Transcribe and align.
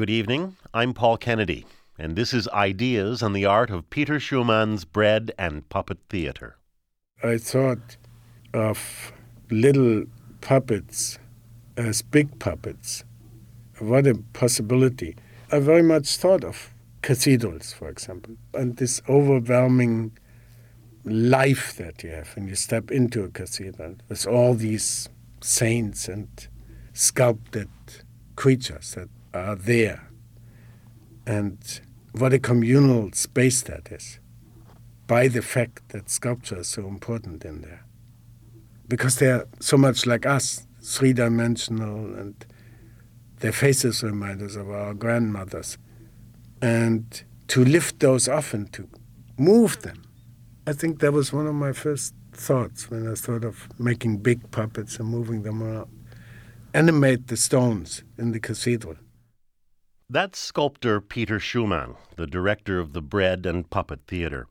Good 0.00 0.08
evening. 0.08 0.56
I'm 0.72 0.94
Paul 0.94 1.18
Kennedy, 1.18 1.66
and 1.98 2.16
this 2.16 2.32
is 2.32 2.48
Ideas 2.48 3.22
on 3.22 3.34
the 3.34 3.44
Art 3.44 3.68
of 3.68 3.90
Peter 3.90 4.18
Schumann's 4.18 4.86
Bread 4.86 5.30
and 5.38 5.68
Puppet 5.68 5.98
Theater. 6.08 6.56
I 7.22 7.36
thought 7.36 7.98
of 8.54 9.12
little 9.50 10.04
puppets 10.40 11.18
as 11.76 12.00
big 12.00 12.38
puppets. 12.38 13.04
What 13.78 14.06
a 14.06 14.14
possibility. 14.32 15.16
I 15.52 15.58
very 15.58 15.82
much 15.82 16.16
thought 16.16 16.44
of 16.44 16.72
cathedrals, 17.02 17.74
for 17.74 17.90
example, 17.90 18.36
and 18.54 18.78
this 18.78 19.02
overwhelming 19.06 20.16
life 21.04 21.76
that 21.76 22.02
you 22.02 22.08
have 22.08 22.34
when 22.36 22.48
you 22.48 22.54
step 22.54 22.90
into 22.90 23.22
a 23.22 23.28
cathedral 23.28 23.96
with 24.08 24.26
all 24.26 24.54
these 24.54 25.10
saints 25.42 26.08
and 26.08 26.48
sculpted 26.94 27.68
creatures 28.34 28.94
that 28.94 29.10
are 29.34 29.56
there. 29.56 30.08
And 31.26 31.58
what 32.12 32.32
a 32.32 32.38
communal 32.38 33.12
space 33.12 33.62
that 33.62 33.92
is 33.92 34.18
by 35.06 35.28
the 35.28 35.42
fact 35.42 35.88
that 35.90 36.08
sculpture 36.10 36.58
is 36.58 36.68
so 36.68 36.86
important 36.86 37.44
in 37.44 37.62
there. 37.62 37.84
Because 38.88 39.16
they're 39.16 39.46
so 39.60 39.76
much 39.76 40.06
like 40.06 40.26
us, 40.26 40.66
three 40.82 41.12
dimensional, 41.12 42.14
and 42.14 42.34
their 43.40 43.52
faces 43.52 44.02
remind 44.02 44.42
us 44.42 44.56
of 44.56 44.70
our 44.70 44.94
grandmothers. 44.94 45.78
And 46.62 47.22
to 47.48 47.64
lift 47.64 48.00
those 48.00 48.28
off 48.28 48.54
and 48.54 48.72
to 48.72 48.88
move 49.38 49.82
them, 49.82 50.02
I 50.66 50.72
think 50.72 51.00
that 51.00 51.12
was 51.12 51.32
one 51.32 51.46
of 51.46 51.54
my 51.54 51.72
first 51.72 52.14
thoughts 52.32 52.90
when 52.90 53.10
I 53.10 53.14
thought 53.14 53.44
of 53.44 53.68
making 53.78 54.18
big 54.18 54.50
puppets 54.50 54.98
and 54.98 55.08
moving 55.08 55.42
them 55.42 55.62
around. 55.62 55.90
Animate 56.74 57.26
the 57.26 57.36
stones 57.36 58.04
in 58.18 58.32
the 58.32 58.40
cathedral. 58.40 58.96
That's 60.12 60.40
sculptor 60.40 61.00
Peter 61.00 61.38
Schumann, 61.38 61.94
the 62.16 62.26
director 62.26 62.80
of 62.80 62.94
the 62.94 63.00
Bread 63.00 63.46
and 63.46 63.70
Puppet 63.70 64.00
Theater. 64.08 64.48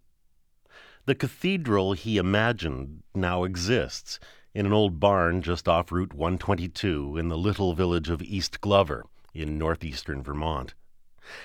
The 1.05 1.15
cathedral 1.15 1.91
he 1.91 2.15
imagined 2.15 3.03
now 3.13 3.43
exists 3.43 4.21
in 4.53 4.65
an 4.65 4.71
old 4.71 5.01
barn 5.01 5.41
just 5.41 5.67
off 5.67 5.91
Route 5.91 6.13
122 6.13 7.17
in 7.17 7.27
the 7.27 7.37
little 7.37 7.73
village 7.73 8.09
of 8.09 8.21
East 8.21 8.61
Glover 8.61 9.03
in 9.33 9.57
northeastern 9.57 10.23
Vermont. 10.23 10.75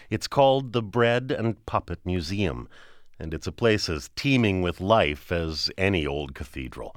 It's 0.08 0.28
called 0.28 0.72
the 0.72 0.82
Bread 0.82 1.32
and 1.32 1.66
Puppet 1.66 1.98
Museum, 2.04 2.68
and 3.18 3.34
it's 3.34 3.48
a 3.48 3.52
place 3.52 3.88
as 3.88 4.10
teeming 4.14 4.62
with 4.62 4.80
life 4.80 5.32
as 5.32 5.72
any 5.76 6.06
old 6.06 6.36
cathedral. 6.36 6.94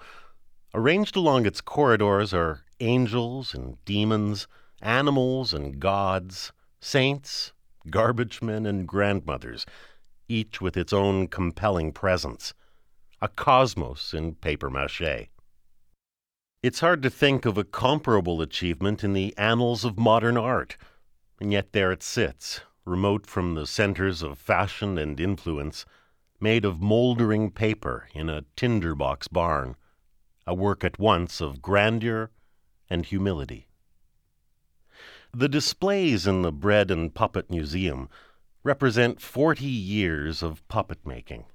Arranged 0.72 1.16
along 1.16 1.48
its 1.48 1.62
corridors 1.62 2.32
are 2.32 2.64
angels 2.80 3.56
and 3.56 3.84
demons, 3.86 4.48
animals 4.84 5.52
and 5.52 5.80
gods, 5.80 6.52
saints, 6.80 7.54
garbage 7.90 8.42
men, 8.42 8.66
and 8.66 8.88
grandmothers, 8.88 9.66
each 10.28 10.62
with 10.62 10.78
its 10.78 10.94
own 10.94 11.28
compelling 11.28 11.92
presence. 11.92 12.54
A 13.22 13.28
cosmos 13.28 14.14
in 14.14 14.36
paper 14.36 14.70
mache. 14.70 15.30
It's 16.62 16.80
hard 16.82 17.02
to 17.04 17.10
think 17.10 17.46
of 17.46 17.58
a 17.58 17.64
comparable 17.64 18.42
achievement 18.42 19.04
in 19.04 19.14
the 19.14 19.34
annals 19.38 19.86
of 19.86 19.98
modern 19.98 20.38
art, 20.38 20.78
and 21.40 21.52
yet 21.52 21.72
there 21.72 21.92
it 21.92 22.04
sits, 22.04 22.62
remote 22.84 23.28
from 23.28 23.56
the 23.56 23.68
centers 23.68 24.22
of 24.22 24.38
fashion 24.38 24.98
and 24.98 25.20
influence, 25.20 25.86
made 26.40 26.66
of 26.66 26.82
moldering 26.82 27.52
paper 27.52 28.08
in 28.14 28.30
a 28.30 28.44
tinderbox 28.56 29.28
barn, 29.28 29.76
a 30.46 30.54
work 30.54 30.84
at 30.84 31.00
once 31.00 31.42
of 31.42 31.62
grandeur 31.62 32.32
and 32.90 33.06
humility. 33.06 33.67
The 35.34 35.50
displays 35.50 36.26
in 36.26 36.42
the 36.42 36.54
Bread 36.54 36.90
and 36.90 37.14
Puppet 37.14 37.50
Museum 37.50 38.10
represent 38.64 39.22
40 39.22 39.66
years 39.66 40.42
of 40.42 40.68
puppet 40.68 41.06
making. 41.06 41.46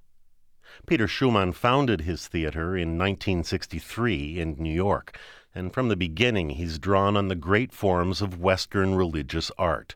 Peter 0.87 1.09
Schumann 1.09 1.53
founded 1.53 2.03
his 2.03 2.29
theater 2.29 2.77
in 2.77 2.99
1963 2.99 4.39
in 4.39 4.57
New 4.59 4.73
York, 4.73 5.19
and 5.55 5.73
from 5.73 5.89
the 5.89 5.97
beginning 5.97 6.51
he's 6.51 6.79
drawn 6.79 7.17
on 7.17 7.29
the 7.29 7.35
great 7.35 7.73
forms 7.73 8.21
of 8.21 8.39
Western 8.39 8.95
religious 8.95 9.51
art, 9.59 9.95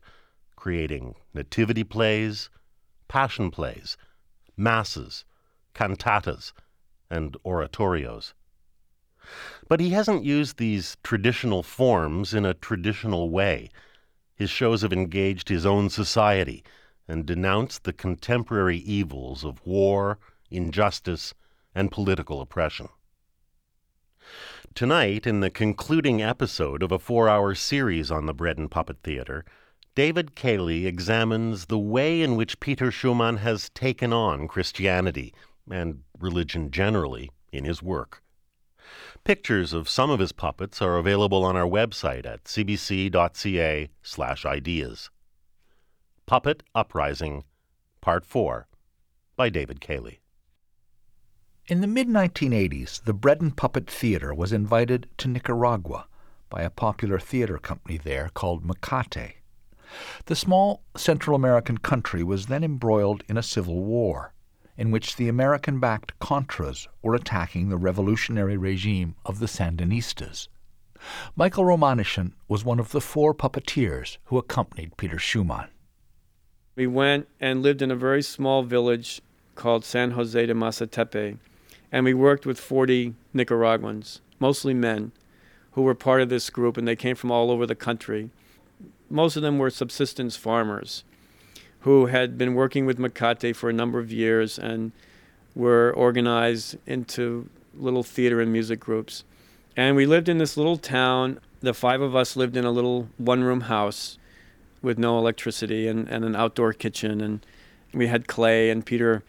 creating 0.56 1.14
nativity 1.34 1.84
plays, 1.84 2.48
passion 3.08 3.50
plays, 3.50 3.96
masses, 4.56 5.24
cantatas, 5.74 6.52
and 7.10 7.36
oratorios. 7.44 8.32
But 9.68 9.80
he 9.80 9.90
hasn't 9.90 10.24
used 10.24 10.58
these 10.58 10.96
traditional 11.02 11.62
forms 11.62 12.32
in 12.34 12.44
a 12.44 12.54
traditional 12.54 13.30
way. 13.30 13.70
His 14.34 14.50
shows 14.50 14.82
have 14.82 14.92
engaged 14.92 15.48
his 15.48 15.64
own 15.64 15.90
society 15.90 16.62
and 17.08 17.26
denounced 17.26 17.84
the 17.84 17.92
contemporary 17.92 18.78
evils 18.78 19.44
of 19.44 19.64
war, 19.66 20.18
injustice, 20.50 21.34
and 21.74 21.90
political 21.90 22.40
oppression. 22.40 22.88
Tonight, 24.74 25.26
in 25.26 25.40
the 25.40 25.50
concluding 25.50 26.20
episode 26.20 26.82
of 26.82 26.92
a 26.92 26.98
four 26.98 27.28
hour 27.28 27.54
series 27.54 28.10
on 28.10 28.26
the 28.26 28.34
Bread 28.34 28.58
and 28.58 28.70
Puppet 28.70 28.98
Theater, 29.02 29.44
David 29.94 30.34
Cayley 30.34 30.86
examines 30.86 31.66
the 31.66 31.78
way 31.78 32.20
in 32.20 32.36
which 32.36 32.60
Peter 32.60 32.90
Schumann 32.90 33.38
has 33.38 33.70
taken 33.70 34.12
on 34.12 34.46
Christianity 34.46 35.32
and 35.70 36.02
religion 36.18 36.70
generally 36.70 37.30
in 37.50 37.64
his 37.64 37.82
work. 37.82 38.22
Pictures 39.26 39.72
of 39.72 39.88
some 39.88 40.08
of 40.08 40.20
his 40.20 40.30
puppets 40.30 40.80
are 40.80 40.98
available 40.98 41.42
on 41.42 41.56
our 41.56 41.66
website 41.66 42.24
at 42.24 42.44
cbc.ca/ideas. 42.44 43.10
Puppet 46.26 46.62
Uprising, 46.76 47.42
Part 48.00 48.24
4, 48.24 48.68
by 49.34 49.48
David 49.48 49.80
Cayley. 49.80 50.20
In 51.66 51.80
the 51.80 51.88
mid 51.88 52.06
1980s, 52.06 53.02
the 53.02 53.12
Bread 53.12 53.40
and 53.40 53.56
Puppet 53.56 53.90
Theater 53.90 54.32
was 54.32 54.52
invited 54.52 55.08
to 55.18 55.26
Nicaragua 55.26 56.06
by 56.48 56.62
a 56.62 56.70
popular 56.70 57.18
theater 57.18 57.58
company 57.58 57.98
there 57.98 58.30
called 58.32 58.64
Mecate. 58.64 59.38
The 60.26 60.36
small 60.36 60.84
Central 60.96 61.34
American 61.34 61.78
country 61.78 62.22
was 62.22 62.46
then 62.46 62.62
embroiled 62.62 63.24
in 63.28 63.36
a 63.36 63.42
civil 63.42 63.82
war, 63.82 64.34
in 64.76 64.90
which 64.90 65.16
the 65.16 65.28
American 65.28 65.80
backed 65.80 66.18
Contras 66.18 66.86
were 67.02 67.14
attacking 67.14 67.68
the 67.68 67.76
revolutionary 67.76 68.56
regime 68.56 69.14
of 69.24 69.38
the 69.38 69.46
Sandinistas. 69.46 70.48
Michael 71.34 71.64
Romanyshyn 71.64 72.32
was 72.48 72.64
one 72.64 72.80
of 72.80 72.92
the 72.92 73.00
four 73.00 73.34
puppeteers 73.34 74.18
who 74.24 74.38
accompanied 74.38 74.96
Peter 74.96 75.18
Schumann. 75.18 75.68
We 76.74 76.86
went 76.86 77.28
and 77.40 77.62
lived 77.62 77.82
in 77.82 77.90
a 77.90 77.96
very 77.96 78.22
small 78.22 78.62
village 78.62 79.22
called 79.54 79.84
San 79.84 80.12
Jose 80.12 80.46
de 80.46 80.54
Masatepe, 80.54 81.38
and 81.90 82.04
we 82.04 82.14
worked 82.14 82.44
with 82.44 82.60
40 82.60 83.14
Nicaraguans, 83.32 84.20
mostly 84.38 84.74
men, 84.74 85.12
who 85.72 85.82
were 85.82 85.94
part 85.94 86.20
of 86.20 86.28
this 86.28 86.50
group, 86.50 86.76
and 86.76 86.86
they 86.86 86.96
came 86.96 87.16
from 87.16 87.30
all 87.30 87.50
over 87.50 87.66
the 87.66 87.74
country 87.74 88.30
most 89.08 89.36
of 89.36 89.42
them 89.42 89.58
were 89.58 89.70
subsistence 89.70 90.36
farmers 90.36 91.04
who 91.86 92.06
had 92.06 92.36
been 92.36 92.56
working 92.56 92.84
with 92.84 92.98
Mecate 92.98 93.54
for 93.54 93.70
a 93.70 93.72
number 93.72 94.00
of 94.00 94.10
years 94.10 94.58
and 94.58 94.90
were 95.54 95.92
organized 95.92 96.76
into 96.84 97.48
little 97.78 98.02
theater 98.02 98.40
and 98.40 98.52
music 98.52 98.80
groups. 98.80 99.22
And 99.76 99.94
we 99.94 100.04
lived 100.04 100.28
in 100.28 100.38
this 100.38 100.56
little 100.56 100.78
town. 100.78 101.38
The 101.60 101.72
five 101.72 102.00
of 102.00 102.16
us 102.16 102.34
lived 102.34 102.56
in 102.56 102.64
a 102.64 102.72
little 102.72 103.08
one 103.18 103.44
room 103.44 103.60
house 103.60 104.18
with 104.82 104.98
no 104.98 105.16
electricity 105.16 105.86
and, 105.86 106.08
and 106.08 106.24
an 106.24 106.34
outdoor 106.34 106.72
kitchen. 106.72 107.20
And 107.20 107.46
we 107.94 108.08
had 108.08 108.26
clay, 108.26 108.68
and 108.68 108.84
Peter 108.84 109.22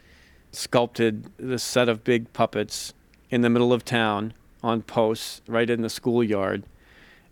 sculpted 0.51 1.29
this 1.37 1.61
set 1.61 1.87
of 1.87 2.03
big 2.03 2.33
puppets 2.33 2.95
in 3.29 3.41
the 3.41 3.51
middle 3.51 3.71
of 3.71 3.85
town 3.85 4.33
on 4.63 4.81
posts 4.81 5.43
right 5.47 5.69
in 5.69 5.83
the 5.83 5.89
schoolyard. 5.91 6.63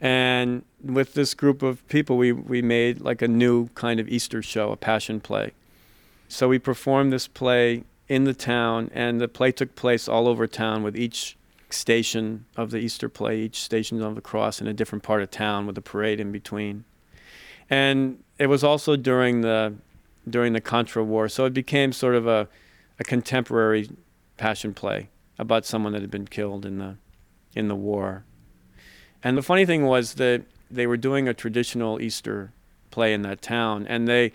And 0.01 0.63
with 0.83 1.13
this 1.13 1.33
group 1.33 1.63
of 1.63 1.87
people, 1.87 2.17
we, 2.17 2.31
we 2.31 2.61
made 2.61 3.01
like 3.01 3.21
a 3.21 3.27
new 3.27 3.69
kind 3.69 3.99
of 3.99 4.09
Easter 4.09 4.41
show, 4.41 4.71
a 4.71 4.77
passion 4.77 5.19
play. 5.19 5.51
So 6.27 6.47
we 6.47 6.59
performed 6.59 7.13
this 7.13 7.27
play 7.27 7.83
in 8.07 8.25
the 8.25 8.33
town, 8.33 8.91
and 8.93 9.19
the 9.19 9.27
play 9.27 9.51
took 9.51 9.75
place 9.75 10.07
all 10.07 10.27
over 10.27 10.47
town 10.47 10.83
with 10.83 10.95
each 10.95 11.37
station 11.69 12.45
of 12.55 12.71
the 12.71 12.77
Easter 12.77 13.09
play, 13.09 13.39
each 13.39 13.61
station 13.61 14.01
of 14.01 14.15
the 14.15 14.21
cross 14.21 14.61
in 14.61 14.67
a 14.67 14.73
different 14.73 15.03
part 15.03 15.21
of 15.21 15.31
town 15.31 15.65
with 15.65 15.77
a 15.77 15.81
parade 15.81 16.19
in 16.19 16.31
between. 16.31 16.83
And 17.69 18.23
it 18.37 18.47
was 18.47 18.63
also 18.63 18.95
during 18.95 19.41
the 19.41 19.75
during 20.27 20.53
the 20.53 20.61
Contra 20.61 21.03
War, 21.03 21.29
so 21.29 21.45
it 21.45 21.53
became 21.53 21.91
sort 21.91 22.15
of 22.15 22.25
a, 22.25 22.47
a 22.99 23.03
contemporary 23.03 23.89
passion 24.37 24.73
play 24.73 25.09
about 25.37 25.65
someone 25.65 25.93
that 25.93 26.01
had 26.01 26.09
been 26.09 26.27
killed 26.27 26.65
in 26.65 26.79
the 26.79 26.97
in 27.55 27.67
the 27.67 27.75
war. 27.75 28.25
And 29.25 29.35
the 29.35 29.41
funny 29.41 29.65
thing 29.65 29.85
was 29.87 30.13
that 30.13 30.43
they 30.69 30.85
were 30.85 30.97
doing 30.97 31.27
a 31.27 31.33
traditional 31.33 31.99
Easter 31.99 32.51
play 32.91 33.11
in 33.11 33.23
that 33.23 33.41
town, 33.41 33.87
and 33.87 34.07
they, 34.07 34.31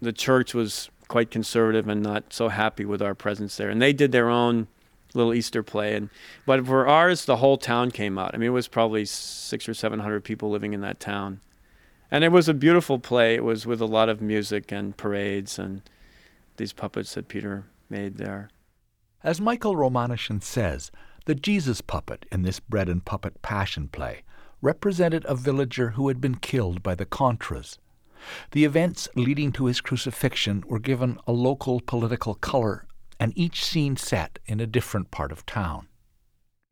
the 0.00 0.14
church 0.14 0.54
was 0.54 0.88
quite 1.08 1.30
conservative 1.30 1.88
and 1.88 2.02
not 2.02 2.32
so 2.32 2.48
happy 2.48 2.86
with 2.86 3.02
our 3.02 3.14
presence 3.14 3.56
there, 3.56 3.68
and 3.68 3.82
they 3.82 3.92
did 3.92 4.12
their 4.12 4.30
own 4.30 4.66
little 5.12 5.34
Easter 5.34 5.62
play. 5.62 5.94
And 5.94 6.08
but 6.46 6.64
for 6.64 6.88
ours, 6.88 7.26
the 7.26 7.36
whole 7.36 7.58
town 7.58 7.90
came 7.90 8.16
out. 8.16 8.30
I 8.32 8.38
mean, 8.38 8.46
it 8.46 8.52
was 8.52 8.66
probably 8.68 9.04
six 9.04 9.68
or 9.68 9.74
seven 9.74 10.00
hundred 10.00 10.24
people 10.24 10.48
living 10.48 10.72
in 10.72 10.80
that 10.80 11.00
town, 11.00 11.40
And 12.10 12.24
it 12.24 12.32
was 12.32 12.48
a 12.48 12.54
beautiful 12.54 12.98
play. 12.98 13.34
It 13.34 13.44
was 13.44 13.66
with 13.66 13.80
a 13.80 13.86
lot 13.86 14.08
of 14.08 14.20
music 14.20 14.72
and 14.72 14.96
parades 14.96 15.58
and 15.58 15.82
these 16.56 16.72
puppets 16.72 17.14
that 17.14 17.28
Peter 17.28 17.64
made 17.88 18.16
there. 18.16 18.50
As 19.22 19.40
Michael 19.40 19.76
Romanyshyn 19.76 20.42
says, 20.42 20.90
the 21.26 21.34
Jesus 21.34 21.80
puppet 21.80 22.26
in 22.32 22.42
this 22.42 22.60
bread 22.60 22.88
and 22.88 23.04
puppet 23.04 23.42
passion 23.42 23.88
play 23.88 24.22
represented 24.62 25.24
a 25.26 25.34
villager 25.34 25.90
who 25.90 26.08
had 26.08 26.20
been 26.20 26.36
killed 26.36 26.82
by 26.82 26.94
the 26.94 27.06
Contras. 27.06 27.78
The 28.52 28.64
events 28.64 29.08
leading 29.14 29.52
to 29.52 29.66
his 29.66 29.80
crucifixion 29.80 30.64
were 30.66 30.78
given 30.78 31.18
a 31.26 31.32
local 31.32 31.80
political 31.80 32.34
color, 32.34 32.86
and 33.18 33.32
each 33.36 33.64
scene 33.64 33.96
set 33.96 34.38
in 34.46 34.60
a 34.60 34.66
different 34.66 35.10
part 35.10 35.32
of 35.32 35.46
town. 35.46 35.88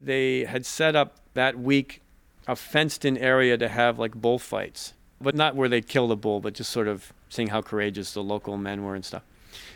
They 0.00 0.44
had 0.44 0.66
set 0.66 0.94
up 0.94 1.16
that 1.34 1.58
week 1.58 2.02
a 2.46 2.56
fenced 2.56 3.04
in 3.04 3.16
area 3.18 3.56
to 3.58 3.68
have 3.68 3.98
like 3.98 4.14
bullfights, 4.14 4.94
but 5.20 5.34
not 5.34 5.56
where 5.56 5.68
they'd 5.68 5.88
kill 5.88 6.08
the 6.08 6.16
bull, 6.16 6.40
but 6.40 6.54
just 6.54 6.70
sort 6.70 6.88
of 6.88 7.12
seeing 7.28 7.48
how 7.48 7.62
courageous 7.62 8.12
the 8.12 8.22
local 8.22 8.56
men 8.56 8.84
were 8.84 8.94
and 8.94 9.04
stuff. 9.04 9.22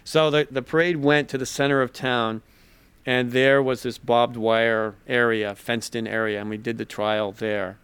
So 0.04 0.30
the, 0.30 0.46
the 0.50 0.62
parade 0.62 0.96
went 0.96 1.28
to 1.30 1.38
the 1.38 1.46
center 1.46 1.82
of 1.82 1.92
town, 1.92 2.42
and 3.04 3.32
there 3.32 3.62
was 3.62 3.82
this 3.82 3.98
barbed 3.98 4.36
wire 4.36 4.94
area, 5.06 5.54
fenced 5.54 5.96
in 5.96 6.06
area, 6.06 6.40
and 6.40 6.48
we 6.48 6.56
did 6.56 6.78
the 6.78 6.84
trial 6.84 7.32
there. 7.32 7.78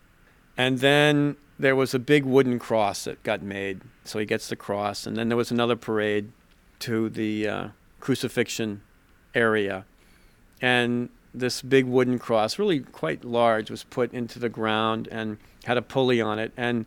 And 0.57 0.79
then 0.79 1.37
there 1.59 1.75
was 1.75 1.93
a 1.93 1.99
big 1.99 2.25
wooden 2.25 2.59
cross 2.59 3.05
that 3.05 3.23
got 3.25 3.43
made. 3.43 3.81
So 4.05 4.19
he 4.19 4.27
gets 4.27 4.49
the 4.49 4.57
cross. 4.57 5.07
And 5.07 5.17
then 5.17 5.29
there 5.29 5.37
was 5.37 5.51
another 5.51 5.77
parade 5.77 6.31
to 6.81 7.09
the 7.09 7.49
uh, 7.49 7.69
crucifixion 8.01 8.83
area. 9.35 9.85
And 10.61 11.09
this 11.35 11.63
big 11.63 11.87
wooden 11.87 12.19
cross, 12.19 12.59
really 12.59 12.81
quite 12.81 13.25
large, 13.25 13.71
was 13.71 13.85
put 13.85 14.13
into 14.13 14.39
the 14.39 14.49
ground 14.49 15.09
and 15.11 15.39
had 15.65 15.77
a 15.77 15.83
pulley 15.83 16.21
on 16.21 16.39
it. 16.39 16.53
And 16.57 16.87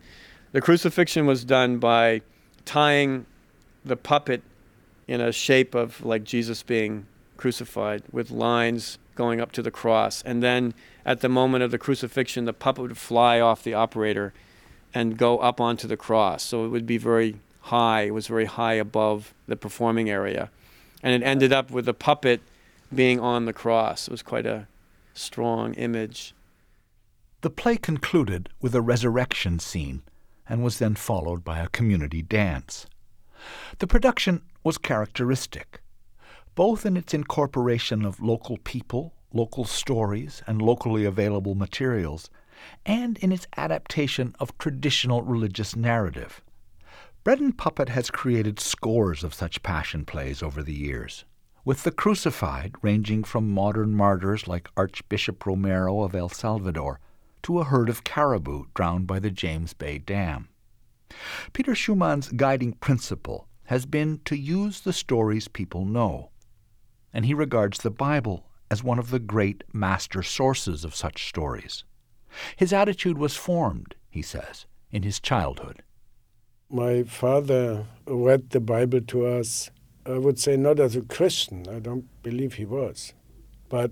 the 0.52 0.60
crucifixion 0.60 1.26
was 1.26 1.44
done 1.44 1.78
by 1.78 2.22
tying 2.64 3.26
the 3.84 3.96
puppet 3.96 4.42
in 5.06 5.20
a 5.20 5.32
shape 5.32 5.74
of 5.74 6.02
like 6.04 6.24
Jesus 6.24 6.62
being 6.62 7.06
crucified 7.42 8.04
with 8.12 8.30
lines 8.30 8.98
going 9.16 9.40
up 9.40 9.50
to 9.50 9.62
the 9.62 9.70
cross. 9.72 10.22
And 10.22 10.44
then 10.44 10.74
at 11.04 11.22
the 11.22 11.28
moment 11.28 11.64
of 11.64 11.72
the 11.72 11.78
crucifixion, 11.78 12.44
the 12.44 12.52
puppet 12.52 12.82
would 12.82 12.96
fly 12.96 13.40
off 13.40 13.64
the 13.64 13.74
operator 13.74 14.32
and 14.94 15.18
go 15.18 15.38
up 15.38 15.60
onto 15.60 15.88
the 15.88 15.96
cross. 15.96 16.44
So 16.44 16.64
it 16.64 16.68
would 16.68 16.86
be 16.86 16.98
very 16.98 17.40
high. 17.62 18.02
It 18.02 18.14
was 18.14 18.28
very 18.28 18.44
high 18.44 18.74
above 18.74 19.34
the 19.48 19.56
performing 19.56 20.08
area. 20.08 20.50
And 21.02 21.20
it 21.20 21.26
ended 21.26 21.52
up 21.52 21.72
with 21.72 21.84
the 21.84 21.94
puppet 21.94 22.42
being 22.94 23.18
on 23.18 23.46
the 23.46 23.52
cross. 23.52 24.06
It 24.06 24.12
was 24.12 24.22
quite 24.22 24.46
a 24.46 24.68
strong 25.12 25.74
image. 25.74 26.36
The 27.40 27.50
play 27.50 27.76
concluded 27.76 28.50
with 28.60 28.72
a 28.72 28.80
resurrection 28.80 29.58
scene 29.58 30.02
and 30.48 30.62
was 30.62 30.78
then 30.78 30.94
followed 30.94 31.42
by 31.42 31.58
a 31.58 31.66
community 31.66 32.22
dance. 32.22 32.86
The 33.80 33.88
production 33.88 34.42
was 34.62 34.78
characteristic, 34.78 35.81
both 36.54 36.84
in 36.84 36.96
its 36.96 37.14
incorporation 37.14 38.04
of 38.04 38.20
local 38.20 38.58
people 38.58 39.14
local 39.34 39.64
stories, 39.64 40.42
and 40.46 40.60
locally 40.60 41.04
available 41.04 41.54
materials, 41.54 42.30
and 42.84 43.18
in 43.18 43.32
its 43.32 43.46
adaptation 43.56 44.34
of 44.38 44.56
traditional 44.58 45.22
religious 45.22 45.74
narrative. 45.74 46.42
Bread 47.24 47.40
and 47.40 47.56
Puppet 47.56 47.88
has 47.88 48.10
created 48.10 48.58
scores 48.60 49.24
of 49.24 49.34
such 49.34 49.62
passion 49.62 50.04
plays 50.04 50.42
over 50.42 50.62
the 50.62 50.74
years, 50.74 51.24
with 51.64 51.84
the 51.84 51.92
crucified 51.92 52.74
ranging 52.82 53.24
from 53.24 53.50
modern 53.50 53.94
martyrs 53.94 54.48
like 54.48 54.68
Archbishop 54.76 55.46
Romero 55.46 56.02
of 56.02 56.14
El 56.14 56.28
Salvador 56.28 57.00
to 57.42 57.58
a 57.58 57.64
herd 57.64 57.88
of 57.88 58.04
caribou 58.04 58.64
drowned 58.74 59.06
by 59.06 59.18
the 59.18 59.30
James 59.30 59.72
Bay 59.72 59.98
Dam. 59.98 60.48
Peter 61.52 61.74
Schumann's 61.74 62.28
guiding 62.28 62.72
principle 62.74 63.46
has 63.64 63.86
been 63.86 64.20
to 64.24 64.36
use 64.36 64.80
the 64.80 64.92
stories 64.92 65.48
people 65.48 65.84
know, 65.84 66.31
and 67.12 67.26
he 67.26 67.34
regards 67.34 67.78
the 67.78 67.90
Bible 67.90 68.46
as 68.70 68.82
one 68.82 68.98
of 68.98 69.10
the 69.10 69.18
great 69.18 69.64
master 69.72 70.22
sources 70.22 70.84
of 70.84 70.94
such 70.94 71.28
stories. 71.28 71.84
His 72.56 72.72
attitude 72.72 73.18
was 73.18 73.36
formed, 73.36 73.94
he 74.08 74.22
says, 74.22 74.66
in 74.90 75.02
his 75.02 75.20
childhood. 75.20 75.82
My 76.70 77.02
father 77.02 77.86
read 78.06 78.50
the 78.50 78.60
Bible 78.60 79.02
to 79.02 79.26
us, 79.26 79.70
I 80.06 80.16
would 80.16 80.38
say 80.38 80.56
not 80.56 80.80
as 80.80 80.96
a 80.96 81.02
Christian, 81.02 81.66
I 81.68 81.80
don't 81.80 82.06
believe 82.22 82.54
he 82.54 82.64
was, 82.64 83.12
but 83.68 83.90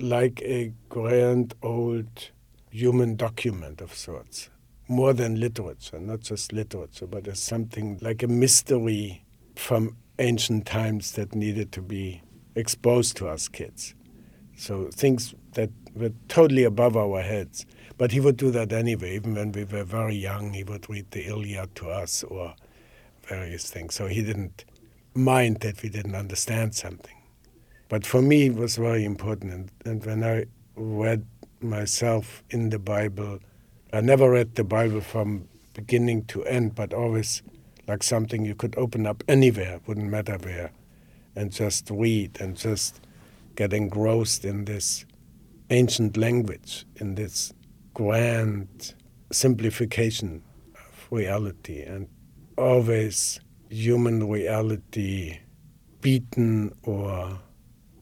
like 0.00 0.40
a 0.42 0.72
grand 0.88 1.54
old 1.62 2.30
human 2.70 3.16
document 3.16 3.82
of 3.82 3.92
sorts, 3.94 4.48
more 4.88 5.12
than 5.12 5.38
literature, 5.38 6.00
not 6.00 6.20
just 6.20 6.54
literature, 6.54 7.06
but 7.06 7.28
as 7.28 7.38
something 7.38 7.98
like 8.00 8.22
a 8.22 8.28
mystery 8.28 9.24
from 9.54 9.96
ancient 10.18 10.64
times 10.64 11.12
that 11.12 11.34
needed 11.34 11.70
to 11.72 11.82
be 11.82 12.22
exposed 12.54 13.16
to 13.18 13.28
us 13.28 13.48
kids. 13.48 13.94
So 14.56 14.88
things 14.92 15.34
that 15.54 15.70
were 15.94 16.12
totally 16.28 16.64
above 16.64 16.96
our 16.96 17.22
heads. 17.22 17.66
But 17.98 18.12
he 18.12 18.20
would 18.20 18.36
do 18.36 18.50
that 18.50 18.72
anyway. 18.72 19.14
Even 19.16 19.34
when 19.34 19.52
we 19.52 19.64
were 19.64 19.84
very 19.84 20.16
young, 20.16 20.52
he 20.52 20.64
would 20.64 20.88
read 20.88 21.10
the 21.10 21.26
Iliad 21.26 21.74
to 21.76 21.88
us 21.88 22.22
or 22.24 22.54
various 23.24 23.70
things. 23.70 23.94
So 23.94 24.06
he 24.06 24.22
didn't 24.22 24.64
mind 25.14 25.58
that 25.60 25.82
we 25.82 25.88
didn't 25.88 26.14
understand 26.14 26.74
something. 26.74 27.16
But 27.88 28.06
for 28.06 28.22
me, 28.22 28.46
it 28.46 28.54
was 28.54 28.76
very 28.76 29.04
important. 29.04 29.52
And, 29.52 29.70
and 29.84 30.06
when 30.06 30.24
I 30.24 30.46
read 30.76 31.26
myself 31.60 32.42
in 32.50 32.70
the 32.70 32.78
Bible, 32.78 33.38
I 33.92 34.00
never 34.00 34.30
read 34.30 34.54
the 34.54 34.64
Bible 34.64 35.02
from 35.02 35.48
beginning 35.74 36.24
to 36.26 36.44
end, 36.44 36.74
but 36.74 36.94
always 36.94 37.42
like 37.86 38.02
something 38.02 38.44
you 38.44 38.54
could 38.54 38.76
open 38.78 39.06
up 39.06 39.22
anywhere, 39.28 39.80
wouldn't 39.86 40.08
matter 40.08 40.38
where, 40.38 40.70
and 41.36 41.50
just 41.50 41.90
read 41.90 42.40
and 42.40 42.56
just 42.56 43.00
get 43.56 43.72
engrossed 43.72 44.44
in 44.44 44.64
this 44.64 45.04
ancient 45.70 46.16
language, 46.16 46.84
in 46.96 47.14
this 47.14 47.52
grand 47.94 48.94
simplification 49.30 50.42
of 50.74 51.08
reality, 51.10 51.82
and 51.82 52.08
always 52.56 53.40
human 53.68 54.28
reality 54.28 55.38
beaten 56.00 56.72
or 56.82 57.38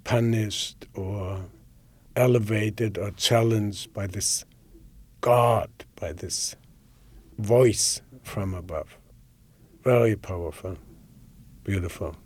punished 0.04 0.86
or 0.94 1.44
elevated 2.16 2.98
or 2.98 3.10
challenged 3.12 3.92
by 3.92 4.06
this 4.06 4.44
God, 5.20 5.70
by 5.96 6.12
this 6.12 6.56
voice 7.38 8.00
from 8.22 8.54
above. 8.54 8.96
Very 9.84 10.16
powerful, 10.16 10.76
beautiful. 11.62 12.16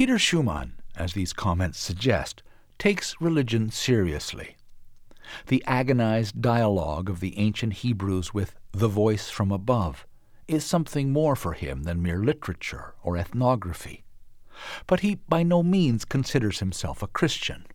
Peter 0.00 0.18
Schumann 0.18 0.72
as 0.96 1.12
these 1.12 1.34
comments 1.34 1.78
suggest, 1.78 2.42
takes 2.78 3.20
religion 3.20 3.68
seriously. 3.68 4.56
The 5.48 5.62
agonized 5.66 6.40
dialogue 6.40 7.10
of 7.10 7.20
the 7.20 7.38
ancient 7.38 7.74
Hebrews 7.74 8.32
with 8.32 8.54
the 8.72 8.88
voice 8.88 9.28
from 9.28 9.52
above 9.52 10.06
is 10.48 10.64
something 10.64 11.12
more 11.12 11.36
for 11.36 11.52
him 11.52 11.82
than 11.82 12.02
mere 12.02 12.24
literature 12.24 12.94
or 13.02 13.18
ethnography. 13.18 14.02
But 14.86 15.00
he 15.00 15.16
by 15.28 15.42
no 15.42 15.62
means 15.62 16.06
considers 16.06 16.60
himself 16.60 17.02
a 17.02 17.06
Christian. 17.06 17.66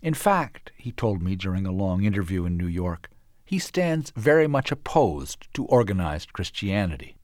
In 0.00 0.14
fact, 0.14 0.72
he 0.78 0.92
told 0.92 1.20
me 1.20 1.36
during 1.36 1.66
a 1.66 1.72
long 1.72 2.04
interview 2.04 2.46
in 2.46 2.56
New 2.56 2.68
York, 2.68 3.10
he 3.44 3.58
stands 3.58 4.14
very 4.16 4.46
much 4.46 4.72
opposed 4.72 5.46
to 5.52 5.66
organized 5.66 6.32
Christianity. 6.32 7.16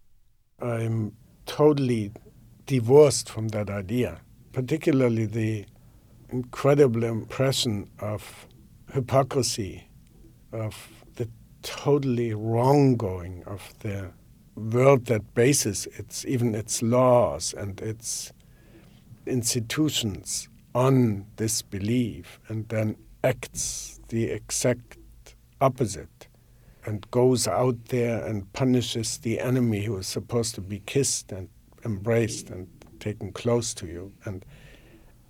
I'm 0.61 1.17
totally 1.47 2.13
divorced 2.67 3.31
from 3.31 3.49
that 3.49 3.71
idea 3.71 4.21
particularly 4.57 5.27
the 5.27 5.67
incredible 6.31 7.05
impression 7.05 7.87
of 7.99 8.47
hypocrisy, 8.91 9.87
of 10.51 10.75
the 11.17 11.29
totally 11.61 12.33
wronggoing 12.33 13.45
of 13.47 13.75
the 13.81 14.11
world 14.55 15.05
that 15.05 15.35
bases 15.35 15.87
its 15.99 16.25
even 16.25 16.55
its 16.55 16.81
laws 16.81 17.53
and 17.53 17.83
its 17.83 18.33
institutions 19.27 20.49
on 20.75 21.27
this 21.37 21.61
belief 21.61 22.41
and 22.49 22.67
then 22.71 22.97
acts 23.23 24.01
the 24.09 24.25
exact 24.25 24.97
opposite 25.61 26.29
and 26.87 27.11
goes 27.11 27.47
out 27.47 27.77
there 27.89 28.25
and 28.25 28.51
punishes 28.55 29.19
the 29.19 29.39
enemy 29.39 29.85
who 29.85 29.99
is 29.99 30.07
supposed 30.07 30.55
to 30.55 30.63
be 30.63 30.79
kissed 30.87 31.31
and 31.31 31.51
embraced 31.85 32.49
and 32.49 32.67
taken 33.07 33.31
close 33.31 33.73
to 33.73 33.87
you 33.87 34.13
and 34.25 34.45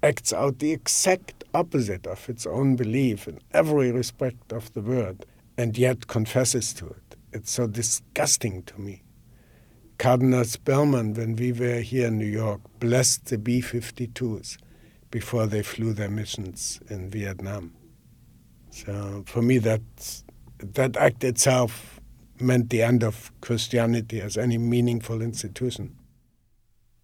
acts 0.02 0.33
out 0.33 0.61
the 0.61 0.73
exact 0.73 1.45
opposite 1.52 2.06
of 2.06 2.26
its 2.28 2.47
own 2.47 2.75
belief 2.75 3.28
in 3.28 3.38
every 3.52 3.92
respect 3.92 4.50
of 4.50 4.73
the 4.73 4.80
word 4.80 5.26
and 5.59 5.76
yet 5.76 6.06
confesses 6.06 6.73
to 6.73 6.87
it. 6.87 7.16
It's 7.33 7.50
so 7.50 7.66
disgusting 7.66 8.62
to 8.62 8.80
me. 8.80 9.02
Cardinal 9.99 10.45
Spellman, 10.45 11.14
when 11.14 11.37
we 11.37 11.52
were 11.52 11.80
here 11.80 12.06
in 12.06 12.18
New 12.18 12.25
York, 12.45 12.61
blessed 12.80 13.26
the 13.26 13.38
B 13.38 13.61
52s 13.61 14.56
before 15.11 15.47
they 15.47 15.62
flew 15.62 15.92
their 15.92 16.11
missions 16.11 16.80
in 16.88 17.11
Vietnam. 17.11 17.75
So 18.71 19.25
for 19.26 19.42
me, 19.42 19.59
that, 19.59 19.83
that 20.59 20.97
act 20.97 21.25
itself 21.25 22.00
meant 22.38 22.71
the 22.71 22.83
end 22.83 23.02
of 23.02 23.33
Christianity 23.40 24.21
as 24.21 24.37
any 24.37 24.59
meaningful 24.59 25.23
institution. 25.23 25.95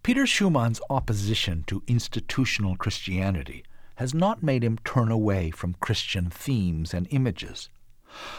Peter 0.02 0.26
Schumann's 0.26 0.80
opposition 0.90 1.62
to 1.68 1.84
institutional 1.86 2.74
Christianity 2.74 3.62
has 3.96 4.12
not 4.12 4.42
made 4.42 4.64
him 4.64 4.78
turn 4.84 5.12
away 5.12 5.52
from 5.52 5.74
Christian 5.74 6.28
themes 6.28 6.92
and 6.92 7.06
images. 7.10 7.68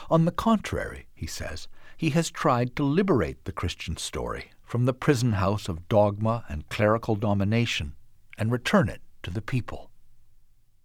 On 0.09 0.25
the 0.25 0.31
contrary, 0.31 1.07
he 1.15 1.25
says, 1.25 1.69
he 1.95 2.09
has 2.09 2.29
tried 2.29 2.75
to 2.75 2.83
liberate 2.83 3.45
the 3.45 3.53
Christian 3.53 3.95
story 3.95 4.51
from 4.65 4.83
the 4.83 4.93
prison 4.93 5.33
house 5.33 5.69
of 5.69 5.87
dogma 5.87 6.43
and 6.49 6.67
clerical 6.67 7.15
domination 7.15 7.95
and 8.37 8.51
return 8.51 8.89
it 8.89 8.99
to 9.21 9.31
the 9.31 9.41
people. 9.41 9.89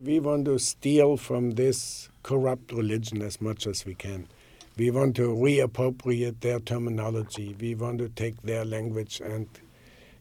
We 0.01 0.21
want 0.21 0.45
to 0.45 0.61
steal 0.61 1.17
from 1.17 1.53
this 1.53 2.09
corrupt 2.23 2.71
religion 2.71 3.21
as 3.21 3.41
much 3.41 3.67
as 3.67 3.85
we 3.85 3.97
can. 3.97 4.29
We 4.77 4.93
want 4.93 5.17
to 5.17 5.35
reappropriate 5.35 6.39
their 6.39 6.61
terminology. 6.61 7.57
We 7.61 7.75
want 7.75 7.99
to 7.99 8.09
take 8.11 8.41
their 8.43 8.65
language 8.65 9.21
and 9.21 9.49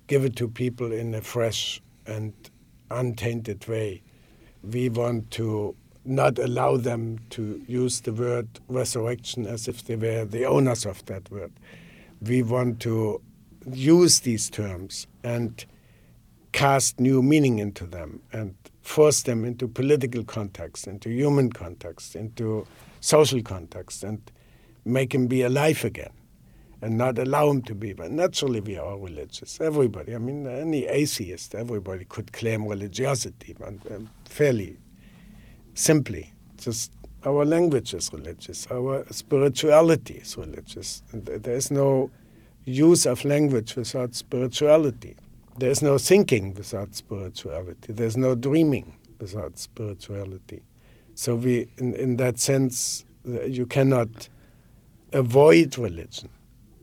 give 0.08 0.24
it 0.24 0.36
to 0.38 0.48
people 0.48 0.92
in 0.92 1.14
a 1.14 1.22
fresh 1.22 1.82
and 2.06 2.34
untainted 2.90 3.68
way. 3.68 4.02
We 4.64 4.90
want 4.90 5.32
to 5.32 5.76
not 6.06 6.40
allow 6.40 6.78
them 6.78 7.20
to 7.32 7.62
use 7.68 8.02
the 8.02 8.14
word 8.14 8.48
resurrection 8.70 9.46
as 9.46 9.68
if 9.68 9.86
they 9.86 9.98
were 9.98 10.24
the 10.26 10.46
owners 10.46 10.86
of 10.86 11.06
that 11.06 11.30
word. 11.30 11.52
We 12.22 12.44
want 12.44 12.80
to 12.82 13.22
use 13.70 14.22
these 14.22 14.50
terms 14.50 15.06
and 15.24 15.66
cast 16.54 17.00
new 17.00 17.22
meaning 17.22 17.60
into 17.60 17.86
them 17.86 18.22
and 18.32 18.56
force 18.82 19.24
them 19.24 19.44
into 19.44 19.68
political 19.68 20.24
context, 20.24 20.88
into 20.88 21.10
human 21.10 21.52
context, 21.52 22.16
into 22.16 22.66
social 23.02 23.42
context, 23.42 24.04
and 24.04 24.32
make 24.86 25.12
them 25.12 25.28
be 25.28 25.42
alive 25.42 25.84
again 25.84 26.12
and 26.82 26.98
not 26.98 27.18
allow 27.18 27.50
him 27.50 27.62
to 27.64 27.76
be. 27.76 27.94
But 27.94 28.12
naturally, 28.12 28.60
we 28.60 28.78
are 28.78 28.98
religious. 28.98 29.60
Everybody, 29.60 30.16
I 30.16 30.18
mean, 30.20 30.48
any 30.48 30.86
atheist, 30.86 31.56
everybody 31.56 32.06
could 32.06 32.32
claim 32.34 32.68
religiosity, 32.68 33.56
but 33.58 33.74
um, 33.92 34.10
fairly 34.26 34.78
simply. 35.74 36.34
Just 36.58 36.92
our 37.26 37.46
language 37.46 37.94
is 37.94 38.12
religious, 38.14 38.68
our 38.72 39.06
spirituality 39.12 40.16
is 40.16 40.38
religious. 40.38 41.04
There 41.14 41.56
is 41.56 41.72
no 41.72 42.10
use 42.66 43.06
of 43.06 43.24
language 43.26 43.76
without 43.76 44.14
spirituality. 44.16 45.16
There's 45.58 45.82
no 45.82 45.98
thinking 45.98 46.54
without 46.54 46.94
spirituality. 46.94 47.94
There's 47.94 48.18
no 48.18 48.36
dreaming 48.36 48.94
without 49.20 49.58
spirituality. 49.58 50.62
So 51.16 51.36
we, 51.36 51.68
in, 51.78 51.96
in 51.96 52.18
that 52.18 52.40
sense, 52.40 53.06
you 53.26 53.66
cannot 53.66 54.30
avoid 55.14 55.78
religion, 55.78 56.30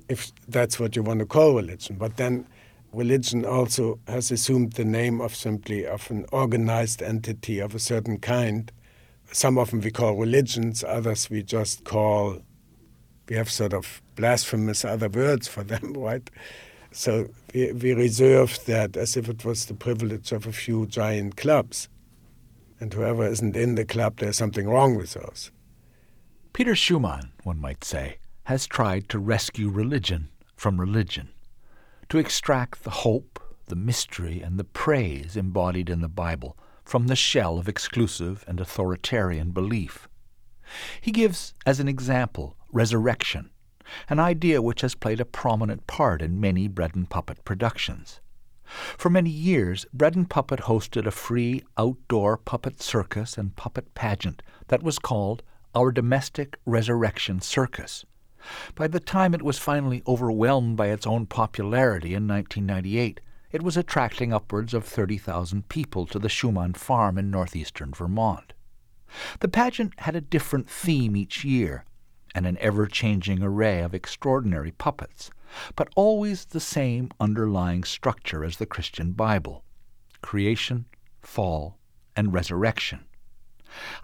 if 0.08 0.32
that's 0.48 0.78
what 0.78 0.96
you 0.96 1.02
want 1.02 1.20
to 1.20 1.26
call 1.26 1.54
religion. 1.54 1.96
But 1.96 2.16
then 2.16 2.46
religion 2.92 3.44
also 3.44 3.98
has 4.06 4.30
assumed 4.30 4.74
the 4.74 4.84
name 4.84 5.20
of 5.20 5.34
simply 5.34 5.86
of 5.86 6.10
an 6.10 6.26
organized 6.32 7.02
entity 7.02 7.58
of 7.58 7.74
a 7.74 7.78
certain 7.78 8.18
kind. 8.18 8.70
Some 9.32 9.58
of 9.58 9.70
them 9.70 9.80
we 9.80 9.90
call 9.90 10.14
religions, 10.16 10.84
others 10.84 11.30
we 11.30 11.42
just 11.42 11.84
call, 11.84 12.40
we 13.28 13.36
have 13.36 13.50
sort 13.50 13.72
of 13.72 14.02
blasphemous 14.16 14.84
other 14.84 15.08
words 15.08 15.48
for 15.48 15.64
them, 15.64 15.92
right? 15.96 16.28
So 16.92 17.28
we, 17.52 17.72
we 17.72 17.92
reserve 17.94 18.58
that 18.66 18.96
as 18.96 19.16
if 19.16 19.28
it 19.28 19.44
was 19.44 19.66
the 19.66 19.74
privilege 19.74 20.30
of 20.30 20.46
a 20.46 20.52
few 20.52 20.86
giant 20.86 21.36
clubs. 21.36 21.88
And 22.78 22.92
whoever 22.92 23.26
isn't 23.26 23.56
in 23.56 23.76
the 23.76 23.84
club, 23.84 24.18
there's 24.18 24.36
something 24.36 24.68
wrong 24.68 24.96
with 24.96 25.16
us. 25.16 25.50
Peter 26.52 26.76
Schumann, 26.76 27.32
one 27.42 27.60
might 27.60 27.82
say, 27.82 28.18
has 28.44 28.66
tried 28.66 29.08
to 29.08 29.18
rescue 29.18 29.68
religion 29.68 30.28
from 30.54 30.80
religion, 30.80 31.30
to 32.08 32.18
extract 32.18 32.84
the 32.84 32.90
hope, 32.90 33.40
the 33.66 33.76
mystery, 33.76 34.42
and 34.42 34.58
the 34.58 34.64
praise 34.64 35.36
embodied 35.36 35.88
in 35.88 36.00
the 36.00 36.08
Bible 36.08 36.56
from 36.84 37.06
the 37.06 37.16
shell 37.16 37.58
of 37.58 37.68
exclusive 37.68 38.44
and 38.46 38.60
authoritarian 38.60 39.50
belief. 39.50 40.08
He 41.00 41.10
gives, 41.10 41.54
as 41.64 41.80
an 41.80 41.88
example, 41.88 42.56
resurrection, 42.70 43.50
an 44.08 44.18
idea 44.18 44.62
which 44.62 44.82
has 44.82 44.94
played 44.94 45.20
a 45.20 45.24
prominent 45.24 45.86
part 45.86 46.20
in 46.20 46.40
many 46.40 46.68
Bread 46.68 46.94
and 46.94 47.08
Puppet 47.08 47.44
productions. 47.44 48.20
For 48.64 49.10
many 49.10 49.30
years, 49.30 49.86
Bread 49.92 50.16
and 50.16 50.28
Puppet 50.28 50.60
hosted 50.60 51.06
a 51.06 51.10
free 51.10 51.62
outdoor 51.76 52.36
puppet 52.36 52.82
circus 52.82 53.36
and 53.38 53.56
puppet 53.56 53.94
pageant 53.94 54.42
that 54.68 54.82
was 54.82 54.98
called 54.98 55.42
Our 55.74 55.92
Domestic 55.92 56.58
Resurrection 56.64 57.40
Circus. 57.40 58.04
By 58.74 58.88
the 58.88 59.00
time 59.00 59.34
it 59.34 59.42
was 59.42 59.58
finally 59.58 60.02
overwhelmed 60.06 60.76
by 60.76 60.88
its 60.88 61.06
own 61.06 61.26
popularity 61.26 62.14
in 62.14 62.28
1998, 62.28 63.20
it 63.52 63.62
was 63.62 63.76
attracting 63.76 64.32
upwards 64.32 64.74
of 64.74 64.84
30,000 64.84 65.68
people 65.68 66.06
to 66.06 66.18
the 66.18 66.28
Schumann 66.28 66.74
farm 66.74 67.16
in 67.18 67.30
northeastern 67.30 67.92
Vermont. 67.92 68.52
The 69.40 69.48
pageant 69.48 69.92
had 70.00 70.16
a 70.16 70.20
different 70.20 70.68
theme 70.68 71.14
each 71.16 71.44
year, 71.44 71.84
and 72.34 72.46
an 72.46 72.58
ever 72.58 72.86
changing 72.86 73.42
array 73.42 73.80
of 73.80 73.94
extraordinary 73.94 74.72
puppets, 74.72 75.30
but 75.76 75.88
always 75.94 76.46
the 76.46 76.60
same 76.60 77.10
underlying 77.20 77.84
structure 77.84 78.44
as 78.44 78.56
the 78.56 78.66
Christian 78.66 79.12
Bible 79.12 79.62
creation, 80.20 80.86
fall, 81.22 81.78
and 82.16 82.32
resurrection. 82.32 83.04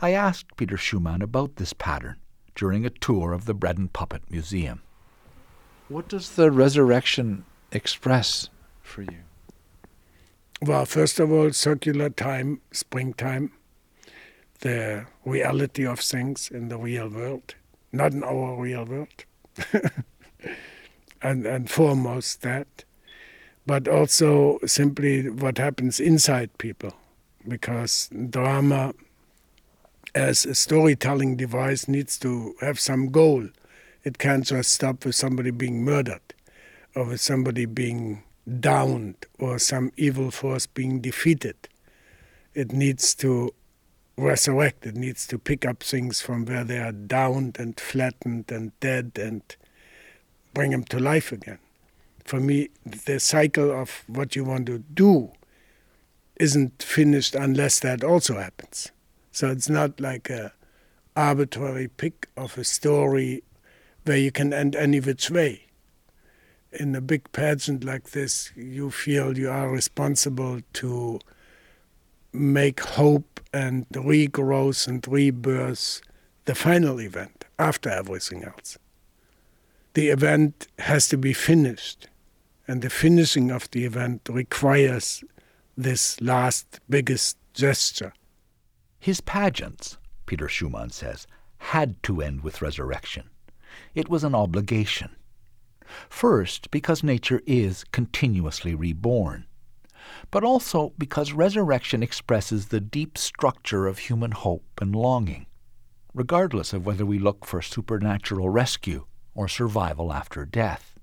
I 0.01 0.13
asked 0.13 0.57
Peter 0.57 0.77
Schumann 0.77 1.23
about 1.23 1.57
this 1.57 1.73
pattern 1.73 2.21
during 2.55 2.85
a 2.85 2.91
tour 2.91 3.33
of 3.33 3.45
the 3.45 3.55
Bread 3.55 3.79
and 3.79 3.93
Puppet 3.93 4.23
Museum. 4.31 4.83
What 5.89 6.09
does 6.09 6.31
the 6.37 6.51
resurrection 6.51 7.45
express 7.73 8.49
for 8.83 9.03
you? 9.03 9.19
Well, 10.63 10.85
first 10.85 11.19
of 11.19 11.33
all, 11.33 11.53
circular 11.53 12.11
time, 12.11 12.61
springtime, 12.71 13.53
the 14.61 15.07
reality 15.25 15.87
of 15.87 16.01
things 16.01 16.51
in 16.51 16.69
the 16.69 16.79
real 16.79 17.09
world 17.09 17.55
not 17.93 18.13
in 18.13 18.23
our 18.23 18.61
real 18.61 18.85
world. 18.85 19.25
and, 21.23 21.47
and 21.47 21.71
foremost 21.71 22.43
that, 22.43 22.85
but 23.67 23.89
also 23.89 24.59
simply 24.65 25.29
what 25.29 25.59
happens 25.59 26.01
inside 26.01 26.57
people, 26.59 26.95
because 27.47 28.09
drama 28.31 28.95
as 30.15 30.45
a 30.45 30.55
storytelling 30.55 31.37
device 31.37 31.89
needs 31.89 32.19
to 32.19 32.55
have 32.61 32.81
some 32.81 33.11
goal. 33.11 33.49
It 34.03 34.19
can't 34.19 34.45
just 34.45 34.73
stop 34.73 35.05
with 35.05 35.15
somebody 35.15 35.51
being 35.51 35.85
murdered 35.85 36.35
or 36.95 37.05
with 37.05 37.21
somebody 37.21 37.67
being 37.67 38.23
downed 38.59 39.27
or 39.39 39.59
some 39.59 39.93
evil 39.97 40.31
force 40.31 40.67
being 40.67 41.01
defeated. 41.01 41.57
It 42.55 42.73
needs 42.73 43.15
to 43.17 43.55
resurrect. 44.17 44.87
It 44.87 44.97
needs 44.97 45.27
to 45.29 45.39
pick 45.39 45.65
up 45.65 45.83
things 45.83 46.21
from 46.21 46.45
where 46.45 46.65
they 46.65 46.79
are 46.79 46.93
downed 46.93 47.59
and 47.59 47.79
flattened 47.79 48.51
and 48.51 48.79
dead 48.81 49.13
and 49.17 49.43
bring 50.55 50.73
them 50.73 50.85
to 50.85 50.99
life 50.99 51.31
again. 51.33 51.59
For 52.25 52.41
me, 52.41 52.71
the 52.85 53.21
cycle 53.21 53.71
of 53.71 54.05
what 54.07 54.37
you 54.37 54.45
want 54.45 54.67
to 54.67 54.79
do 54.79 55.33
isn't 56.37 56.83
finished 56.83 57.35
unless 57.35 57.81
that 57.81 58.03
also 58.03 58.39
happens. 58.39 58.91
So 59.33 59.51
it's 59.51 59.69
not 59.69 60.01
like 60.01 60.29
a 60.31 60.53
arbitrary 61.17 61.89
pick 61.89 62.29
of 62.37 62.57
a 62.59 62.65
story 62.65 63.43
where 64.05 64.17
you 64.17 64.33
can 64.33 64.53
end 64.53 64.75
any 64.75 65.01
which 65.01 65.31
way. 65.31 65.67
In 66.73 66.95
a 66.95 67.01
big 67.01 67.31
pageant 67.33 67.85
like 67.85 68.11
this, 68.11 68.53
you 68.57 68.91
feel 68.91 69.37
you 69.37 69.51
are 69.51 69.71
responsible 69.71 70.61
to 70.75 71.19
make 72.33 72.81
hope 72.81 73.41
and 73.53 73.89
regrowth 73.89 74.87
and 74.87 75.07
rebirth 75.09 76.01
the 76.45 76.55
final 76.55 77.01
event 77.01 77.45
after 77.59 77.91
everything 77.91 78.45
else. 78.45 78.79
The 79.95 80.09
event 80.09 80.69
has 80.79 81.09
to 81.09 81.17
be 81.17 81.33
finished, 81.33 82.09
and 82.69 82.83
the 82.83 82.91
finishing 82.91 83.51
of 83.51 83.69
the 83.73 83.85
event 83.85 84.29
requires 84.31 85.25
this 85.77 86.21
last 86.21 86.79
biggest 86.89 87.37
gesture. 87.55 88.13
His 89.01 89.21
pageants, 89.21 89.99
Peter 90.27 90.49
Schumann 90.49 90.91
says, 90.91 91.27
had 91.59 92.01
to 92.05 92.23
end 92.23 92.43
with 92.43 92.63
resurrection. 92.63 93.31
It 93.95 94.09
was 94.09 94.23
an 94.23 94.35
obligation. 94.35 95.17
First, 96.09 96.71
because 96.71 97.03
nature 97.03 97.43
is 97.47 97.85
continuously 97.85 98.75
reborn 98.75 99.47
but 100.31 100.45
also 100.45 100.93
because 100.99 101.33
resurrection 101.33 102.03
expresses 102.03 102.67
the 102.67 102.81
deep 102.81 103.19
structure 103.19 103.87
of 103.87 103.99
human 103.99 104.33
hope 104.33 104.81
and 104.81 104.95
longing, 104.95 105.47
regardless 106.15 106.73
of 106.73 106.87
whether 106.87 107.07
we 107.07 107.19
look 107.19 107.45
for 107.45 107.63
supernatural 107.63 108.49
rescue 108.49 109.07
or 109.35 109.49
survival 109.49 110.13
after 110.13 110.45
death. 110.45 110.99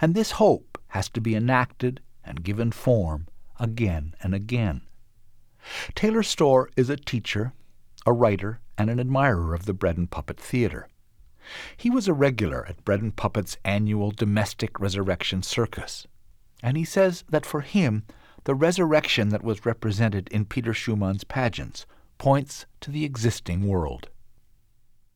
And 0.00 0.14
this 0.14 0.32
hope 0.32 0.78
has 0.88 1.08
to 1.10 1.20
be 1.20 1.34
enacted 1.34 2.00
and 2.24 2.42
given 2.42 2.72
form 2.72 3.26
again 3.58 4.14
and 4.22 4.34
again. 4.34 4.82
Taylor 5.94 6.22
Stoehr 6.22 6.66
is 6.76 6.90
a 6.90 6.96
teacher, 6.96 7.52
a 8.06 8.12
writer, 8.12 8.60
and 8.76 8.90
an 8.90 9.00
admirer 9.00 9.54
of 9.54 9.66
the 9.66 9.74
Bread 9.74 9.96
and 9.96 10.10
Puppet 10.10 10.38
Theatre. 10.38 10.88
He 11.76 11.90
was 11.90 12.08
a 12.08 12.14
regular 12.14 12.66
at 12.66 12.84
Bread 12.84 13.02
and 13.02 13.14
Puppet's 13.14 13.56
annual 13.64 14.10
domestic 14.10 14.80
resurrection 14.80 15.42
circus, 15.42 16.06
and 16.62 16.76
he 16.76 16.84
says 16.84 17.24
that 17.28 17.44
for 17.44 17.60
him, 17.60 18.04
the 18.44 18.54
resurrection 18.54 19.30
that 19.30 19.44
was 19.44 19.66
represented 19.66 20.28
in 20.28 20.44
Peter 20.44 20.72
Schumann's 20.72 21.24
pageants 21.24 21.86
points 22.18 22.66
to 22.80 22.90
the 22.90 23.04
existing 23.04 23.66
world. 23.66 24.08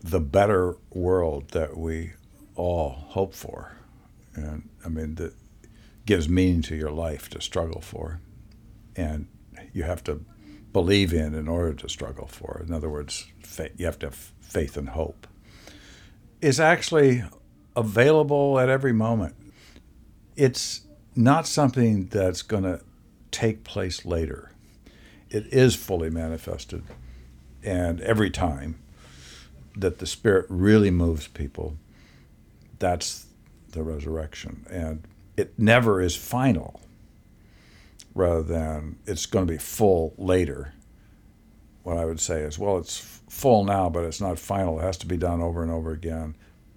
The 0.01 0.21
better 0.21 0.77
world 0.91 1.51
that 1.51 1.77
we 1.77 2.13
all 2.55 2.91
hope 2.91 3.35
for. 3.35 3.77
And 4.35 4.69
I 4.85 4.89
mean, 4.89 5.17
that 5.17 5.35
gives 6.07 6.29
meaning 6.29 6.63
to 6.63 6.77
your 6.77 6.91
life 6.91 7.29
to 7.31 7.41
struggle 7.41 7.81
for. 7.81 8.21
And 8.97 9.29
you 9.73 9.83
have 9.85 10.03
to 10.05 10.25
believe 10.79 11.13
in 11.13 11.35
in 11.35 11.49
order 11.49 11.75
to 11.75 11.89
struggle 11.89 12.29
for. 12.29 12.63
In 12.65 12.73
other 12.73 12.89
words, 12.89 13.27
you 13.77 13.85
have 13.85 13.99
to 13.99 14.07
have 14.07 14.15
faith 14.41 14.77
and 14.77 14.91
hope. 14.91 15.27
Is 16.41 16.61
actually 16.61 17.25
available 17.75 18.61
at 18.61 18.69
every 18.69 18.93
moment. 18.93 19.35
It's 20.37 20.83
not 21.17 21.49
something 21.49 22.07
that's 22.07 22.43
going 22.43 22.63
to 22.63 22.81
take 23.33 23.65
place 23.65 24.05
later. 24.05 24.53
It 25.31 25.47
is 25.53 25.75
fully 25.75 26.11
manifested. 26.11 26.85
And 27.65 28.01
every 28.03 28.31
time 28.31 28.79
that 29.75 29.99
the 29.99 30.07
Spirit 30.07 30.47
really 30.49 30.93
moves 30.93 31.27
people, 31.27 31.77
that's 32.79 33.27
the 33.73 33.83
resurrection. 33.83 34.65
And 34.71 35.03
it 35.37 35.59
never 35.59 36.01
is 36.01 36.15
final, 36.15 36.81
rather 38.19 38.43
than 38.43 38.99
it's 39.07 39.27
going 39.27 39.47
to 39.47 39.53
be 39.53 39.59
full 39.59 40.13
later. 40.19 40.75
What 41.85 41.97
I 41.97 42.05
would 42.05 42.19
say 42.19 42.41
is, 42.41 42.59
well, 42.59 42.77
it's 42.77 42.99
full 43.29 43.65
now, 43.65 43.89
but 43.89 44.05
it's 44.05 44.21
not 44.21 44.41
final. 44.41 44.81
It 44.81 44.83
has 44.83 44.97
to 44.99 45.07
be 45.07 45.17
done 45.17 45.41
over 45.41 45.63
and 45.63 45.71
over 45.71 45.93
again. 45.93 46.37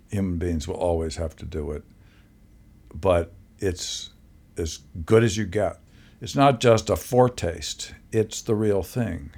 Human 0.09 0.37
beings 0.37 0.67
will 0.67 0.75
always 0.75 1.15
have 1.15 1.35
to 1.37 1.45
do 1.45 1.71
it. 1.71 1.83
But 2.93 3.33
it's 3.57 4.11
as 4.55 4.79
good 5.03 5.23
as 5.23 5.35
you 5.35 5.45
get. 5.45 5.79
It's 6.21 6.35
not 6.35 6.59
just 6.59 6.91
a 6.91 6.95
foretaste, 6.95 7.95
it's 8.11 8.43
the 8.43 8.55
real 8.55 8.83
thing. 8.83 9.31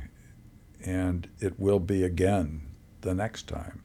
And 0.85 1.29
it 1.39 1.57
will 1.57 1.79
be 1.79 2.03
again 2.03 2.63
the 2.99 3.15
next 3.15 3.47
time. 3.47 3.82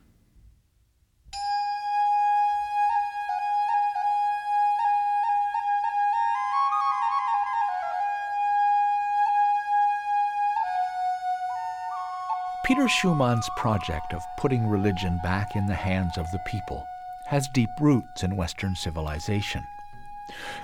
Peter 12.69 12.87
Schumann's 12.87 13.49
project 13.57 14.13
of 14.13 14.23
putting 14.37 14.69
religion 14.69 15.19
back 15.23 15.57
in 15.57 15.65
the 15.65 15.75
hands 15.75 16.19
of 16.19 16.31
the 16.33 16.39
people 16.41 16.87
has 17.27 17.49
deep 17.55 17.71
roots 17.81 18.23
in 18.23 18.37
Western 18.37 18.77
civilization. 18.77 19.67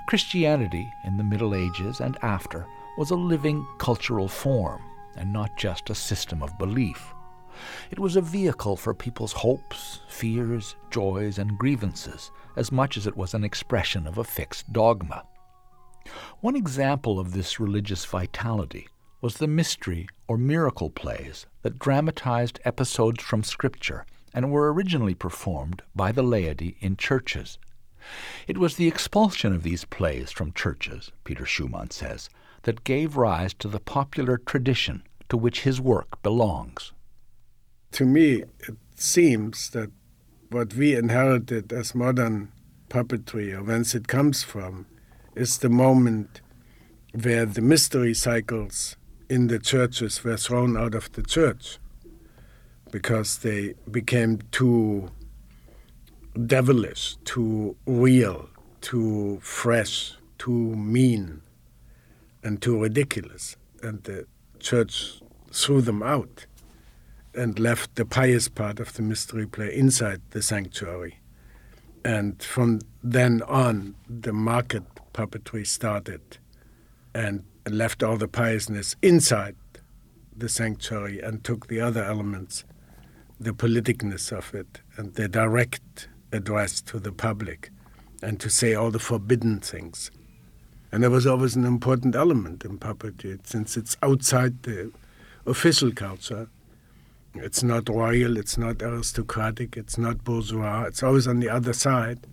Christianity 0.05 0.93
in 1.03 1.17
the 1.17 1.23
Middle 1.23 1.55
Ages 1.55 2.01
and 2.01 2.15
after 2.21 2.67
was 2.99 3.09
a 3.09 3.15
living 3.15 3.65
cultural 3.79 4.27
form 4.27 4.83
and 5.17 5.33
not 5.33 5.57
just 5.57 5.89
a 5.89 5.95
system 5.95 6.43
of 6.43 6.59
belief. 6.59 7.11
It 7.89 7.97
was 7.97 8.15
a 8.15 8.21
vehicle 8.21 8.75
for 8.75 8.93
people's 8.93 9.33
hopes, 9.33 10.01
fears, 10.07 10.75
joys, 10.91 11.39
and 11.39 11.57
grievances 11.57 12.29
as 12.55 12.71
much 12.71 12.97
as 12.97 13.07
it 13.07 13.17
was 13.17 13.33
an 13.33 13.43
expression 13.43 14.05
of 14.05 14.19
a 14.19 14.23
fixed 14.23 14.71
dogma. 14.71 15.23
One 16.41 16.55
example 16.55 17.19
of 17.19 17.33
this 17.33 17.59
religious 17.59 18.05
vitality 18.05 18.89
was 19.21 19.37
the 19.37 19.47
mystery 19.47 20.07
or 20.27 20.37
miracle 20.37 20.89
plays 20.89 21.45
that 21.61 21.79
dramatized 21.79 22.59
episodes 22.65 23.23
from 23.23 23.43
Scripture 23.43 24.05
and 24.33 24.51
were 24.51 24.73
originally 24.73 25.15
performed 25.15 25.81
by 25.95 26.11
the 26.11 26.23
laity 26.23 26.77
in 26.79 26.97
churches. 26.97 27.57
It 28.47 28.57
was 28.57 28.75
the 28.75 28.87
expulsion 28.87 29.53
of 29.53 29.63
these 29.63 29.85
plays 29.85 30.31
from 30.31 30.53
churches, 30.53 31.11
Peter 31.23 31.45
Schumann 31.45 31.91
says, 31.91 32.29
that 32.63 32.83
gave 32.83 33.17
rise 33.17 33.53
to 33.55 33.67
the 33.67 33.79
popular 33.79 34.37
tradition 34.37 35.03
to 35.29 35.37
which 35.37 35.61
his 35.61 35.79
work 35.79 36.21
belongs. 36.21 36.91
To 37.93 38.05
me, 38.05 38.43
it 38.59 38.75
seems 38.95 39.69
that 39.71 39.91
what 40.49 40.73
we 40.73 40.95
inherited 40.95 41.71
as 41.71 41.95
modern 41.95 42.51
puppetry, 42.89 43.53
or 43.53 43.63
whence 43.63 43.95
it 43.95 44.07
comes 44.07 44.43
from, 44.43 44.85
is 45.35 45.57
the 45.57 45.69
moment 45.69 46.41
where 47.13 47.45
the 47.45 47.61
mystery 47.61 48.13
cycles 48.13 48.95
in 49.29 49.47
the 49.47 49.59
churches 49.59 50.23
were 50.23 50.37
thrown 50.37 50.77
out 50.77 50.93
of 50.93 51.11
the 51.13 51.23
church 51.23 51.79
because 52.91 53.39
they 53.39 53.73
became 53.89 54.39
too 54.51 55.11
devilish, 56.45 57.17
too 57.25 57.75
real, 57.85 58.49
too 58.81 59.39
fresh, 59.41 60.13
too 60.37 60.75
mean, 60.75 61.41
and 62.43 62.61
too 62.61 62.79
ridiculous. 62.81 63.55
And 63.81 64.03
the 64.03 64.27
church 64.59 65.21
threw 65.51 65.81
them 65.81 66.03
out 66.03 66.45
and 67.33 67.59
left 67.59 67.95
the 67.95 68.05
pious 68.05 68.47
part 68.47 68.79
of 68.79 68.93
the 68.93 69.01
mystery 69.01 69.45
play 69.45 69.75
inside 69.75 70.21
the 70.29 70.41
sanctuary. 70.41 71.19
And 72.03 72.41
from 72.41 72.81
then 73.03 73.41
on, 73.43 73.95
the 74.07 74.33
market 74.33 74.83
puppetry 75.13 75.65
started 75.65 76.37
and 77.13 77.43
left 77.73 78.03
all 78.03 78.17
the 78.17 78.27
piousness 78.27 78.95
inside 79.01 79.55
the 80.35 80.49
sanctuary 80.49 81.21
and 81.21 81.43
took 81.43 81.67
the 81.67 81.79
other 81.79 82.03
elements, 82.03 82.65
the 83.39 83.53
politicness 83.53 84.31
of 84.31 84.53
it, 84.53 84.81
and 84.97 85.15
the 85.15 85.27
direct 85.27 86.09
address 86.31 86.81
to 86.81 86.99
the 86.99 87.11
public, 87.11 87.71
and 88.21 88.39
to 88.39 88.49
say 88.49 88.73
all 88.73 88.91
the 88.91 88.99
forbidden 88.99 89.59
things. 89.59 90.11
And 90.91 91.03
that 91.03 91.11
was 91.11 91.27
always 91.27 91.55
an 91.55 91.65
important 91.65 92.15
element 92.15 92.63
in 92.63 92.77
puppetry, 92.77 93.39
since 93.45 93.77
it's 93.77 93.97
outside 94.03 94.63
the 94.63 94.91
official 95.45 95.91
culture. 95.91 96.49
It's 97.33 97.63
not 97.63 97.89
royal, 97.89 98.37
it's 98.37 98.57
not 98.57 98.81
aristocratic, 98.81 99.75
it's 99.75 99.97
not 99.97 100.23
bourgeois, 100.23 100.83
it's 100.83 101.03
always 101.03 101.27
on 101.27 101.39
the 101.39 101.49
other 101.49 101.73
side. 101.73 102.27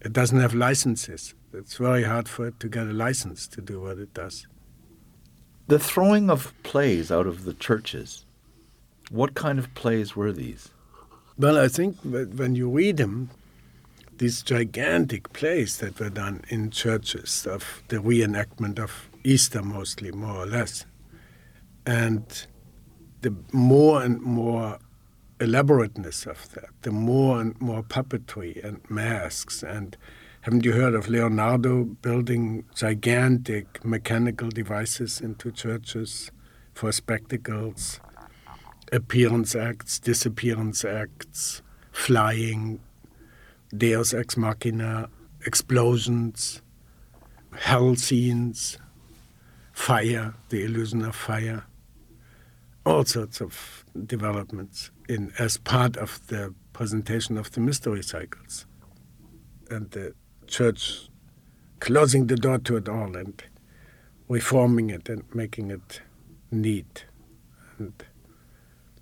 It 0.00 0.12
doesn't 0.12 0.40
have 0.40 0.54
licenses. 0.54 1.34
It's 1.52 1.76
very 1.76 2.04
hard 2.04 2.28
for 2.28 2.46
it 2.46 2.60
to 2.60 2.68
get 2.68 2.86
a 2.86 2.92
license 2.92 3.46
to 3.48 3.60
do 3.60 3.80
what 3.80 3.98
it 3.98 4.12
does. 4.14 4.46
The 5.66 5.78
throwing 5.78 6.30
of 6.30 6.54
plays 6.62 7.10
out 7.10 7.26
of 7.26 7.44
the 7.44 7.54
churches, 7.54 8.24
what 9.10 9.34
kind 9.34 9.58
of 9.58 9.74
plays 9.74 10.14
were 10.14 10.32
these? 10.32 10.70
Well, 11.38 11.58
I 11.58 11.68
think 11.68 11.96
when 12.02 12.54
you 12.54 12.68
read 12.68 12.96
them, 12.96 13.30
these 14.18 14.42
gigantic 14.42 15.32
plays 15.32 15.78
that 15.78 16.00
were 16.00 16.10
done 16.10 16.42
in 16.48 16.70
churches 16.70 17.46
of 17.46 17.82
the 17.88 17.98
reenactment 17.98 18.78
of 18.78 19.08
Easter, 19.24 19.62
mostly, 19.62 20.10
more 20.10 20.36
or 20.36 20.46
less. 20.46 20.84
And 21.86 22.46
the 23.22 23.34
more 23.52 24.02
and 24.02 24.20
more 24.20 24.78
elaborateness 25.40 26.26
of 26.26 26.50
that, 26.54 26.70
the 26.82 26.90
more 26.90 27.40
and 27.40 27.60
more 27.60 27.82
puppetry 27.82 28.62
and 28.64 28.80
masks 28.90 29.62
and 29.62 29.96
haven't 30.42 30.64
you 30.64 30.72
heard 30.72 30.94
of 30.94 31.08
Leonardo 31.08 31.84
building 31.84 32.64
gigantic 32.74 33.84
mechanical 33.84 34.48
devices 34.48 35.20
into 35.20 35.50
churches 35.50 36.30
for 36.74 36.92
spectacles, 36.92 38.00
appearance 38.92 39.56
acts, 39.56 39.98
disappearance 39.98 40.84
acts, 40.84 41.60
flying, 41.90 42.80
deus 43.76 44.14
ex 44.14 44.36
machina, 44.36 45.10
explosions, 45.44 46.62
hell 47.56 47.96
scenes, 47.96 48.78
fire, 49.72 50.34
the 50.50 50.64
illusion 50.64 51.04
of 51.04 51.16
fire, 51.16 51.64
all 52.86 53.04
sorts 53.04 53.40
of 53.40 53.84
developments 54.06 54.90
in 55.08 55.32
as 55.38 55.58
part 55.58 55.96
of 55.96 56.24
the 56.28 56.54
presentation 56.72 57.36
of 57.36 57.50
the 57.52 57.60
mystery 57.60 58.02
cycles. 58.02 58.66
And 59.70 59.90
the 59.90 60.14
church 60.48 61.08
closing 61.80 62.26
the 62.26 62.36
door 62.36 62.58
to 62.58 62.76
it 62.76 62.88
all 62.88 63.16
and 63.16 63.42
reforming 64.28 64.90
it 64.90 65.08
and 65.08 65.22
making 65.34 65.70
it 65.70 66.00
neat 66.50 67.04
and 67.78 67.92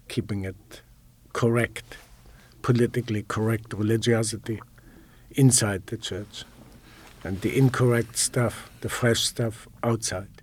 keeping 0.09 0.45
it 0.45 0.83
correct, 1.33 1.97
politically 2.63 3.23
correct 3.23 3.73
religiosity 3.73 4.61
inside 5.31 5.87
the 5.87 5.97
church 5.97 6.45
and 7.25 7.41
the 7.41 7.57
incorrect 7.57 8.17
stuff, 8.17 8.71
the 8.81 8.89
fresh 8.89 9.21
stuff 9.21 9.67
outside. 9.83 10.43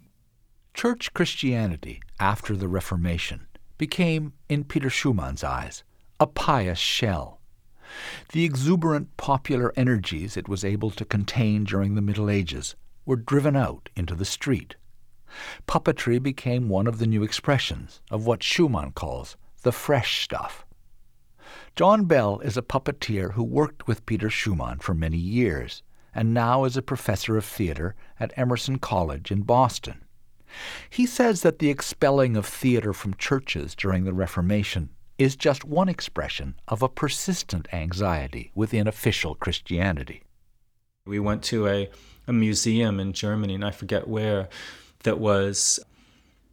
Church 0.74 1.14
Christianity 1.14 2.02
after 2.20 2.56
the 2.56 2.68
Reformation 2.68 3.48
became, 3.78 4.34
in 4.50 4.64
Peter 4.64 4.90
Schumann's 4.90 5.44
eyes, 5.44 5.84
a 6.20 6.28
pious 6.28 6.80
shell 6.80 7.40
the 8.32 8.44
exuberant 8.44 9.16
popular 9.18 9.74
energies 9.76 10.38
it 10.38 10.48
was 10.48 10.64
able 10.64 10.92
to 10.92 11.06
contain 11.06 11.64
during 11.64 11.96
the 11.96 12.02
Middle 12.02 12.30
Ages 12.30 12.76
were 13.06 13.16
driven 13.16 13.56
out 13.56 13.90
into 13.96 14.16
the 14.16 14.26
street. 14.26 14.76
Puppetry 15.68 16.22
became 16.22 16.70
one 16.70 16.88
of 16.88 17.00
the 17.00 17.08
new 17.08 17.24
expressions 17.24 18.02
of 18.12 18.26
what 18.26 18.44
Schumann 18.44 18.92
calls 18.92 19.36
the 19.64 19.72
fresh 19.72 20.24
stuff. 20.24 20.66
John 21.76 22.06
Bell 22.06 22.40
is 22.40 22.58
a 22.58 22.62
puppeteer 22.62 23.34
who 23.34 23.44
worked 23.44 23.88
with 23.88 24.06
Peter 24.06 24.30
Schumann 24.30 24.80
for 24.80 24.94
many 24.94 25.18
years 25.18 25.82
and 26.14 26.34
now 26.34 26.64
is 26.64 26.78
a 26.78 26.82
professor 26.82 27.38
of 27.38 27.46
theater 27.46 27.96
at 28.20 28.34
Emerson 28.38 28.78
College 28.78 29.32
in 29.32 29.42
Boston. 29.42 30.04
He 30.90 31.08
says 31.08 31.42
that 31.42 31.58
the 31.58 31.70
expelling 31.70 32.38
of 32.38 32.46
theater 32.46 32.94
from 32.94 33.16
churches 33.16 33.74
during 33.74 34.04
the 34.04 34.14
Reformation 34.14 34.90
is 35.18 35.36
just 35.36 35.64
one 35.64 35.90
expression 35.90 36.56
of 36.68 36.82
a 36.82 36.90
persistent 36.90 37.68
anxiety 37.72 38.52
within 38.56 38.88
official 38.88 39.36
Christianity. 39.36 40.24
We 41.06 41.20
went 41.20 41.44
to 41.44 41.68
a, 41.68 41.90
a 42.28 42.34
museum 42.34 43.00
in 43.00 43.14
Germany, 43.14 43.56
and 43.56 43.66
I 43.66 43.72
forget 43.72 44.08
where, 44.08 44.48
that 45.04 45.20
was 45.20 45.80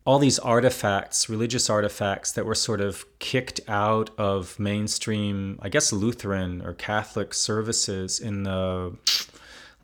all 0.04 0.18
these 0.18 0.38
artifacts, 0.38 1.28
religious 1.28 1.70
artifacts 1.70 2.32
that 2.32 2.46
were 2.46 2.54
sort 2.54 2.80
of 2.80 3.04
kicked 3.18 3.60
out 3.68 4.10
of 4.18 4.58
mainstream, 4.58 5.58
I 5.62 5.68
guess 5.68 5.92
Lutheran 5.92 6.62
or 6.62 6.74
Catholic 6.74 7.34
services 7.34 8.20
in 8.20 8.42
the 8.44 8.96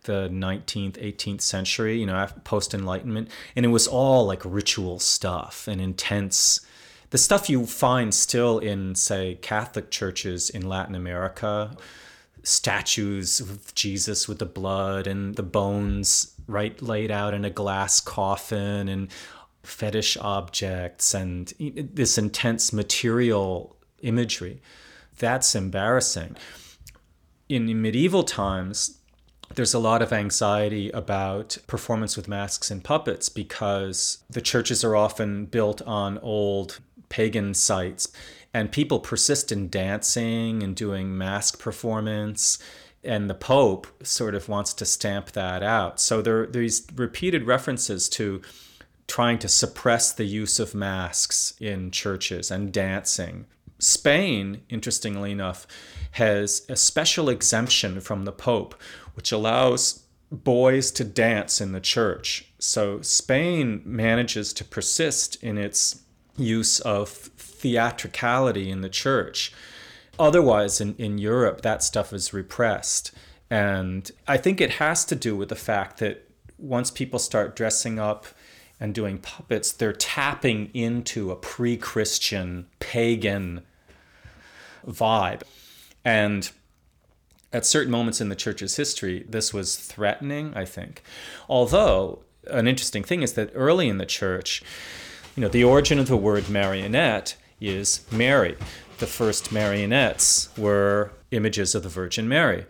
the 0.05 0.29
19th, 0.29 1.03
18th 1.03 1.41
century, 1.41 1.99
you 1.99 2.07
know, 2.07 2.29
post 2.45 2.75
Enlightenment, 2.75 3.29
and 3.57 3.67
it 3.67 3.71
was 3.71 3.89
all 3.89 4.25
like 4.25 4.41
ritual 4.45 5.01
stuff 5.01 5.67
and 5.67 5.81
intense. 5.81 6.61
The 7.17 7.23
stuff 7.23 7.49
you 7.49 7.65
find 7.65 8.13
still 8.13 8.59
in, 8.59 8.95
say, 8.95 9.37
Catholic 9.37 9.91
churches 9.91 10.51
in 10.51 10.69
Latin 10.69 10.95
America, 10.95 11.75
statues 12.43 13.41
of 13.41 13.75
Jesus 13.75 14.29
with 14.29 14.39
the 14.39 14.45
blood 14.45 15.07
and 15.07 15.35
the 15.35 15.43
bones 15.43 16.35
right 16.47 16.79
laid 16.83 17.11
out 17.11 17.33
in 17.33 17.47
a 17.47 17.49
glass 17.49 18.01
coffin 18.01 18.91
and 18.91 19.09
fetish 19.63 20.19
objects 20.19 21.15
and 21.15 21.55
this 21.59 22.19
intense 22.19 22.71
material 22.71 23.79
imagery. 24.03 24.61
That's 25.19 25.55
embarrassing. 25.55 26.37
In, 27.49 27.81
medieval 27.81 28.25
times, 28.25 28.99
there's 29.55 29.73
a 29.73 29.79
lot 29.79 30.03
of 30.03 30.13
anxiety 30.13 30.91
about 30.91 31.57
performance 31.67 32.15
with 32.15 32.29
masks 32.29 32.71
and 32.71 32.85
puppets 32.85 33.31
because 33.31 34.19
the 34.29 34.43
churches 34.43 34.85
are 34.85 34.95
often 34.95 35.47
built 35.47 35.81
on 35.81 36.19
old 36.19 36.81
pagan 37.09 37.55
sites 37.55 38.09
and 38.53 38.73
people 38.73 39.01
persist 39.01 39.53
in 39.53 39.69
dancing 39.69 40.63
and 40.63 40.75
doing 40.77 41.17
mask 41.17 41.59
performance 41.59 42.59
and 43.05 43.31
the 43.31 43.35
pope 43.35 43.87
sort 44.03 44.35
of 44.35 44.49
wants 44.49 44.73
to 44.75 44.85
stamp 44.85 45.33
that 45.33 45.63
out 45.63 46.01
so 46.01 46.21
there 46.23 46.43
are 46.43 46.47
these 46.47 46.87
repeated 46.97 47.47
references 47.47 48.09
to 48.09 48.41
trying 49.07 49.39
to 49.39 49.49
suppress 49.49 50.13
the 50.13 50.25
use 50.25 50.59
of 50.59 50.75
masks 50.75 51.55
in 51.61 51.91
churches 51.91 52.51
and 52.51 52.73
dancing. 52.73 53.47
Spain, 53.79 54.63
interestingly 54.69 55.33
enough, 55.33 55.67
has 56.13 56.63
a 56.69 56.77
special 56.77 57.29
exemption 57.29 58.01
from 58.01 58.25
the 58.25 58.33
Pope, 58.33 58.75
which 59.15 59.33
allows 59.33 60.05
boys 60.33 60.91
to 60.91 61.05
dance 61.05 61.61
in 61.61 61.73
the 61.73 61.81
church. 61.81 62.51
So 62.59 63.01
Spain 63.01 63.83
manages 63.85 64.53
to 64.55 64.65
persist 64.65 65.43
in 65.43 65.57
its 65.57 66.03
use 66.37 66.81
of 66.81 67.09
theatricality 67.09 68.71
in 68.71 68.81
the 68.81 68.89
church. 68.89 69.53
Otherwise, 70.19 70.81
in, 70.81 70.95
in 70.97 71.19
Europe, 71.19 71.63
that 71.63 71.83
stuff 71.83 72.13
is 72.13 72.33
repressed. 72.33 73.13
And 73.51 74.11
I 74.27 74.37
think 74.37 74.61
it 74.61 74.73
has 74.73 75.05
to 75.07 75.15
do 75.15 75.37
with 75.37 75.49
the 75.49 75.57
fact 75.57 75.99
that 75.99 76.29
once 76.59 76.91
people 76.91 77.19
start 77.19 77.55
dressing 77.55 77.99
up 77.99 78.27
and 78.81 78.95
doing 78.95 79.19
puppets, 79.19 79.73
they're 79.73 79.93
tapping 79.93 80.71
into 80.75 81.31
a 81.31 81.37
pre 81.37 81.77
Christian, 81.77 82.67
pagan 82.79 83.63
vibe. 84.87 85.43
And 86.05 86.51
at 87.53 87.67
certain 87.67 87.91
moments 87.91 88.21
in 88.21 88.29
the 88.29 88.37
church's 88.37 88.77
history, 88.77 89.25
this 89.29 89.53
was 89.53 89.77
threatening, 89.77 90.53
I 90.55 90.65
think. 90.65 91.03
Although, 91.49 92.21
an 92.51 92.69
interesting 92.69 93.03
thing 93.03 93.23
is 93.23 93.35
that 93.35 93.51
early 93.55 93.89
in 93.89 93.99
the 93.99 94.07
church, 94.07 94.63
you 95.37 95.43
know, 95.43 95.49
the 95.49 95.65
origin 95.65 95.99
of 95.99 96.09
the 96.09 96.17
word 96.17 96.49
marionette 96.49 97.37
is 97.61 98.07
Mary. 98.11 98.57
The 98.99 99.07
first 99.07 99.53
marionettes 99.53 100.49
were 100.57 101.13
images 101.31 101.75
of 101.75 101.83
the 101.83 101.91
Virgin 101.91 102.27
Mary. 102.27 102.65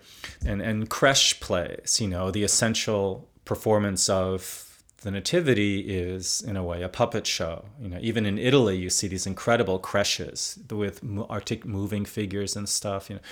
And, 0.45 0.61
and 0.61 0.91
creche 0.91 1.39
plays, 1.41 2.01
you 2.01 2.09
know, 2.09 2.31
the 2.31 2.43
essential 2.43 3.29
performance 3.45 4.09
of 4.09 4.83
the 5.03 5.11
nativity 5.13 5.81
is 5.81 6.43
in 6.43 6.57
a 6.57 6.65
way 6.65 6.83
a 6.83 6.89
puppet 6.89 7.27
show 7.27 7.65
you 7.81 7.89
know 7.89 7.99
even 8.01 8.27
in 8.27 8.39
italy 8.39 8.77
you 8.77 8.91
see 8.91 9.07
these 9.07 9.25
incredible 9.25 9.79
creches 9.79 10.59
with 10.69 11.01
artic 11.29 11.65
moving 11.65 12.05
figures 12.05 12.57
and 12.57 12.69
stuff 12.69 13.09
you 13.09 13.15
know 13.15 13.23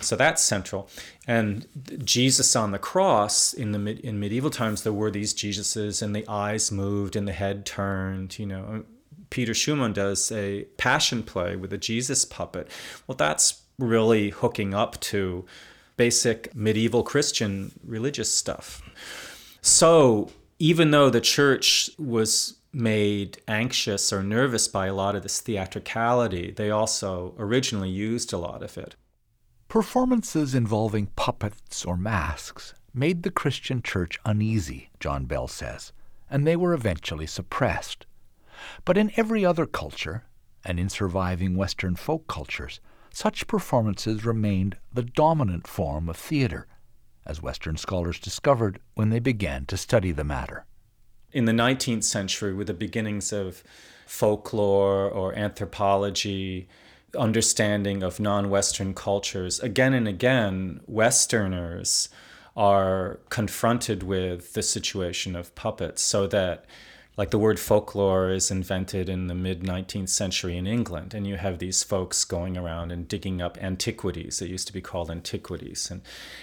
so 0.00 0.16
that's 0.16 0.42
central. 0.42 0.88
And 1.26 1.66
jesus 2.04 2.56
on 2.56 2.72
the 2.72 2.78
cross 2.78 3.52
in 3.54 3.72
the 3.72 4.06
in 4.06 4.18
medieval 4.18 4.50
times 4.50 4.82
there 4.82 4.92
were 4.92 5.10
these 5.10 5.34
jesuses 5.34 6.02
and 6.02 6.14
the 6.14 6.26
eyes 6.28 6.72
moved 6.72 7.16
and 7.16 7.28
the 7.28 7.32
head 7.32 7.64
turned 7.66 8.38
you 8.38 8.46
know. 8.46 8.84
Peter 9.30 9.54
schumann 9.54 9.92
does 9.92 10.30
a 10.30 10.62
passion 10.76 11.22
play 11.22 11.56
with 11.56 11.72
a 11.72 11.78
jesus 11.78 12.24
puppet. 12.24 12.68
Well 13.06 13.16
that's 13.16 13.62
really 13.78 14.30
hooking 14.30 14.74
up 14.74 15.00
to 15.00 15.44
basic 15.96 16.54
medieval 16.54 17.02
christian 17.02 17.72
religious 17.84 18.32
stuff. 18.32 18.82
So 19.62 20.30
even 20.58 20.90
though 20.90 21.10
the 21.10 21.20
church 21.20 21.90
was 21.98 22.54
made 22.72 23.38
anxious 23.46 24.12
or 24.12 24.22
nervous 24.22 24.68
by 24.68 24.86
a 24.86 24.94
lot 24.94 25.14
of 25.14 25.22
this 25.22 25.40
theatricality, 25.40 26.50
they 26.50 26.70
also 26.70 27.34
originally 27.38 27.88
used 27.90 28.32
a 28.32 28.38
lot 28.38 28.62
of 28.62 28.76
it. 28.76 28.96
Performances 29.74 30.54
involving 30.54 31.06
puppets 31.16 31.84
or 31.84 31.96
masks 31.96 32.74
made 32.94 33.24
the 33.24 33.30
Christian 33.32 33.82
church 33.82 34.20
uneasy, 34.24 34.90
John 35.00 35.24
Bell 35.24 35.48
says, 35.48 35.92
and 36.30 36.46
they 36.46 36.54
were 36.54 36.74
eventually 36.74 37.26
suppressed. 37.26 38.06
But 38.84 38.96
in 38.96 39.10
every 39.16 39.44
other 39.44 39.66
culture, 39.66 40.26
and 40.64 40.78
in 40.78 40.88
surviving 40.88 41.56
Western 41.56 41.96
folk 41.96 42.28
cultures, 42.28 42.78
such 43.12 43.48
performances 43.48 44.24
remained 44.24 44.76
the 44.92 45.02
dominant 45.02 45.66
form 45.66 46.08
of 46.08 46.16
theater 46.16 46.68
as 47.26 47.42
Western 47.42 47.76
scholars 47.76 48.20
discovered 48.20 48.78
when 48.94 49.10
they 49.10 49.18
began 49.18 49.66
to 49.66 49.76
study 49.76 50.12
the 50.12 50.22
matter. 50.22 50.66
In 51.32 51.46
the 51.46 51.52
19th 51.52 52.04
century, 52.04 52.54
with 52.54 52.68
the 52.68 52.74
beginnings 52.74 53.32
of 53.32 53.64
folklore 54.06 55.10
or 55.10 55.34
anthropology, 55.34 56.68
understanding 57.14 58.02
of 58.02 58.20
non 58.20 58.50
Western 58.50 58.94
cultures, 58.94 59.60
again 59.60 59.94
and 59.94 60.08
again, 60.08 60.80
Westerners 60.86 62.08
are 62.56 63.18
confronted 63.30 64.02
with 64.02 64.52
the 64.52 64.62
situation 64.62 65.34
of 65.34 65.54
puppets 65.54 66.02
so 66.02 66.26
that 66.28 66.64
like 67.16 67.30
the 67.30 67.38
word 67.38 67.60
folklore 67.60 68.30
is 68.30 68.50
invented 68.50 69.08
in 69.08 69.28
the 69.28 69.34
mid 69.34 69.62
19th 69.62 70.08
century 70.08 70.56
in 70.56 70.66
England, 70.66 71.14
and 71.14 71.26
you 71.26 71.36
have 71.36 71.58
these 71.58 71.82
folks 71.82 72.24
going 72.24 72.56
around 72.56 72.90
and 72.90 73.06
digging 73.06 73.40
up 73.40 73.56
antiquities. 73.62 74.42
It 74.42 74.50
used 74.50 74.66
to 74.66 74.72
be 74.72 74.80
called 74.80 75.10
antiquities, 75.10 75.90
and 75.90 76.02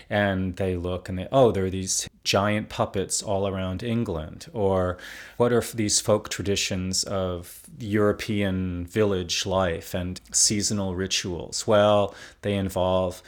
and 0.10 0.55
they 0.55 0.75
look 0.75 1.10
and 1.10 1.19
they 1.19 1.27
oh 1.31 1.51
there 1.51 1.65
are 1.65 1.69
these 1.69 2.10
giant 2.23 2.69
puppets 2.69 3.21
all 3.21 3.47
around 3.47 3.84
England, 3.84 4.47
or 4.53 4.97
what 5.38 5.51
are 5.51 5.62
these 5.62 5.99
folk 5.99 6.29
traditions 6.29 7.03
of 7.03 7.63
European 7.79 8.86
village 8.86 9.45
life 9.45 9.93
and 9.93 10.21
seasonal 10.31 10.95
rituals? 10.95 11.67
Well, 11.67 12.15
they 12.43 12.55
involve 12.55 13.21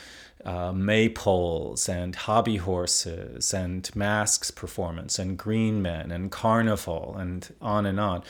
uh, 0.45 0.71
maypoles 0.71 1.87
and 1.87 2.15
hobby 2.15 2.57
horses 2.57 3.53
and 3.53 3.89
masks 3.95 4.51
performance 4.51 5.17
and 5.17 5.37
green 5.37 5.81
men 5.81 6.11
and 6.11 6.31
carnival 6.31 7.15
and 7.17 7.53
on 7.61 7.85
and 7.85 7.99
on. 7.99 8.23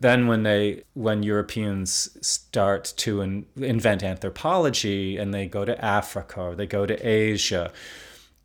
Then 0.00 0.26
when 0.26 0.42
they 0.42 0.82
when 0.94 1.22
Europeans 1.22 2.16
start 2.20 2.92
to 2.98 3.20
in, 3.20 3.46
invent 3.56 4.02
anthropology 4.02 5.16
and 5.16 5.32
they 5.32 5.46
go 5.46 5.64
to 5.64 5.82
Africa 5.84 6.40
or 6.40 6.54
they 6.54 6.66
go 6.66 6.84
to 6.84 6.94
Asia, 7.06 7.72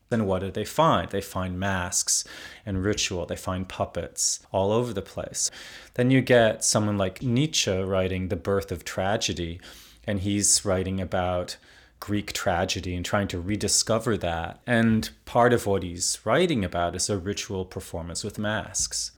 then 0.10 0.25
what 0.25 0.39
do 0.39 0.52
they 0.52 0.65
find? 0.65 1.10
They 1.10 1.21
find 1.21 1.60
masks 1.60 2.23
and 2.65 2.84
ritual. 2.84 3.25
They 3.25 3.36
find 3.36 3.67
puppets 3.67 4.39
all 4.52 4.71
over 4.71 4.93
the 4.93 5.02
place. 5.02 5.52
Then 5.93 6.12
you 6.12 6.21
get 6.21 6.63
someone 6.63 6.97
like 6.97 7.21
Nietzsche 7.21 7.71
writing 7.71 8.30
The 8.30 8.36
Birth 8.36 8.71
of 8.71 8.84
Tragedy, 8.84 9.60
and 10.06 10.21
he's 10.21 10.65
writing 10.65 10.99
about 10.99 11.58
Greek 11.99 12.33
tragedy 12.33 12.95
and 12.95 13.05
trying 13.05 13.27
to 13.29 13.39
rediscover 13.39 14.17
that. 14.17 14.59
And 14.65 15.09
part 15.25 15.53
of 15.53 15.65
what 15.65 15.83
he's 15.83 16.19
writing 16.23 16.63
about 16.63 16.95
is 16.95 17.09
a 17.09 17.17
ritual 17.17 17.65
performance 17.65 18.23
with 18.23 18.39
masks. 18.39 19.12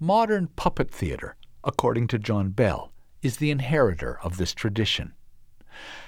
Modern 0.00 0.48
puppet 0.48 0.90
theater, 0.90 1.36
according 1.62 2.08
to 2.08 2.18
John 2.18 2.50
Bell, 2.50 2.92
is 3.22 3.38
the 3.38 3.50
inheritor 3.50 4.18
of 4.22 4.36
this 4.36 4.52
tradition. 4.52 5.14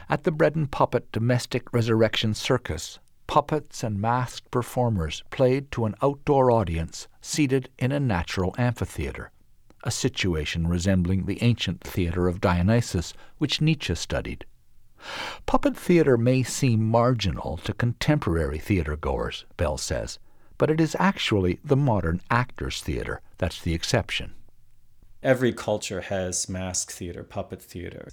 At 0.08 0.24
the 0.24 0.30
Bread 0.30 0.54
and 0.54 0.70
Puppet 0.70 1.10
Domestic 1.12 1.72
Resurrection 1.72 2.34
Circus, 2.34 2.98
puppets 3.26 3.82
and 3.82 4.00
masked 4.00 4.50
performers 4.50 5.24
played 5.30 5.72
to 5.72 5.84
an 5.84 5.94
outdoor 6.02 6.50
audience 6.50 7.08
seated 7.20 7.68
in 7.78 7.90
a 7.90 7.98
natural 7.98 8.54
amphitheater, 8.58 9.32
a 9.82 9.90
situation 9.90 10.68
resembling 10.68 11.24
the 11.24 11.42
ancient 11.42 11.80
theater 11.82 12.28
of 12.28 12.40
Dionysus 12.40 13.12
which 13.38 13.60
Nietzsche 13.60 13.94
studied. 13.94 14.44
Puppet 15.46 15.76
theater 15.76 16.16
may 16.16 16.42
seem 16.42 16.84
marginal 16.84 17.56
to 17.58 17.72
contemporary 17.72 18.58
theater 18.58 18.96
goers, 18.96 19.44
Bell 19.56 19.76
says, 19.76 20.18
but 20.58 20.70
it 20.70 20.80
is 20.80 20.96
actually 20.98 21.58
the 21.64 21.76
modern 21.76 22.20
actors' 22.30 22.80
theater 22.80 23.20
that's 23.38 23.60
the 23.60 23.74
exception. 23.74 24.34
Every 25.22 25.52
culture 25.52 26.02
has 26.02 26.48
mask 26.48 26.92
theater, 26.92 27.24
puppet 27.24 27.60
theater. 27.60 28.08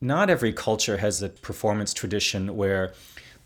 Not 0.00 0.30
every 0.30 0.52
culture 0.52 0.98
has 0.98 1.22
a 1.22 1.28
performance 1.28 1.94
tradition 1.94 2.56
where 2.56 2.92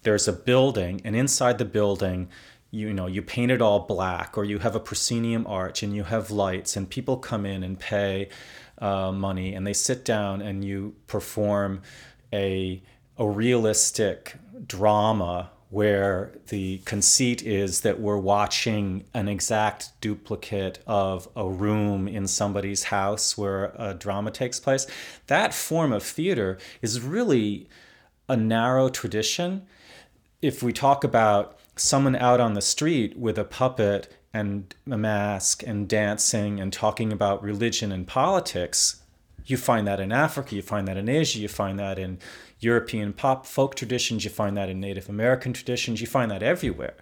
there's 0.03 0.29
a 0.29 0.33
building, 0.33 1.01
and 1.05 1.17
inside 1.17 1.59
the 1.59 1.65
building, 1.65 2.29
you 2.71 2.93
know 2.93 3.07
you 3.07 3.23
paint 3.23 3.51
it 3.51 3.63
all 3.63 3.81
black 3.81 4.37
or 4.37 4.45
you 4.45 4.59
have 4.59 4.77
a 4.77 4.81
proscenium 4.81 5.47
arch 5.47 5.83
and 5.83 5.95
you 5.95 6.05
have 6.05 6.31
lights 6.31 6.77
and 6.77 6.91
people 6.91 7.17
come 7.17 7.47
in 7.47 7.63
and 7.63 7.81
pay 7.81 8.29
uh, 8.79 9.11
money 9.11 9.55
and 9.55 9.67
they 9.67 9.73
sit 9.73 10.05
down 10.05 10.43
and 10.43 10.65
you 10.65 10.95
perform 11.07 11.81
a, 12.33 12.83
a 13.17 13.29
realistic 13.29 14.37
drama 14.67 15.51
where 15.71 16.33
the 16.49 16.79
conceit 16.79 17.43
is 17.43 17.83
that 17.83 18.01
we're 18.01 18.17
watching 18.17 19.05
an 19.13 19.29
exact 19.29 19.91
duplicate 20.01 20.79
of 20.87 21.29
a 21.37 21.47
room 21.47 22.09
in 22.09 22.27
somebody's 22.27 22.85
house 22.85 23.37
where 23.37 23.73
a 23.77 23.93
drama 23.93 24.31
takes 24.31 24.59
place. 24.59 24.87
That 25.27 25.53
form 25.53 25.93
of 25.93 26.03
theater 26.03 26.57
is 26.81 27.03
really 27.03 27.69
a 28.29 28.37
narrow 28.37 28.89
tradition. 28.89 29.67
If 30.41 30.63
we 30.63 30.73
talk 30.73 31.05
about 31.05 31.59
someone 31.77 32.17
out 32.17 32.41
on 32.41 32.55
the 32.55 32.63
street 32.63 33.19
with 33.19 33.39
a 33.39 33.45
puppet 33.45 34.15
and 34.33 34.75
a 34.91 34.97
mask 34.97 35.63
and 35.67 35.89
dancing 35.89 36.61
and 36.61 36.73
talking 36.73 37.13
about 37.13 37.43
religion 37.43 37.93
and 37.93 38.07
politics, 38.07 39.03
you 39.49 39.57
find 39.57 39.87
that 39.87 40.01
in 40.01 40.13
Africa, 40.13 40.55
you 40.55 40.63
find 40.63 40.87
that 40.89 40.97
in 40.97 41.09
Asia, 41.09 41.39
you 41.39 41.49
find 41.49 41.79
that 41.79 41.99
in 41.99 42.19
European 42.61 43.13
pop 43.13 43.47
folk 43.47 43.75
traditions, 43.75 44.25
you 44.25 44.31
find 44.31 44.57
that 44.57 44.69
in 44.69 44.81
Native 44.81 45.09
American 45.09 45.53
traditions, 45.53 46.01
you 46.01 46.07
find 46.07 46.31
that 46.31 46.43
everywhere. 46.43 46.97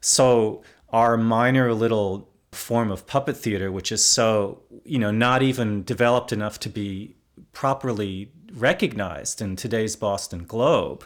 So 0.00 0.62
our 0.90 1.16
minor 1.16 1.72
little 1.74 2.28
form 2.52 2.90
of 2.90 3.06
puppet 3.06 3.36
theater, 3.36 3.70
which 3.70 3.92
is 3.92 4.04
so, 4.04 4.62
you 4.84 4.98
know, 4.98 5.10
not 5.10 5.42
even 5.42 5.84
developed 5.84 6.32
enough 6.32 6.58
to 6.60 6.68
be 6.68 7.16
properly 7.52 8.30
recognized 8.52 9.40
in 9.40 9.56
today's 9.56 9.96
Boston 9.96 10.44
Globe, 10.44 11.04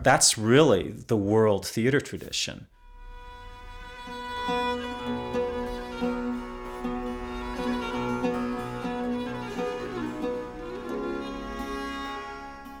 that's 0.00 0.38
really 0.38 0.92
the 0.92 1.16
world 1.16 1.66
theater 1.66 2.00
tradition. 2.00 2.66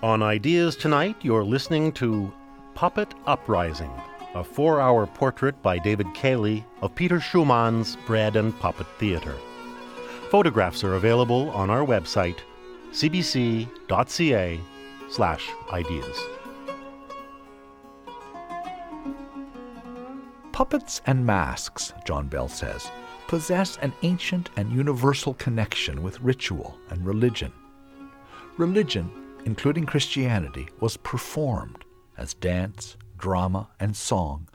On 0.02 0.20
Ideas 0.20 0.74
Tonight, 0.74 1.14
you're 1.22 1.44
listening 1.44 1.92
to 1.92 2.32
Puppet 2.74 3.14
Uprising, 3.24 3.92
a 4.34 4.42
four 4.42 4.80
hour 4.80 5.06
portrait 5.06 5.62
by 5.62 5.78
David 5.78 6.12
Cayley 6.12 6.66
of 6.80 6.92
Peter 6.96 7.20
Schumann's 7.20 7.94
Bread 8.04 8.34
and 8.34 8.58
Puppet 8.58 8.88
Theatre. 8.98 9.36
Photographs 10.28 10.82
are 10.82 10.94
available 10.94 11.50
on 11.50 11.70
our 11.70 11.86
website, 11.86 12.38
cbc.ca 12.90 14.60
slash 15.08 15.48
ideas. 15.72 16.18
Puppets 20.50 21.00
and 21.06 21.24
masks, 21.24 21.92
John 22.04 22.26
Bell 22.26 22.48
says, 22.48 22.90
possess 23.28 23.76
an 23.76 23.92
ancient 24.02 24.50
and 24.56 24.72
universal 24.72 25.34
connection 25.34 26.02
with 26.02 26.20
ritual 26.20 26.76
and 26.90 27.06
religion. 27.06 27.52
Religion 28.58 29.21
including 29.44 29.86
Christianity, 29.86 30.68
was 30.80 30.96
performed 30.96 31.84
as 32.16 32.34
dance, 32.34 32.96
drama, 33.16 33.68
and 33.80 33.96
song, 33.96 34.48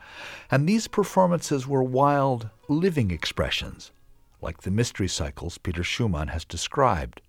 and 0.52 0.68
these 0.68 0.88
performances 0.88 1.68
were 1.68 1.84
wild, 1.84 2.50
living 2.68 3.12
expressions, 3.12 3.92
like 4.42 4.62
the 4.62 4.72
mystery 4.72 5.08
cycles 5.08 5.58
Peter 5.58 5.84
Schumann 5.84 6.30
has 6.30 6.46
described. 6.46 7.22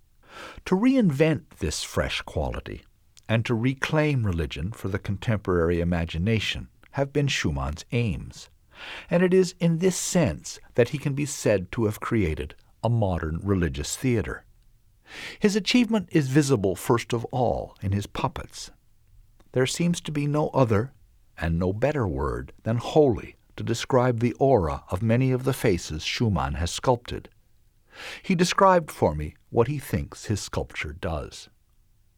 To 0.67 0.77
reinvent 0.77 1.45
this 1.59 1.83
fresh 1.83 2.21
quality 2.23 2.83
and 3.29 3.45
to 3.45 3.55
reclaim 3.55 4.25
religion 4.25 4.73
for 4.73 4.89
the 4.89 4.99
contemporary 4.99 5.81
imagination 5.81 6.69
have 6.93 7.13
been 7.13 7.29
Schumann's 7.29 7.85
aims, 7.93 8.51
and 9.11 9.23
it 9.23 9.35
is 9.35 9.55
in 9.59 9.79
this 9.79 9.97
sense 9.97 10.61
that 10.75 10.91
he 10.91 10.99
can 10.99 11.15
be 11.15 11.27
said 11.27 11.71
to 11.73 11.85
have 11.87 12.01
created 12.01 12.55
a 12.83 12.89
modern 12.89 13.41
religious 13.43 13.97
theater. 13.97 14.45
His 15.39 15.57
achievement 15.57 16.09
is 16.13 16.29
visible 16.29 16.77
first 16.77 17.13
of 17.13 17.25
all 17.27 17.77
in 17.83 17.93
his 17.93 18.07
puppets. 18.07 18.71
There 19.53 19.67
seems 19.67 20.01
to 20.03 20.13
be 20.13 20.27
no 20.27 20.49
other 20.49 20.93
and 21.37 21.59
no 21.59 21.73
better 21.73 22.07
word 22.07 22.53
than 22.65 22.77
holy 22.79 23.37
to 23.57 23.65
describe 23.65 24.21
the 24.21 24.35
aura 24.35 24.85
of 24.91 25.03
many 25.03 25.33
of 25.33 25.45
the 25.45 25.53
faces 25.53 26.05
Schumann 26.05 26.55
has 26.55 26.71
sculpted. 26.71 27.29
He 28.23 28.35
described 28.35 28.91
for 28.91 29.15
me 29.15 29.35
what 29.51 29.69
he 29.69 29.79
thinks 29.79 30.27
his 30.27 30.41
sculpture 30.41 30.93
does. 30.93 31.49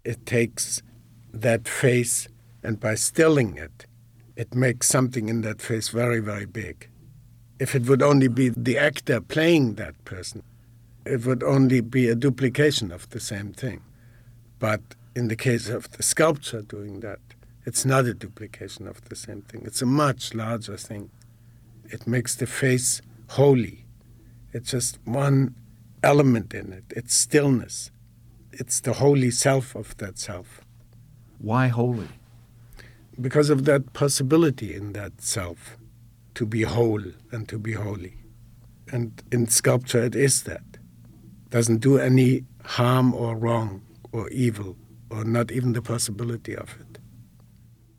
It 0.05 0.27
takes 0.27 0.83
that 1.33 1.69
face, 1.69 2.29
and 2.63 2.81
by 2.81 2.95
stilling 2.95 3.57
it, 3.57 3.87
it 4.37 4.55
makes 4.55 4.89
something 4.89 5.29
in 5.29 5.43
that 5.43 5.63
face 5.63 5.89
very, 5.89 6.21
very 6.21 6.47
big. 6.47 6.89
If 7.59 7.75
it 7.75 7.87
would 7.87 8.03
only 8.03 8.29
be 8.29 8.49
the 8.49 8.79
actor 8.79 9.21
playing 9.21 9.75
that 9.75 10.03
person, 10.05 10.43
it 11.11 11.27
would 11.27 11.43
only 11.43 11.81
be 11.81 12.09
a 12.09 12.15
duplication 12.15 12.93
of 12.93 13.11
the 13.11 13.19
same 13.19 13.53
thing. 13.53 13.83
But 14.61 14.81
in 15.17 15.27
the 15.27 15.37
case 15.37 15.69
of 15.69 15.91
the 15.91 16.05
sculpture 16.05 16.63
doing 16.63 17.01
that, 17.01 17.19
it's 17.67 17.85
not 17.85 18.05
a 18.05 18.15
duplication 18.15 18.87
of 18.87 19.09
the 19.09 19.17
same 19.17 19.43
thing. 19.43 19.63
It's 19.65 19.83
a 19.83 19.87
much 19.87 20.35
larger 20.35 20.77
thing. 20.77 21.11
It 21.87 22.07
makes 22.07 22.37
the 22.37 22.47
face 22.47 23.03
holy. 23.31 23.87
It's 24.53 24.71
just 24.71 24.99
one 25.05 25.57
element 26.03 26.55
in 26.55 26.73
it. 26.73 26.85
It's 26.91 27.15
stillness. 27.15 27.91
It's 28.53 28.81
the 28.81 28.95
holy 28.95 29.33
self 29.33 29.75
of 29.75 29.97
that 29.97 30.19
self. 30.19 30.61
Why 31.39 31.69
holy? 31.69 32.09
Because 33.21 33.51
of 33.51 33.65
that 33.65 33.93
possibility 33.93 34.75
in 34.75 34.93
that 34.93 35.21
self 35.21 35.77
to 36.35 36.47
be 36.47 36.63
whole 36.63 37.03
and 37.33 37.49
to 37.49 37.59
be 37.59 37.73
holy. 37.73 38.15
And 38.93 39.23
in 39.33 39.49
sculpture, 39.49 40.03
it 40.03 40.15
is 40.15 40.45
that 40.45 40.63
doesn't 41.51 41.79
do 41.79 41.99
any 41.99 42.45
harm 42.65 43.15
or 43.15 43.37
wrong 43.37 43.83
or 44.13 44.29
evil 44.31 44.77
or 45.11 45.25
not 45.25 45.51
even 45.51 45.73
the 45.73 45.83
possibility 45.83 46.57
of 46.57 46.77
it. 46.81 46.99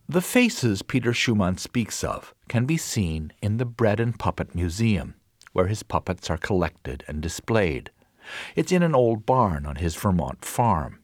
The 0.08 0.22
faces 0.22 0.82
Peter 0.82 1.14
Schumann 1.14 1.58
speaks 1.58 2.04
of 2.04 2.34
can 2.48 2.66
be 2.66 2.78
seen 2.78 3.32
in 3.42 3.58
the 3.58 3.66
Bread 3.66 4.00
and 4.00 4.18
Puppet 4.18 4.56
Museum, 4.56 5.16
where 5.54 5.68
his 5.68 5.84
puppets 5.84 6.30
are 6.30 6.38
collected 6.38 7.04
and 7.08 7.22
displayed. 7.22 7.92
It's 8.56 8.72
in 8.72 8.84
an 8.84 8.96
old 8.96 9.26
barn 9.26 9.66
on 9.66 9.78
his 9.78 9.96
Vermont 9.96 10.44
farm. 10.44 11.00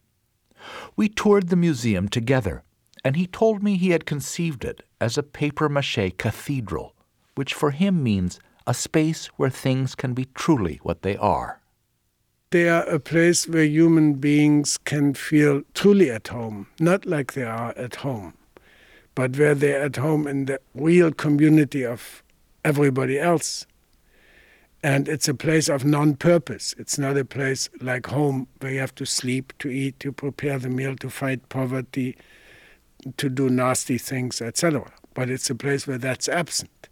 We 0.96 1.08
toured 1.08 1.50
the 1.50 1.56
museum 1.56 2.10
together, 2.10 2.64
and 3.04 3.16
he 3.16 3.28
told 3.28 3.64
me 3.64 3.78
he 3.78 3.92
had 3.92 4.06
conceived 4.06 4.66
it 4.66 4.84
as 5.00 5.18
a 5.18 5.24
paper 5.24 5.70
mache 5.70 6.12
cathedral, 6.18 6.94
which 7.36 7.54
for 7.54 7.72
him 7.72 8.04
means 8.04 8.40
a 8.66 8.74
space 8.74 9.28
where 9.38 9.50
things 9.50 9.96
can 9.96 10.14
be 10.14 10.26
truly 10.34 10.80
what 10.84 11.02
they 11.02 11.16
are. 11.16 11.62
They 12.52 12.70
are 12.70 12.84
a 12.84 12.98
place 12.98 13.46
where 13.46 13.66
human 13.66 14.14
beings 14.14 14.78
can 14.86 15.14
feel 15.14 15.64
truly 15.74 16.10
at 16.10 16.30
home, 16.30 16.68
not 16.80 17.06
like 17.06 17.34
they 17.34 17.44
are 17.44 17.74
at 17.78 17.96
home, 17.96 18.36
but 19.16 19.36
where 19.36 19.54
they're 19.54 19.84
at 19.84 19.98
home 19.98 20.26
in 20.28 20.46
the 20.46 20.62
real 20.74 21.12
community 21.12 21.86
of 21.86 22.24
everybody 22.64 23.20
else. 23.20 23.66
And 24.82 25.10
it's 25.10 25.28
a 25.28 25.34
place 25.34 25.68
of 25.68 25.84
non 25.84 26.16
purpose. 26.16 26.74
It's 26.78 26.98
not 26.98 27.18
a 27.18 27.26
place 27.26 27.70
like 27.82 28.08
home 28.08 28.48
where 28.62 28.72
you 28.72 28.80
have 28.80 28.96
to 28.96 29.06
sleep, 29.06 29.52
to 29.60 29.70
eat, 29.70 30.00
to 30.00 30.14
prepare 30.14 30.58
the 30.58 30.70
meal, 30.70 30.96
to 30.98 31.10
fight 31.10 31.50
poverty, 31.50 32.16
to 33.18 33.28
do 33.28 33.50
nasty 33.50 33.98
things, 33.98 34.42
etc. 34.42 34.90
But 35.14 35.30
it's 35.30 35.50
a 35.50 35.56
place 35.56 35.86
where 35.86 35.98
that's 35.98 36.30
absent. 36.30 36.88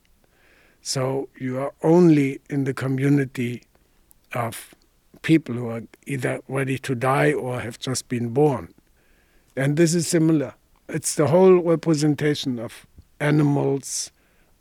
So 0.82 1.30
you 1.40 1.60
are 1.60 1.74
only 1.82 2.42
in 2.50 2.66
the 2.66 2.74
community 2.74 3.64
of 4.34 4.76
people 5.22 5.56
who 5.56 5.70
are 5.70 5.84
either 6.06 6.42
ready 6.48 6.78
to 6.80 6.96
die 6.96 7.34
or 7.34 7.60
have 7.60 7.80
just 7.80 8.08
been 8.08 8.30
born. 8.30 8.74
And 9.56 9.78
this 9.78 9.94
is 9.94 10.08
similar. 10.08 10.54
It's 10.90 11.16
the 11.16 11.28
whole 11.28 11.60
representation 11.62 12.60
of 12.60 12.86
animals 13.20 14.12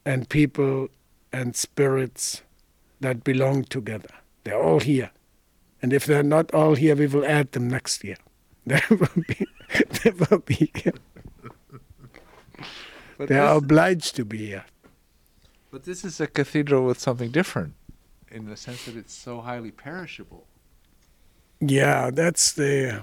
and 0.05 0.29
people 0.29 0.89
and 1.33 1.57
spirits 1.57 2.43
that 3.01 3.25
belong 3.25 3.65
together. 3.65 4.09
They're 4.45 4.63
all 4.63 4.81
here. 4.81 5.11
And 5.83 5.93
if 5.93 6.07
they're 6.07 6.23
not 6.23 6.53
all 6.55 6.75
here, 6.75 6.97
we 6.97 7.07
will 7.07 7.27
add 7.27 7.53
them 7.53 7.69
next 7.69 8.05
year. 8.05 8.17
They 8.67 8.81
will 8.89 9.23
be, 9.29 9.47
they 10.03 10.11
will 10.11 10.39
be 10.39 10.71
here. 10.75 10.95
But 13.19 13.29
they 13.29 13.39
are 13.39 13.57
obliged 13.57 14.17
to 14.17 14.25
be 14.25 14.47
here. 14.47 14.65
But 15.71 15.85
this 15.85 16.05
is 16.05 16.21
a 16.21 16.27
cathedral 16.27 16.85
with 16.87 16.99
something 16.99 17.31
different 17.31 17.75
in 18.31 18.47
the 18.47 18.57
sense 18.57 18.85
that 18.87 18.97
it's 18.97 19.15
so 19.15 19.41
highly 19.41 19.71
perishable. 19.71 20.47
Yeah, 21.61 22.11
that's 22.11 22.53
the 22.53 23.03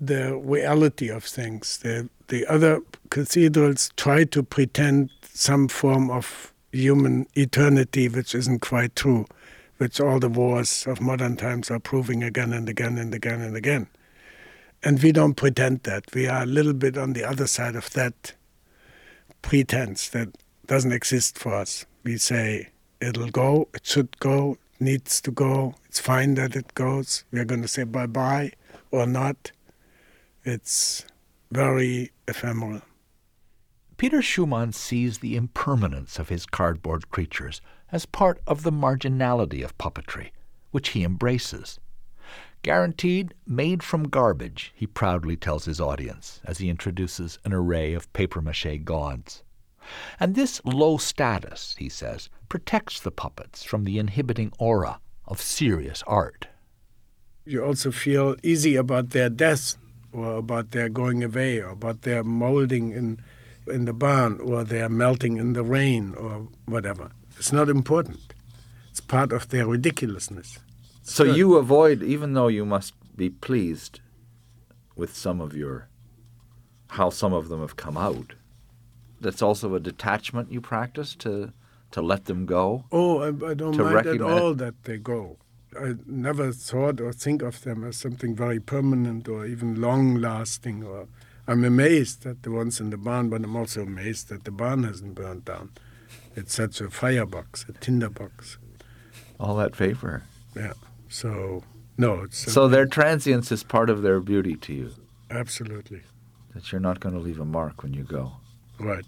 the 0.00 0.36
reality 0.36 1.08
of 1.08 1.24
things. 1.24 1.78
The, 1.78 2.08
the 2.28 2.46
other 2.46 2.80
cathedrals 3.10 3.90
try 3.96 4.24
to 4.24 4.42
pretend 4.42 5.10
some 5.22 5.68
form 5.68 6.10
of 6.10 6.52
human 6.72 7.26
eternity, 7.34 8.08
which 8.08 8.34
isn't 8.34 8.60
quite 8.60 8.96
true, 8.96 9.26
which 9.76 10.00
all 10.00 10.18
the 10.18 10.28
wars 10.28 10.86
of 10.86 11.00
modern 11.00 11.36
times 11.36 11.70
are 11.70 11.78
proving 11.78 12.22
again 12.22 12.52
and 12.52 12.68
again 12.68 12.96
and 12.96 13.14
again 13.14 13.42
and 13.42 13.56
again. 13.56 13.88
And 14.82 15.02
we 15.02 15.12
don't 15.12 15.34
pretend 15.34 15.82
that. 15.82 16.04
We 16.14 16.26
are 16.26 16.44
a 16.44 16.46
little 16.46 16.72
bit 16.72 16.96
on 16.96 17.12
the 17.12 17.24
other 17.24 17.46
side 17.46 17.76
of 17.76 17.90
that 17.90 18.32
pretense 19.42 20.08
that 20.10 20.28
doesn't 20.66 20.92
exist 20.92 21.38
for 21.38 21.54
us. 21.54 21.84
We 22.04 22.16
say 22.16 22.70
it'll 23.00 23.30
go, 23.30 23.68
it 23.74 23.86
should 23.86 24.18
go, 24.20 24.58
needs 24.78 25.20
to 25.22 25.30
go, 25.30 25.74
it's 25.86 26.00
fine 26.00 26.34
that 26.34 26.56
it 26.56 26.74
goes. 26.74 27.24
We're 27.32 27.44
going 27.44 27.62
to 27.62 27.68
say 27.68 27.84
bye 27.84 28.06
bye 28.06 28.52
or 28.90 29.06
not. 29.06 29.52
It's 30.44 31.04
very 31.50 32.12
ephemeral. 32.26 32.82
Peter 33.96 34.22
Schumann 34.22 34.72
sees 34.72 35.18
the 35.18 35.36
impermanence 35.36 36.18
of 36.18 36.30
his 36.30 36.46
cardboard 36.46 37.10
creatures 37.10 37.60
as 37.92 38.06
part 38.06 38.40
of 38.46 38.62
the 38.62 38.72
marginality 38.72 39.62
of 39.62 39.76
puppetry, 39.76 40.30
which 40.70 40.90
he 40.90 41.04
embraces. 41.04 41.78
Guaranteed 42.62 43.34
made 43.46 43.82
from 43.82 44.08
garbage, 44.08 44.72
he 44.74 44.86
proudly 44.86 45.36
tells 45.36 45.64
his 45.64 45.80
audience 45.80 46.40
as 46.44 46.58
he 46.58 46.70
introduces 46.70 47.38
an 47.44 47.52
array 47.52 47.92
of 47.92 48.10
papier 48.12 48.42
mache 48.42 48.84
gods. 48.84 49.42
And 50.18 50.34
this 50.34 50.60
low 50.64 50.96
status, 50.98 51.74
he 51.78 51.88
says, 51.88 52.28
protects 52.48 53.00
the 53.00 53.10
puppets 53.10 53.64
from 53.64 53.84
the 53.84 53.98
inhibiting 53.98 54.52
aura 54.58 55.00
of 55.26 55.40
serious 55.40 56.02
art. 56.06 56.48
You 57.44 57.64
also 57.64 57.90
feel 57.90 58.36
easy 58.42 58.76
about 58.76 59.10
their 59.10 59.30
death 59.30 59.76
or 60.12 60.36
about 60.36 60.72
their 60.72 60.88
going 60.88 61.24
away 61.24 61.58
or 61.58 61.70
about 61.70 62.02
their 62.02 62.22
molding 62.24 62.92
in 62.92 63.20
in 63.66 63.84
the 63.84 63.92
barn 63.92 64.40
or 64.40 64.64
their 64.64 64.88
melting 64.88 65.36
in 65.36 65.52
the 65.52 65.62
rain 65.62 66.14
or 66.14 66.48
whatever. 66.66 67.10
It's 67.36 67.52
not 67.52 67.68
important. 67.68 68.34
It's 68.90 69.00
part 69.00 69.32
of 69.32 69.48
their 69.48 69.66
ridiculousness. 69.66 70.58
So 71.02 71.24
Good. 71.24 71.36
you 71.36 71.56
avoid, 71.56 72.02
even 72.02 72.34
though 72.34 72.48
you 72.48 72.64
must 72.64 72.94
be 73.16 73.30
pleased 73.30 74.00
with 74.96 75.16
some 75.16 75.40
of 75.40 75.54
your, 75.54 75.88
how 76.88 77.10
some 77.10 77.32
of 77.32 77.48
them 77.48 77.60
have 77.60 77.76
come 77.76 77.96
out. 77.96 78.34
That's 79.20 79.42
also 79.42 79.74
a 79.74 79.80
detachment 79.80 80.50
you 80.50 80.60
practice 80.60 81.14
to, 81.16 81.52
to 81.90 82.00
let 82.00 82.24
them 82.24 82.46
go. 82.46 82.84
Oh, 82.90 83.20
I, 83.20 83.50
I 83.50 83.54
don't 83.54 83.76
mind 83.76 84.06
at 84.06 84.20
all 84.20 84.54
that 84.54 84.84
they 84.84 84.98
go. 84.98 85.36
I 85.78 85.94
never 86.06 86.52
thought 86.52 87.00
or 87.00 87.12
think 87.12 87.42
of 87.42 87.62
them 87.62 87.84
as 87.84 87.96
something 87.96 88.34
very 88.34 88.58
permanent 88.58 89.28
or 89.28 89.46
even 89.46 89.80
long 89.80 90.16
lasting. 90.16 90.82
Or 90.82 91.06
I'm 91.46 91.64
amazed 91.64 92.26
at 92.26 92.42
the 92.42 92.50
ones 92.50 92.80
in 92.80 92.90
the 92.90 92.96
barn, 92.96 93.28
but 93.28 93.44
I'm 93.44 93.54
also 93.54 93.82
amazed 93.82 94.28
that 94.30 94.44
the 94.44 94.50
barn 94.50 94.84
hasn't 94.84 95.14
burned 95.14 95.44
down. 95.44 95.70
It's 96.34 96.54
such 96.54 96.80
a 96.80 96.90
firebox, 96.90 97.66
a 97.68 97.72
tinderbox. 97.72 98.58
All 99.38 99.56
that 99.56 99.76
vapor. 99.76 100.24
Yeah. 100.56 100.72
So 101.08 101.62
no, 101.96 102.22
it's 102.22 102.50
So 102.52 102.68
their 102.68 102.86
transience 102.86 103.52
is 103.52 103.62
part 103.62 103.90
of 103.90 104.02
their 104.02 104.20
beauty 104.20 104.56
to 104.56 104.72
you. 104.72 104.90
absolutely 105.30 106.02
That 106.54 106.72
you're 106.72 106.80
not 106.80 107.00
going 107.00 107.14
to 107.14 107.20
leave 107.20 107.38
a 107.38 107.44
mark 107.44 107.82
when 107.82 107.94
you 107.94 108.04
go. 108.04 108.32
Right. 108.80 109.04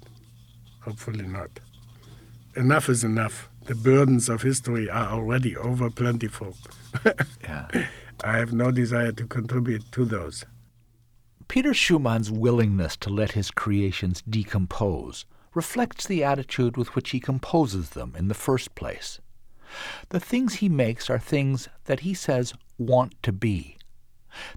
Hopefully 0.81 1.27
not. 1.27 1.51
Enough 2.57 2.89
is 2.89 3.05
enough. 3.05 3.49
The 3.65 3.75
burdens 3.75 4.29
of 4.29 4.43
history 4.43 4.91
are 4.91 5.13
already 5.13 5.57
over 5.57 5.91
plentiful. 5.91 6.57
Yeah. 7.43 7.69
I 8.25 8.37
have 8.37 8.53
no 8.53 8.71
desire 8.71 9.13
to 9.13 9.27
contribute 9.27 9.91
to 9.93 10.05
those. 10.05 10.45
Peter 11.49 11.75
Schumann's 11.75 12.31
willingness 12.31 12.97
to 12.99 13.11
let 13.11 13.33
his 13.33 13.51
creations 13.51 14.23
decompose 14.23 15.25
reflects 15.55 16.07
the 16.07 16.23
attitude 16.23 16.77
with 16.77 16.95
which 16.95 17.11
he 17.11 17.21
composes 17.21 17.91
them 17.91 18.15
in 18.17 18.29
the 18.29 18.35
first 18.35 18.75
place. 18.75 19.21
The 20.11 20.21
things 20.21 20.55
he 20.55 20.69
makes 20.69 21.11
are 21.11 21.19
things 21.19 21.69
that 21.85 22.01
he 22.01 22.15
says 22.15 22.55
want 22.79 23.21
to 23.23 23.33
be. 23.33 23.77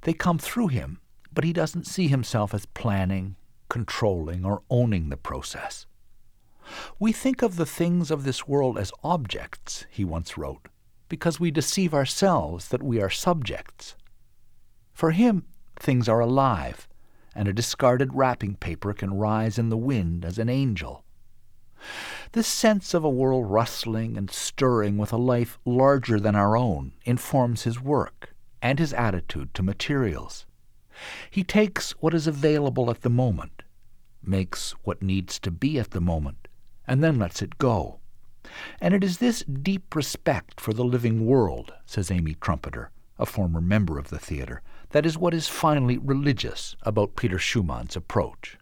They 0.03 0.13
come 0.13 0.37
through 0.37 0.67
him, 0.67 0.99
but 1.33 1.43
he 1.43 1.53
doesn't 1.53 1.87
see 1.87 2.07
himself 2.07 2.53
as 2.53 2.65
planning, 2.67 3.35
controlling, 3.69 4.45
or 4.45 4.63
owning 4.69 5.09
the 5.09 5.17
process. 5.17 5.85
We 6.99 7.11
think 7.11 7.41
of 7.41 7.55
the 7.55 7.65
things 7.65 8.09
of 8.11 8.23
this 8.23 8.47
world 8.47 8.77
as 8.77 8.91
objects, 9.03 9.85
he 9.89 10.03
once 10.03 10.37
wrote, 10.37 10.67
because 11.09 11.39
we 11.39 11.51
deceive 11.51 11.93
ourselves 11.93 12.69
that 12.69 12.83
we 12.83 13.01
are 13.01 13.09
subjects. 13.09 13.95
For 14.93 15.11
him, 15.11 15.45
things 15.77 16.09
are 16.09 16.19
alive, 16.19 16.87
and 17.35 17.47
a 17.47 17.53
discarded 17.53 18.13
wrapping 18.13 18.55
paper 18.55 18.93
can 18.93 19.13
rise 19.13 19.57
in 19.57 19.69
the 19.69 19.77
wind 19.77 20.25
as 20.25 20.39
an 20.39 20.49
angel. 20.49 21.03
This 22.31 22.47
sense 22.47 22.93
of 22.93 23.03
a 23.03 23.09
world 23.09 23.49
rustling 23.49 24.17
and 24.17 24.31
stirring 24.31 24.97
with 24.97 25.13
a 25.13 25.17
life 25.17 25.59
larger 25.65 26.19
than 26.19 26.35
our 26.35 26.57
own 26.57 26.93
informs 27.05 27.63
his 27.63 27.79
work 27.81 28.33
and 28.61 28.79
his 28.79 28.93
attitude 28.93 29.53
to 29.53 29.61
materials. 29.61 30.45
He 31.29 31.43
takes 31.43 31.91
what 32.01 32.13
is 32.13 32.25
available 32.25 32.89
at 32.89 33.01
the 33.01 33.09
moment, 33.09 33.54
makes 34.27 34.71
what 34.83 35.01
needs 35.01 35.39
to 35.39 35.51
be 35.51 35.79
at 35.79 35.91
the 35.91 36.01
moment, 36.01 36.47
and 36.87 37.03
then 37.03 37.19
lets 37.19 37.41
it 37.41 37.57
go. 37.57 37.99
And 38.79 38.93
it 38.93 39.03
is 39.03 39.17
this 39.17 39.43
deep 39.43 39.95
respect 39.95 40.61
for 40.61 40.73
the 40.73 40.85
living 40.85 41.25
world, 41.25 41.73
says 41.85 42.11
Amy 42.11 42.35
Trumpeter, 42.35 42.91
a 43.17 43.25
former 43.25 43.61
member 43.61 43.97
of 43.97 44.09
the 44.09 44.19
theater, 44.19 44.61
that 44.91 45.05
is 45.05 45.17
what 45.17 45.33
is 45.33 45.47
finally 45.47 45.97
religious 45.97 46.75
about 46.83 47.15
Peter 47.15 47.37
Schumann's 47.37 47.95
approach. 47.95 48.57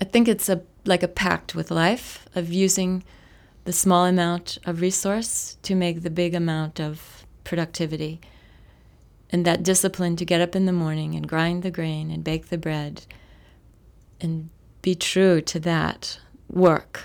I 0.00 0.04
think 0.04 0.28
it's 0.28 0.48
a 0.48 0.62
like 0.84 1.02
a 1.02 1.08
pact 1.08 1.54
with 1.54 1.70
life 1.70 2.26
of 2.34 2.52
using 2.52 3.04
the 3.64 3.72
small 3.72 4.04
amount 4.04 4.58
of 4.66 4.80
resource 4.80 5.56
to 5.62 5.74
make 5.74 6.02
the 6.02 6.10
big 6.10 6.34
amount 6.34 6.78
of 6.78 7.24
productivity. 7.42 8.20
And 9.30 9.44
that 9.46 9.62
discipline 9.62 10.16
to 10.16 10.24
get 10.24 10.40
up 10.40 10.54
in 10.54 10.66
the 10.66 10.72
morning 10.72 11.14
and 11.14 11.26
grind 11.26 11.62
the 11.62 11.70
grain 11.70 12.10
and 12.10 12.22
bake 12.22 12.48
the 12.48 12.58
bread 12.58 13.06
and 14.20 14.50
be 14.84 14.94
true 14.94 15.40
to 15.40 15.58
that 15.58 16.20
work. 16.46 17.04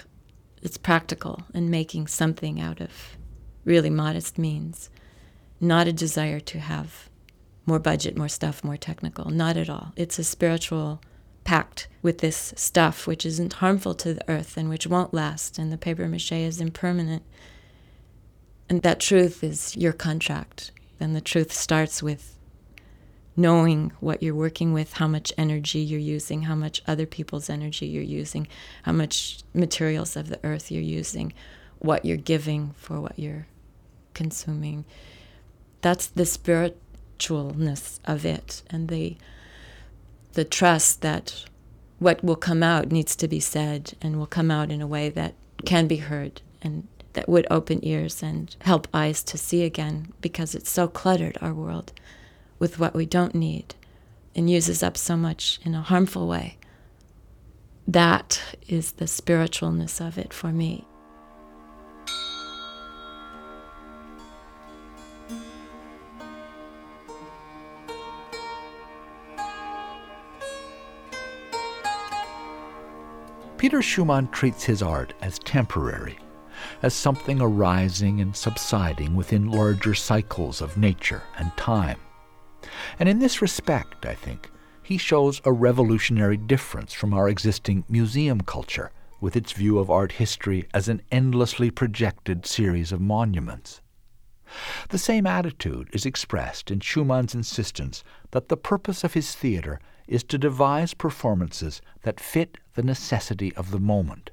It's 0.62 0.78
practical 0.78 1.44
and 1.54 1.72
making 1.72 2.08
something 2.08 2.60
out 2.60 2.82
of 2.82 3.18
really 3.64 3.90
modest 3.90 4.38
means. 4.38 4.90
Not 5.62 5.88
a 5.88 5.94
desire 5.94 6.42
to 6.42 6.60
have 6.60 7.10
more 7.66 7.80
budget, 7.80 8.18
more 8.18 8.28
stuff, 8.28 8.66
more 8.66 8.76
technical. 8.76 9.30
Not 9.30 9.56
at 9.56 9.70
all. 9.70 9.94
It's 9.96 10.20
a 10.20 10.26
spiritual 10.26 11.00
pact 11.46 11.88
with 12.02 12.18
this 12.18 12.54
stuff 12.58 13.08
which 13.08 13.26
isn't 13.26 13.54
harmful 13.54 13.94
to 13.96 14.14
the 14.14 14.30
earth 14.30 14.58
and 14.58 14.68
which 14.68 14.86
won't 14.86 15.14
last, 15.14 15.58
and 15.58 15.72
the 15.72 15.78
paper 15.78 16.06
mache 16.10 16.34
is 16.34 16.60
impermanent. 16.60 17.24
And 18.68 18.82
that 18.82 19.00
truth 19.00 19.42
is 19.42 19.78
your 19.78 19.94
contract. 19.94 20.72
And 21.00 21.16
the 21.16 21.22
truth 21.22 21.54
starts 21.54 22.04
with 22.04 22.38
knowing 23.40 23.94
what 24.02 24.22
you're 24.22 24.36
working 24.36 24.74
with, 24.74 24.94
how 24.94 25.08
much 25.08 25.32
energy 25.38 25.80
you're 25.80 25.98
using, 25.98 26.44
how 26.44 26.56
much 26.56 26.82
other 26.86 27.06
people's 27.06 27.50
energy 27.50 27.86
you're 27.86 28.04
using, 28.04 28.46
how 28.84 28.92
much 28.92 29.40
materials 29.54 30.18
of 30.18 30.28
the 30.28 30.40
earth 30.44 30.70
you're 30.70 30.84
using, 30.84 31.32
what 31.80 32.04
you're 32.04 32.18
giving 32.18 32.72
for 32.76 33.00
what 33.00 33.18
you're 33.18 33.48
consuming. 34.14 34.84
That's 35.82 36.08
the 36.08 36.26
spiritualness 36.26 38.00
of 38.06 38.26
it 38.26 38.62
and 38.70 38.90
the 38.90 39.16
the 40.34 40.46
trust 40.46 41.02
that 41.02 41.46
what 41.98 42.24
will 42.24 42.36
come 42.36 42.62
out 42.62 42.92
needs 42.92 43.16
to 43.16 43.28
be 43.28 43.40
said 43.40 43.94
and 44.00 44.20
will 44.20 44.28
come 44.28 44.52
out 44.52 44.70
in 44.70 44.80
a 44.80 44.88
way 44.88 45.10
that 45.10 45.34
can 45.66 45.88
be 45.88 45.98
heard 45.98 46.42
and 46.62 46.88
that 47.14 47.28
would 47.28 47.48
open 47.50 47.80
ears 47.84 48.22
and 48.22 48.56
help 48.62 48.88
eyes 48.94 49.24
to 49.24 49.38
see 49.38 49.64
again 49.64 50.14
because 50.22 50.54
it's 50.54 50.70
so 50.70 50.88
cluttered 50.88 51.38
our 51.42 51.54
world 51.54 51.92
with 52.60 52.78
what 52.78 52.94
we 52.94 53.06
don't 53.06 53.34
need 53.34 53.76
and 54.36 54.50
uses 54.50 54.84
up 54.84 54.96
so 54.96 55.18
much 55.18 55.60
in 55.64 55.74
a 55.74 55.82
harmful 55.82 56.28
way. 56.28 56.58
That 57.88 58.42
is 58.68 58.92
the 58.94 59.06
spiritualness 59.06 60.06
of 60.06 60.18
it 60.18 60.32
for 60.34 60.50
me. 60.50 60.86
Peter 73.58 73.82
Schumann 73.82 74.30
treats 74.30 74.64
his 74.64 74.82
art 74.82 75.12
as 75.22 75.38
temporary, 75.40 76.18
as 76.82 76.94
something 76.94 77.42
arising 77.42 78.22
and 78.22 78.34
subsiding 78.34 79.16
within 79.18 79.52
larger 79.52 79.94
cycles 79.94 80.62
of 80.62 80.78
nature 80.78 81.24
and 81.38 81.52
time. 81.58 82.00
And 83.00 83.08
in 83.08 83.20
this 83.20 83.42
respect, 83.42 84.06
I 84.06 84.16
think, 84.16 84.50
he 84.84 84.98
shows 84.98 85.42
a 85.46 85.52
revolutionary 85.52 86.38
difference 86.38 86.94
from 86.94 87.14
our 87.14 87.30
existing 87.30 87.86
museum 87.88 88.42
culture 88.42 88.92
with 89.22 89.36
its 89.36 89.52
view 89.52 89.78
of 89.78 89.90
art 89.90 90.14
history 90.14 90.68
as 90.74 90.88
an 90.88 91.02
endlessly 91.12 91.70
projected 91.70 92.46
series 92.46 92.92
of 92.92 93.02
monuments. 93.02 93.82
The 94.90 94.98
same 94.98 95.28
attitude 95.28 95.90
is 95.94 96.06
expressed 96.06 96.72
in 96.72 96.80
Schumann's 96.80 97.36
insistence 97.36 98.04
that 98.32 98.50
the 98.50 98.58
purpose 98.58 99.04
of 99.04 99.14
his 99.14 99.36
theater 99.36 99.80
is 100.08 100.24
to 100.24 100.40
devise 100.40 100.96
performances 100.96 101.82
that 102.02 102.20
fit 102.20 102.58
the 102.74 102.82
necessity 102.82 103.56
of 103.56 103.70
the 103.70 103.80
moment. 103.80 104.32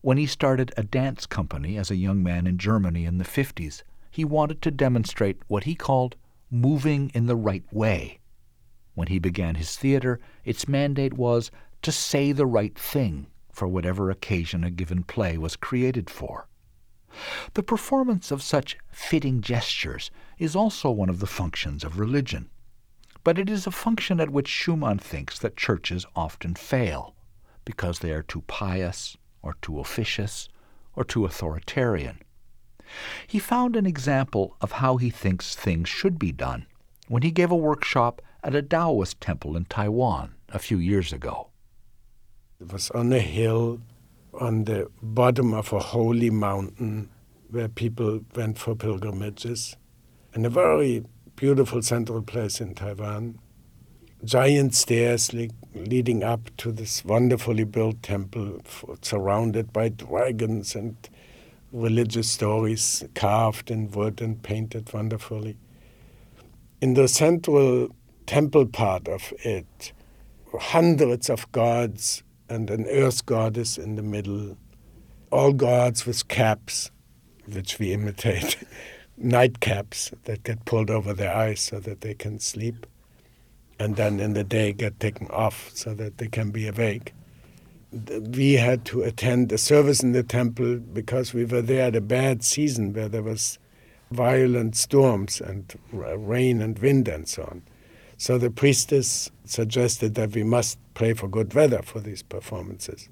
When 0.00 0.16
he 0.16 0.26
started 0.26 0.72
a 0.76 0.82
dance 0.82 1.26
company 1.26 1.76
as 1.76 1.90
a 1.90 1.96
young 1.96 2.22
man 2.22 2.46
in 2.46 2.56
Germany 2.56 3.04
in 3.04 3.18
the 3.18 3.24
50s, 3.24 3.82
he 4.10 4.24
wanted 4.24 4.62
to 4.62 4.70
demonstrate 4.70 5.42
what 5.48 5.64
he 5.64 5.74
called 5.74 6.16
moving 6.50 7.10
in 7.14 7.26
the 7.26 7.36
right 7.36 7.64
way. 7.72 8.18
When 8.94 9.08
he 9.08 9.18
began 9.18 9.54
his 9.54 9.76
theater, 9.76 10.18
its 10.44 10.66
mandate 10.68 11.14
was 11.14 11.50
to 11.82 11.92
say 11.92 12.32
the 12.32 12.46
right 12.46 12.76
thing 12.78 13.26
for 13.52 13.68
whatever 13.68 14.10
occasion 14.10 14.64
a 14.64 14.70
given 14.70 15.02
play 15.02 15.38
was 15.38 15.56
created 15.56 16.08
for. 16.10 16.48
The 17.54 17.62
performance 17.62 18.30
of 18.30 18.42
such 18.42 18.76
fitting 18.90 19.40
gestures 19.40 20.10
is 20.38 20.54
also 20.54 20.90
one 20.90 21.08
of 21.08 21.20
the 21.20 21.26
functions 21.26 21.82
of 21.82 21.98
religion, 21.98 22.50
but 23.24 23.38
it 23.38 23.50
is 23.50 23.66
a 23.66 23.70
function 23.70 24.20
at 24.20 24.30
which 24.30 24.48
Schumann 24.48 24.98
thinks 24.98 25.38
that 25.38 25.56
churches 25.56 26.06
often 26.14 26.54
fail, 26.54 27.14
because 27.64 27.98
they 27.98 28.12
are 28.12 28.22
too 28.22 28.42
pious, 28.46 29.16
or 29.42 29.54
too 29.60 29.80
officious, 29.80 30.48
or 30.94 31.04
too 31.04 31.24
authoritarian. 31.24 32.20
He 33.26 33.38
found 33.38 33.76
an 33.76 33.86
example 33.86 34.56
of 34.60 34.72
how 34.72 34.96
he 34.96 35.10
thinks 35.10 35.54
things 35.54 35.88
should 35.88 36.18
be 36.18 36.32
done 36.32 36.66
when 37.08 37.22
he 37.22 37.30
gave 37.30 37.50
a 37.50 37.56
workshop 37.56 38.22
at 38.42 38.54
a 38.54 38.62
Taoist 38.62 39.20
temple 39.20 39.56
in 39.56 39.64
Taiwan 39.64 40.34
a 40.50 40.58
few 40.58 40.78
years 40.78 41.12
ago. 41.12 41.48
It 42.60 42.72
was 42.72 42.90
on 42.90 43.12
a 43.12 43.20
hill 43.20 43.80
on 44.34 44.64
the 44.64 44.90
bottom 45.02 45.54
of 45.54 45.72
a 45.72 45.78
holy 45.78 46.30
mountain 46.30 47.10
where 47.50 47.68
people 47.68 48.20
went 48.34 48.58
for 48.58 48.74
pilgrimages, 48.74 49.76
in 50.34 50.44
a 50.44 50.50
very 50.50 51.04
beautiful 51.36 51.82
central 51.82 52.22
place 52.22 52.60
in 52.60 52.74
Taiwan. 52.74 53.38
Giant 54.24 54.74
stairs 54.74 55.32
le- 55.32 55.48
leading 55.74 56.22
up 56.22 56.50
to 56.58 56.72
this 56.72 57.04
wonderfully 57.04 57.64
built 57.64 58.02
temple, 58.02 58.60
surrounded 59.00 59.72
by 59.72 59.88
dragons 59.88 60.74
and 60.74 60.96
religious 61.72 62.30
stories 62.30 63.04
carved 63.14 63.70
in 63.70 63.90
wood 63.90 64.20
and 64.20 64.42
painted 64.42 64.92
wonderfully. 64.92 65.56
In 66.80 66.94
the 66.94 67.08
central 67.08 67.88
temple 68.26 68.66
part 68.66 69.08
of 69.08 69.32
it, 69.44 69.92
hundreds 70.58 71.28
of 71.28 71.50
gods 71.52 72.22
and 72.48 72.70
an 72.70 72.86
earth 72.86 73.26
goddess 73.26 73.76
in 73.76 73.96
the 73.96 74.02
middle, 74.02 74.56
all 75.30 75.52
gods 75.52 76.06
with 76.06 76.28
caps, 76.28 76.90
which 77.46 77.78
we 77.78 77.92
imitate, 77.92 78.56
nightcaps 79.22 80.12
that 80.24 80.44
get 80.44 80.64
pulled 80.64 80.90
over 80.90 81.12
their 81.12 81.34
eyes 81.34 81.60
so 81.60 81.80
that 81.80 82.00
they 82.00 82.14
can 82.14 82.38
sleep, 82.38 82.86
and 83.78 83.96
then 83.96 84.20
in 84.20 84.32
the 84.32 84.44
day 84.44 84.72
get 84.72 84.98
taken 85.00 85.26
off 85.28 85.70
so 85.74 85.94
that 85.94 86.18
they 86.18 86.28
can 86.28 86.50
be 86.50 86.66
awake. 86.66 87.12
We 87.90 88.54
had 88.54 88.84
to 88.86 89.02
attend 89.02 89.50
a 89.50 89.58
service 89.58 90.02
in 90.02 90.12
the 90.12 90.22
temple 90.22 90.76
because 90.76 91.32
we 91.32 91.44
were 91.44 91.62
there 91.62 91.86
at 91.86 91.96
a 91.96 92.02
bad 92.02 92.44
season 92.44 92.92
where 92.92 93.08
there 93.08 93.22
was 93.22 93.58
violent 94.10 94.76
storms 94.76 95.40
and 95.40 95.74
rain 95.92 96.60
and 96.60 96.78
wind 96.78 97.08
and 97.08 97.26
so 97.26 97.44
on. 97.44 97.62
So 98.18 98.36
the 98.36 98.50
priestess 98.50 99.30
suggested 99.44 100.14
that 100.16 100.32
we 100.32 100.42
must 100.42 100.78
pray 100.94 101.14
for 101.14 101.28
good 101.28 101.54
weather 101.54 101.82
for 101.82 102.00
these 102.00 102.22
performances. 102.22 103.08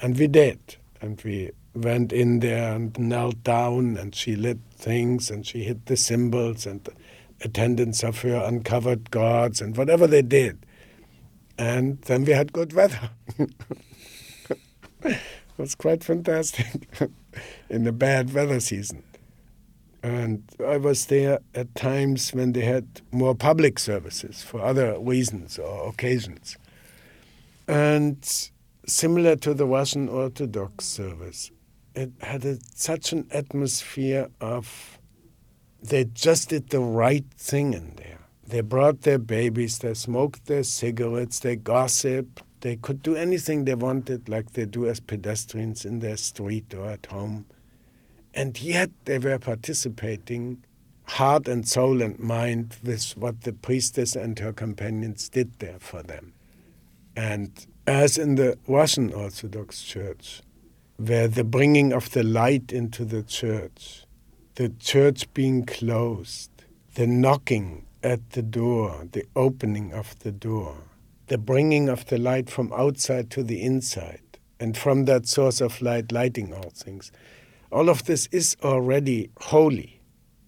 And 0.00 0.18
we 0.18 0.26
did. 0.26 0.58
And 1.00 1.20
we 1.22 1.52
went 1.74 2.12
in 2.12 2.40
there 2.40 2.74
and 2.74 2.98
knelt 2.98 3.42
down 3.44 3.96
and 3.96 4.14
she 4.14 4.34
lit 4.34 4.58
things 4.72 5.30
and 5.30 5.46
she 5.46 5.62
hit 5.62 5.86
the 5.86 5.96
cymbals 5.96 6.66
and 6.66 6.82
the 6.84 6.92
attendants 7.42 8.02
of 8.02 8.20
her 8.22 8.42
uncovered 8.44 9.10
gods 9.10 9.60
and 9.60 9.76
whatever 9.76 10.06
they 10.06 10.22
did. 10.22 10.58
And 11.58 12.00
then 12.02 12.24
we 12.24 12.32
had 12.32 12.52
good 12.52 12.72
weather. 12.72 13.10
it 15.04 15.18
was 15.56 15.74
quite 15.74 16.04
fantastic 16.04 16.88
in 17.70 17.84
the 17.84 17.92
bad 17.92 18.32
weather 18.32 18.60
season. 18.60 19.02
And 20.02 20.44
I 20.64 20.76
was 20.76 21.06
there 21.06 21.40
at 21.54 21.74
times 21.74 22.32
when 22.32 22.52
they 22.52 22.60
had 22.60 23.00
more 23.10 23.34
public 23.34 23.78
services 23.80 24.42
for 24.42 24.60
other 24.60 24.98
reasons 24.98 25.58
or 25.58 25.88
occasions. 25.88 26.56
And 27.66 28.24
similar 28.86 29.34
to 29.36 29.52
the 29.52 29.66
Russian 29.66 30.08
Orthodox 30.08 30.84
service, 30.84 31.50
it 31.94 32.12
had 32.20 32.44
a, 32.44 32.58
such 32.74 33.12
an 33.12 33.26
atmosphere 33.32 34.28
of 34.40 34.98
they 35.82 36.04
just 36.04 36.50
did 36.50 36.70
the 36.70 36.80
right 36.80 37.24
thing 37.36 37.74
in 37.74 37.94
there. 37.96 38.17
They 38.48 38.60
brought 38.62 39.02
their 39.02 39.18
babies, 39.18 39.78
they 39.78 39.94
smoked 39.94 40.46
their 40.46 40.64
cigarettes, 40.64 41.38
they 41.38 41.56
gossiped, 41.56 42.42
they 42.60 42.76
could 42.76 43.02
do 43.02 43.14
anything 43.14 43.64
they 43.64 43.74
wanted, 43.74 44.28
like 44.28 44.52
they 44.52 44.64
do 44.64 44.86
as 44.86 45.00
pedestrians 45.00 45.84
in 45.84 46.00
their 46.00 46.16
street 46.16 46.74
or 46.74 46.86
at 46.86 47.06
home 47.06 47.46
and 48.38 48.60
yet 48.62 48.90
they 49.04 49.18
were 49.18 49.38
participating 49.38 50.62
heart 51.04 51.48
and 51.48 51.66
soul 51.66 52.00
and 52.00 52.16
mind 52.20 52.76
with 52.84 53.16
what 53.16 53.40
the 53.42 53.52
priestess 53.52 54.14
and 54.14 54.38
her 54.38 54.52
companions 54.52 55.28
did 55.28 55.58
there 55.58 55.80
for 55.80 56.04
them. 56.04 56.32
And 57.16 57.66
as 57.84 58.16
in 58.16 58.36
the 58.36 58.56
Russian 58.68 59.12
Orthodox 59.12 59.82
Church, 59.82 60.40
where 60.98 61.26
the 61.26 61.42
bringing 61.42 61.92
of 61.92 62.12
the 62.12 62.22
light 62.22 62.72
into 62.72 63.04
the 63.04 63.24
church, 63.24 64.04
the 64.54 64.68
church 64.68 65.32
being 65.34 65.64
closed, 65.64 66.50
the 66.94 67.08
knocking 67.08 67.86
at 68.02 68.30
the 68.30 68.42
door, 68.42 69.06
the 69.12 69.24
opening 69.34 69.92
of 69.92 70.18
the 70.20 70.32
door, 70.32 70.76
the 71.26 71.38
bringing 71.38 71.88
of 71.88 72.06
the 72.06 72.18
light 72.18 72.48
from 72.48 72.72
outside 72.72 73.30
to 73.30 73.42
the 73.42 73.62
inside, 73.62 74.38
and 74.60 74.76
from 74.76 75.04
that 75.04 75.26
source 75.26 75.60
of 75.60 75.80
light 75.82 76.12
lighting 76.12 76.52
all 76.52 76.70
things. 76.74 77.10
All 77.70 77.88
of 77.88 78.04
this 78.04 78.26
is 78.32 78.56
already 78.62 79.30
holy. 79.40 80.00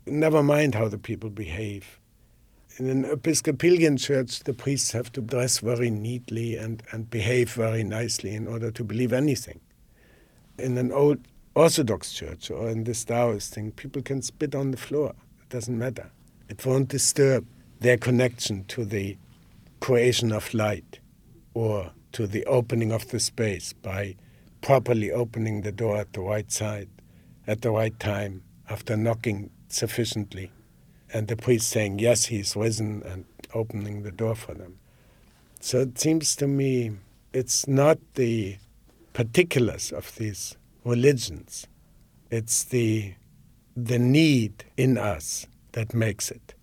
Never 0.06 0.42
mind 0.42 0.74
how 0.74 0.88
the 0.88 0.98
people 0.98 1.30
behave. 1.30 2.00
In 2.78 2.88
an 2.88 3.04
Episcopalian 3.04 3.98
church, 3.98 4.40
the 4.40 4.54
priests 4.54 4.92
have 4.92 5.12
to 5.12 5.20
dress 5.20 5.58
very 5.58 5.90
neatly 5.90 6.56
and, 6.56 6.82
and 6.92 7.10
behave 7.10 7.52
very 7.52 7.84
nicely 7.84 8.34
in 8.34 8.46
order 8.46 8.70
to 8.70 8.84
believe 8.84 9.12
anything. 9.12 9.60
In 10.58 10.78
an 10.78 10.90
old 10.90 11.18
Orthodox 11.54 12.12
church 12.12 12.50
or 12.50 12.70
in 12.70 12.84
this 12.84 13.04
Taoist 13.04 13.52
thing, 13.52 13.72
people 13.72 14.00
can 14.00 14.22
spit 14.22 14.54
on 14.54 14.70
the 14.70 14.76
floor. 14.76 15.14
It 15.42 15.48
doesn't 15.50 15.78
matter. 15.78 16.10
It 16.50 16.66
won't 16.66 16.88
disturb 16.88 17.46
their 17.78 17.96
connection 17.96 18.64
to 18.64 18.84
the 18.84 19.16
creation 19.78 20.32
of 20.32 20.52
light 20.52 20.98
or 21.54 21.92
to 22.10 22.26
the 22.26 22.44
opening 22.46 22.90
of 22.90 23.08
the 23.08 23.20
space 23.20 23.72
by 23.72 24.16
properly 24.60 25.12
opening 25.12 25.62
the 25.62 25.70
door 25.70 25.96
at 25.96 26.12
the 26.12 26.22
right 26.22 26.50
side 26.50 26.88
at 27.46 27.62
the 27.62 27.70
right 27.70 27.98
time 28.00 28.42
after 28.68 28.96
knocking 28.96 29.50
sufficiently, 29.68 30.50
and 31.12 31.28
the 31.28 31.36
priest 31.36 31.68
saying, 31.68 32.00
Yes, 32.00 32.26
he's 32.26 32.56
risen, 32.56 33.02
and 33.04 33.24
opening 33.54 34.02
the 34.02 34.10
door 34.10 34.34
for 34.34 34.54
them. 34.54 34.78
So 35.60 35.80
it 35.80 35.98
seems 35.98 36.34
to 36.36 36.48
me 36.48 36.96
it's 37.32 37.68
not 37.68 37.98
the 38.14 38.58
particulars 39.12 39.92
of 39.92 40.16
these 40.16 40.56
religions, 40.84 41.68
it's 42.28 42.64
the, 42.64 43.14
the 43.76 44.00
need 44.00 44.64
in 44.76 44.98
us 44.98 45.46
that 45.72 45.94
makes 45.94 46.30
it, 46.30 46.54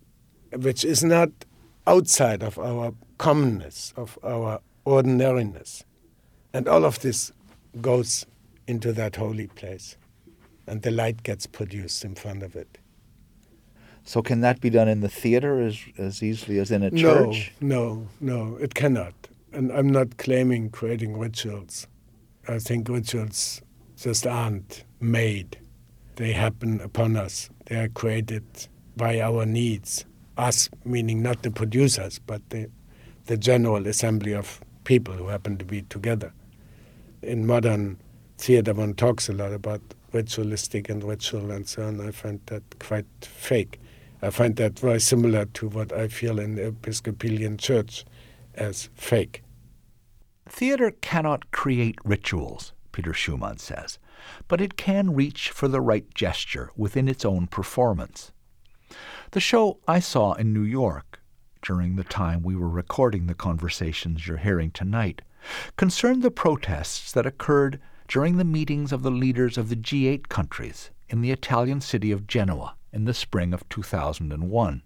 which 0.51 0.84
is 0.86 1.03
not 1.03 1.30
outside 1.86 2.43
of 2.43 2.58
our 2.60 2.93
commonness, 3.18 3.93
of 3.95 4.18
our 4.24 4.60
ordinariness. 4.86 5.84
And 6.53 6.68
all 6.68 6.86
of 6.86 6.99
this 6.99 7.32
goes 7.82 8.26
into 8.68 8.91
that 8.93 9.16
holy 9.16 9.47
place 9.47 9.97
and 10.68 10.82
the 10.82 10.91
light 10.91 11.24
gets 11.24 11.47
produced 11.47 12.03
in 12.03 12.14
front 12.14 12.43
of 12.43 12.55
it. 12.55 12.78
So 14.03 14.22
can 14.22 14.41
that 14.41 14.62
be 14.62 14.70
done 14.70 14.88
in 14.88 15.01
the 15.01 15.10
theater 15.10 15.62
as 15.62 15.80
as 15.97 16.22
easily 16.22 16.60
as 16.60 16.72
in 16.72 16.84
a 16.84 16.91
church? 16.91 17.01
no, 17.01 17.32
church? 17.32 17.53
No, 17.60 18.08
no, 18.22 18.58
it 18.58 18.74
cannot. 18.74 19.14
And 19.51 19.72
I'm 19.72 19.89
not 19.89 20.18
claiming 20.18 20.70
creating 20.70 21.18
rituals. 21.18 21.88
I 22.47 22.60
think 22.60 22.88
rituals 22.88 23.62
just 23.97 24.28
aren't 24.28 24.84
made. 25.01 25.60
They 26.16 26.32
happen 26.32 26.80
upon 26.82 27.16
us. 27.18 27.49
They 27.66 27.76
are 27.78 27.89
created 27.89 28.45
by 28.98 29.22
our 29.22 29.45
needs. 29.45 30.06
Us 30.38 30.70
meaning 30.84 31.22
not 31.22 31.43
the 31.43 31.52
producers, 31.52 32.20
but 32.20 32.48
the 32.50 32.70
the 33.26 33.38
general 33.38 33.86
assembly 33.88 34.34
of 34.34 34.62
people 34.84 35.14
who 35.14 35.28
happen 35.28 35.58
to 35.58 35.66
be 35.66 35.82
together. 35.84 36.34
In 37.22 37.45
modern 37.45 38.00
theater, 38.38 38.74
one 38.74 38.93
talks 38.93 39.28
a 39.28 39.34
lot 39.34 39.52
about 39.52 39.82
ritualistic 40.14 40.89
and 40.89 41.04
ritual 41.04 41.52
and 41.52 41.68
so 41.68 41.84
on. 41.84 42.00
I 42.00 42.12
find 42.12 42.39
that 42.45 42.80
quite 42.80 43.06
fake. 43.22 43.80
I 44.22 44.30
find 44.30 44.56
that 44.56 44.80
very 44.80 45.00
similar 45.00 45.45
to 45.45 45.68
what 45.68 45.91
I 45.91 46.08
feel 46.08 46.39
in 46.39 46.56
the 46.56 46.68
Episcopalian 46.68 47.58
Church 47.58 48.06
as 48.56 48.89
fake. 48.95 49.43
Theater 50.50 50.91
cannot 51.02 51.52
create 51.52 51.98
rituals, 52.04 52.74
Peter 52.91 53.14
Schumann 53.14 53.58
says, 53.58 54.00
but 54.48 54.62
it 54.62 54.78
can 54.78 55.14
reach 55.14 55.50
for 55.50 55.68
the 55.68 55.82
right 55.82 56.12
gesture 56.16 56.72
within 56.76 57.08
its 57.08 57.26
own 57.26 57.48
performance. 57.48 58.32
The 59.38 59.41
show 59.41 59.77
I 59.88 59.99
saw 59.99 60.33
in 60.33 60.51
New 60.51 60.63
York, 60.63 61.21
during 61.61 61.95
the 61.95 62.03
time 62.03 62.41
we 62.41 62.55
were 62.55 62.67
recording 62.67 63.27
the 63.27 63.35
conversations 63.35 64.25
you're 64.25 64.38
hearing 64.38 64.71
tonight, 64.71 65.21
concerned 65.75 66.23
the 66.23 66.31
protests 66.31 67.11
that 67.11 67.27
occurred 67.27 67.79
during 68.07 68.38
the 68.38 68.43
meetings 68.43 68.91
of 68.91 69.03
the 69.03 69.11
leaders 69.11 69.55
of 69.55 69.69
the 69.69 69.75
G8 69.75 70.27
countries 70.27 70.89
in 71.07 71.21
the 71.21 71.29
Italian 71.29 71.81
city 71.81 72.11
of 72.11 72.25
Genoa 72.25 72.77
in 72.91 73.05
the 73.05 73.13
spring 73.13 73.53
of 73.53 73.69
2001. 73.69 74.81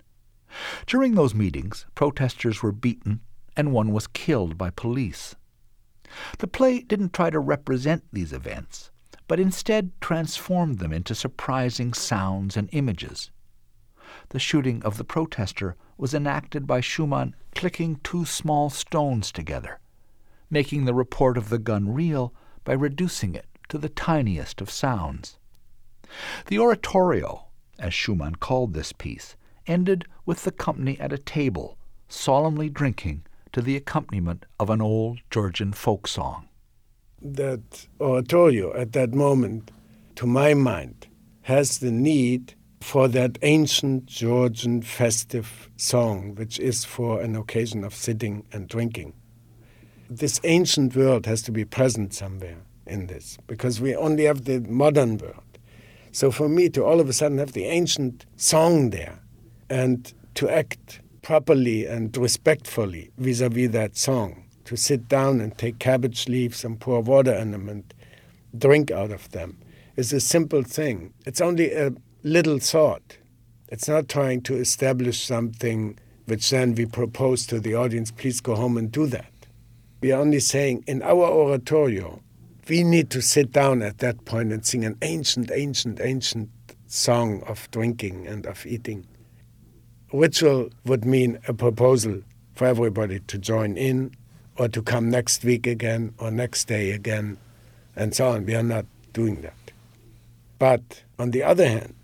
During 0.85 1.15
those 1.15 1.33
meetings, 1.33 1.85
protesters 1.95 2.61
were 2.61 2.73
beaten 2.73 3.21
and 3.55 3.71
one 3.71 3.93
was 3.93 4.07
killed 4.07 4.57
by 4.57 4.69
police. 4.71 5.33
The 6.39 6.47
play 6.47 6.81
didn't 6.81 7.13
try 7.13 7.29
to 7.29 7.39
represent 7.39 8.03
these 8.11 8.33
events, 8.33 8.91
but 9.29 9.39
instead 9.39 9.93
transformed 10.01 10.79
them 10.79 10.91
into 10.91 11.15
surprising 11.15 11.93
sounds 11.93 12.57
and 12.57 12.67
images. 12.73 13.31
The 14.31 14.39
shooting 14.39 14.81
of 14.83 14.97
the 14.97 15.03
protester 15.03 15.75
was 15.97 16.13
enacted 16.13 16.65
by 16.65 16.79
Schumann 16.79 17.35
clicking 17.53 17.99
two 18.01 18.23
small 18.23 18.69
stones 18.69 19.29
together, 19.29 19.81
making 20.49 20.85
the 20.85 20.93
report 20.93 21.37
of 21.37 21.49
the 21.49 21.59
gun 21.59 21.93
real 21.93 22.33
by 22.63 22.73
reducing 22.73 23.35
it 23.35 23.45
to 23.67 23.77
the 23.77 23.89
tiniest 23.89 24.61
of 24.61 24.69
sounds. 24.69 25.37
The 26.45 26.59
oratorio, 26.59 27.47
as 27.77 27.93
Schumann 27.93 28.35
called 28.35 28.73
this 28.73 28.93
piece, 28.93 29.35
ended 29.67 30.05
with 30.25 30.45
the 30.45 30.51
company 30.51 30.97
at 30.97 31.11
a 31.11 31.17
table, 31.17 31.77
solemnly 32.07 32.69
drinking 32.69 33.25
to 33.51 33.61
the 33.61 33.75
accompaniment 33.75 34.45
of 34.57 34.69
an 34.69 34.81
old 34.81 35.19
Georgian 35.29 35.73
folk 35.73 36.07
song. 36.07 36.47
That 37.21 37.85
oratorio 37.99 38.73
at 38.75 38.93
that 38.93 39.13
moment, 39.13 39.71
to 40.15 40.25
my 40.25 40.53
mind, 40.53 41.07
has 41.41 41.79
the 41.79 41.91
need 41.91 42.55
for 42.81 43.07
that 43.07 43.37
ancient 43.43 44.07
Georgian 44.07 44.81
festive 44.81 45.69
song, 45.77 46.35
which 46.35 46.59
is 46.59 46.83
for 46.83 47.21
an 47.21 47.35
occasion 47.35 47.83
of 47.83 47.93
sitting 47.93 48.43
and 48.51 48.67
drinking. 48.67 49.13
This 50.09 50.41
ancient 50.43 50.95
world 50.95 51.25
has 51.25 51.41
to 51.43 51.51
be 51.51 51.63
present 51.63 52.13
somewhere 52.13 52.57
in 52.87 53.07
this, 53.07 53.37
because 53.47 53.79
we 53.79 53.95
only 53.95 54.25
have 54.25 54.45
the 54.45 54.59
modern 54.61 55.17
world. 55.19 55.43
So 56.11 56.31
for 56.31 56.49
me 56.49 56.69
to 56.69 56.83
all 56.83 56.99
of 56.99 57.07
a 57.07 57.13
sudden 57.13 57.37
have 57.37 57.53
the 57.53 57.65
ancient 57.65 58.25
song 58.35 58.89
there 58.89 59.19
and 59.69 60.11
to 60.35 60.49
act 60.49 60.99
properly 61.21 61.85
and 61.85 62.15
respectfully 62.17 63.11
vis 63.17 63.41
a 63.41 63.47
vis 63.47 63.71
that 63.71 63.95
song, 63.95 64.43
to 64.65 64.75
sit 64.75 65.07
down 65.07 65.39
and 65.39 65.57
take 65.57 65.79
cabbage 65.79 66.27
leaves 66.27 66.65
and 66.65 66.79
pour 66.79 67.01
water 67.01 67.33
in 67.33 67.51
them 67.51 67.69
and 67.69 67.93
drink 68.57 68.89
out 68.91 69.11
of 69.11 69.29
them, 69.29 69.57
is 69.95 70.11
a 70.11 70.19
simple 70.19 70.63
thing. 70.63 71.13
It's 71.25 71.39
only 71.39 71.71
a 71.71 71.93
little 72.23 72.59
thought. 72.59 73.17
It's 73.69 73.87
not 73.87 74.07
trying 74.07 74.41
to 74.43 74.55
establish 74.55 75.23
something 75.23 75.97
which 76.25 76.49
then 76.49 76.75
we 76.75 76.85
propose 76.85 77.45
to 77.47 77.59
the 77.59 77.75
audience, 77.75 78.11
please 78.11 78.41
go 78.41 78.55
home 78.55 78.77
and 78.77 78.91
do 78.91 79.05
that. 79.07 79.31
We 80.01 80.11
are 80.11 80.21
only 80.21 80.39
saying 80.39 80.83
in 80.87 81.01
our 81.01 81.25
oratorio, 81.25 82.21
we 82.69 82.83
need 82.83 83.09
to 83.11 83.21
sit 83.21 83.51
down 83.51 83.81
at 83.81 83.97
that 83.99 84.23
point 84.25 84.53
and 84.53 84.65
sing 84.65 84.85
an 84.85 84.97
ancient, 85.01 85.51
ancient, 85.51 85.99
ancient 86.01 86.49
song 86.87 87.41
of 87.47 87.69
drinking 87.71 88.27
and 88.27 88.45
of 88.45 88.65
eating. 88.65 89.05
Ritual 90.13 90.69
would 90.85 91.05
mean 91.05 91.39
a 91.47 91.53
proposal 91.53 92.21
for 92.53 92.65
everybody 92.65 93.19
to 93.21 93.37
join 93.37 93.77
in 93.77 94.15
or 94.57 94.67
to 94.67 94.81
come 94.81 95.09
next 95.09 95.43
week 95.43 95.65
again 95.65 96.13
or 96.19 96.29
next 96.29 96.65
day 96.65 96.91
again 96.91 97.37
and 97.95 98.13
so 98.13 98.29
on. 98.29 98.45
We 98.45 98.55
are 98.55 98.63
not 98.63 98.85
doing 99.13 99.41
that. 99.41 99.53
But 100.59 101.03
on 101.17 101.31
the 101.31 101.43
other 101.43 101.67
hand, 101.67 101.95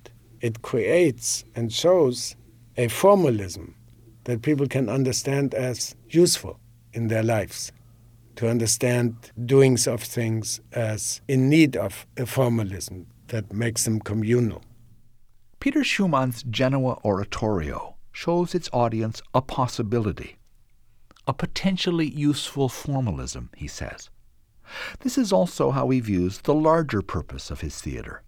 it 0.42 0.62
creates 0.62 1.44
and 1.56 1.72
shows 1.72 2.36
a 2.78 2.88
formalism 2.88 3.76
that 4.26 4.42
people 4.42 4.68
can 4.68 4.90
understand 4.90 5.54
as 5.54 5.96
useful 6.10 6.60
in 6.94 7.08
their 7.08 7.24
lives, 7.24 7.72
to 8.36 8.50
understand 8.50 9.32
doings 9.46 9.88
of 9.88 10.04
things 10.04 10.60
as 10.74 11.22
in 11.28 11.50
need 11.50 11.76
of 11.76 12.06
a 12.18 12.26
formalism 12.26 13.08
that 13.28 13.52
makes 13.54 13.86
them 13.86 14.00
communal. 14.00 14.64
Peter 15.60 15.84
Schumann's 15.84 16.44
Genoa 16.44 17.00
Oratorio 17.04 17.96
shows 18.12 18.54
its 18.54 18.70
audience 18.74 19.22
a 19.34 19.42
possibility, 19.42 20.38
a 21.26 21.34
potentially 21.34 22.08
useful 22.08 22.70
formalism, 22.70 23.50
he 23.56 23.68
says. 23.68 24.10
This 25.00 25.18
is 25.18 25.32
also 25.32 25.72
how 25.72 25.90
he 25.90 26.00
views 26.00 26.40
the 26.40 26.54
larger 26.54 27.02
purpose 27.02 27.50
of 27.50 27.62
his 27.62 27.80
theater 27.82 28.24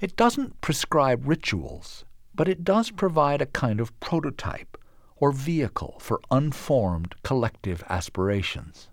it 0.00 0.16
doesn't 0.16 0.60
prescribe 0.60 1.26
rituals, 1.26 2.04
but 2.34 2.48
it 2.48 2.64
does 2.64 2.90
provide 2.90 3.42
a 3.42 3.46
kind 3.46 3.80
of 3.80 3.98
prototype 4.00 4.76
or 5.16 5.32
vehicle 5.32 5.96
for 6.00 6.20
unformed 6.30 7.14
collective 7.22 7.84
aspirations. 7.88 8.88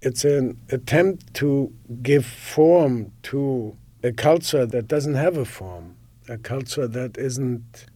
It's 0.00 0.24
an 0.24 0.60
attempt 0.70 1.34
to 1.34 1.72
give 2.02 2.24
form 2.24 3.12
to 3.24 3.76
a 4.02 4.12
culture 4.12 4.66
that 4.66 4.86
doesn't 4.86 5.14
have 5.14 5.36
a 5.36 5.44
form, 5.44 5.96
a 6.28 6.38
culture 6.38 6.86
that 6.86 7.16
isn't, 7.16 7.86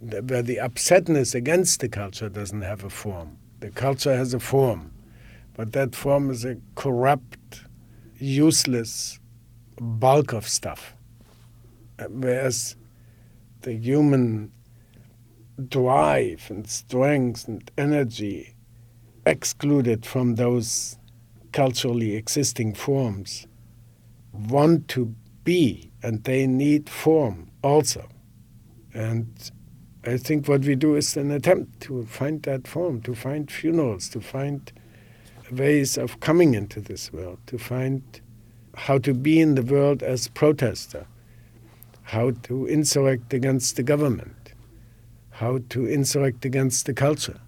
where 0.00 0.42
the 0.42 0.56
upsetness 0.56 1.34
against 1.34 1.80
the 1.80 1.88
culture 1.88 2.28
doesn't 2.28 2.62
have 2.62 2.84
a 2.84 2.90
form. 2.90 3.38
The 3.60 3.70
culture 3.70 4.14
has 4.14 4.34
a 4.34 4.40
form, 4.40 4.92
but 5.54 5.72
that 5.72 5.94
form 5.94 6.28
is 6.28 6.44
a 6.44 6.56
corrupt, 6.74 7.62
useless 8.18 9.20
bulk 9.80 10.32
of 10.32 10.48
stuff. 10.48 10.94
Whereas 12.08 12.76
the 13.62 13.74
human 13.74 14.52
drive 15.68 16.46
and 16.50 16.68
strength 16.68 17.48
and 17.48 17.70
energy 17.78 18.54
excluded 19.24 20.04
from 20.04 20.34
those 20.34 20.98
culturally 21.52 22.14
existing 22.14 22.74
forms 22.74 23.46
want 24.32 24.88
to 24.88 25.14
be 25.44 25.90
and 26.02 26.22
they 26.24 26.46
need 26.46 26.88
form 26.90 27.50
also. 27.62 28.08
And 28.92 29.26
I 30.04 30.18
think 30.18 30.46
what 30.46 30.60
we 30.62 30.74
do 30.74 30.94
is 30.96 31.16
an 31.16 31.30
attempt 31.30 31.80
to 31.82 32.04
find 32.04 32.42
that 32.44 32.68
form, 32.68 33.00
to 33.02 33.14
find 33.14 33.50
funerals, 33.50 34.08
to 34.10 34.20
find 34.20 34.70
ways 35.50 35.96
of 35.96 36.20
coming 36.20 36.54
into 36.54 36.80
this 36.80 37.12
world, 37.12 37.38
to 37.46 37.58
find 37.58 38.20
how 38.76 38.98
to 38.98 39.14
be 39.14 39.40
in 39.40 39.54
the 39.54 39.62
world 39.62 40.02
as 40.02 40.28
protester, 40.28 41.06
how 42.02 42.30
to 42.42 42.66
insurrect 42.66 43.34
against 43.34 43.76
the 43.76 43.82
government, 43.82 44.52
how 45.30 45.58
to 45.70 45.86
insurrect 45.86 46.44
against 46.44 46.86
the 46.86 46.92
culture, 46.92 47.40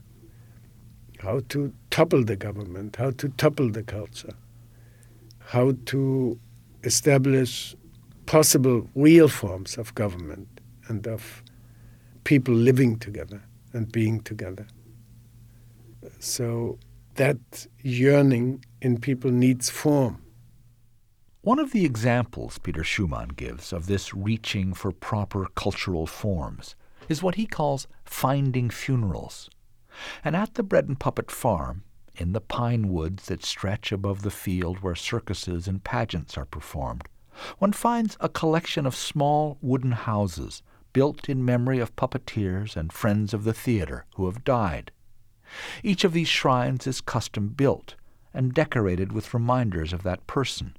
how 1.20 1.40
to 1.50 1.72
topple 1.90 2.24
the 2.24 2.34
government, 2.34 2.96
how 2.96 3.10
to 3.10 3.28
topple 3.28 3.70
the 3.70 3.82
culture, 3.82 4.34
how 5.38 5.74
to 5.84 6.38
establish 6.82 7.76
possible 8.26 8.88
real 8.94 9.28
forms 9.28 9.76
of 9.76 9.94
government 9.94 10.48
and 10.88 11.06
of 11.06 11.42
people 12.24 12.54
living 12.54 12.98
together 12.98 13.42
and 13.72 13.92
being 13.92 14.20
together. 14.20 14.66
So 16.20 16.78
that 17.14 17.66
yearning 17.82 18.64
in 18.80 18.98
people 18.98 19.30
needs 19.30 19.68
form. 19.68 20.22
One 21.48 21.58
of 21.58 21.72
the 21.72 21.86
examples 21.86 22.58
Peter 22.58 22.84
Schumann 22.84 23.28
gives 23.28 23.72
of 23.72 23.86
this 23.86 24.12
reaching 24.12 24.74
for 24.74 24.92
proper 24.92 25.46
cultural 25.54 26.06
forms 26.06 26.76
is 27.08 27.22
what 27.22 27.36
he 27.36 27.46
calls 27.46 27.88
finding 28.04 28.68
funerals. 28.68 29.48
And 30.22 30.36
at 30.36 30.56
the 30.56 30.62
Bread 30.62 30.88
and 30.88 31.00
Puppet 31.00 31.30
Farm, 31.30 31.84
in 32.14 32.34
the 32.34 32.42
pine 32.42 32.88
woods 32.88 33.28
that 33.28 33.46
stretch 33.46 33.92
above 33.92 34.20
the 34.20 34.30
field 34.30 34.80
where 34.80 34.94
circuses 34.94 35.66
and 35.66 35.82
pageants 35.82 36.36
are 36.36 36.44
performed, 36.44 37.08
one 37.56 37.72
finds 37.72 38.18
a 38.20 38.28
collection 38.28 38.84
of 38.84 38.94
small 38.94 39.56
wooden 39.62 39.92
houses 39.92 40.62
built 40.92 41.30
in 41.30 41.46
memory 41.46 41.78
of 41.78 41.96
puppeteers 41.96 42.76
and 42.76 42.92
friends 42.92 43.32
of 43.32 43.44
the 43.44 43.54
theater 43.54 44.04
who 44.16 44.26
have 44.26 44.44
died. 44.44 44.90
Each 45.82 46.04
of 46.04 46.12
these 46.12 46.28
shrines 46.28 46.86
is 46.86 47.00
custom 47.00 47.48
built 47.48 47.94
and 48.34 48.52
decorated 48.52 49.14
with 49.14 49.32
reminders 49.32 49.94
of 49.94 50.02
that 50.02 50.26
person 50.26 50.74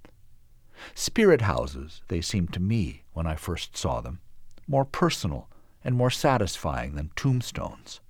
Spirit 0.94 1.42
houses, 1.42 2.02
they 2.08 2.22
seemed 2.22 2.54
to 2.54 2.60
me 2.60 3.04
when 3.14 3.28
I 3.28 3.36
first 3.36 3.78
saw 3.78 4.02
them, 4.02 4.20
more 4.68 4.86
personal 4.86 5.50
and 5.84 5.96
more 5.96 6.10
satisfying 6.10 6.96
than 6.96 7.12
tombstones. 7.16 8.02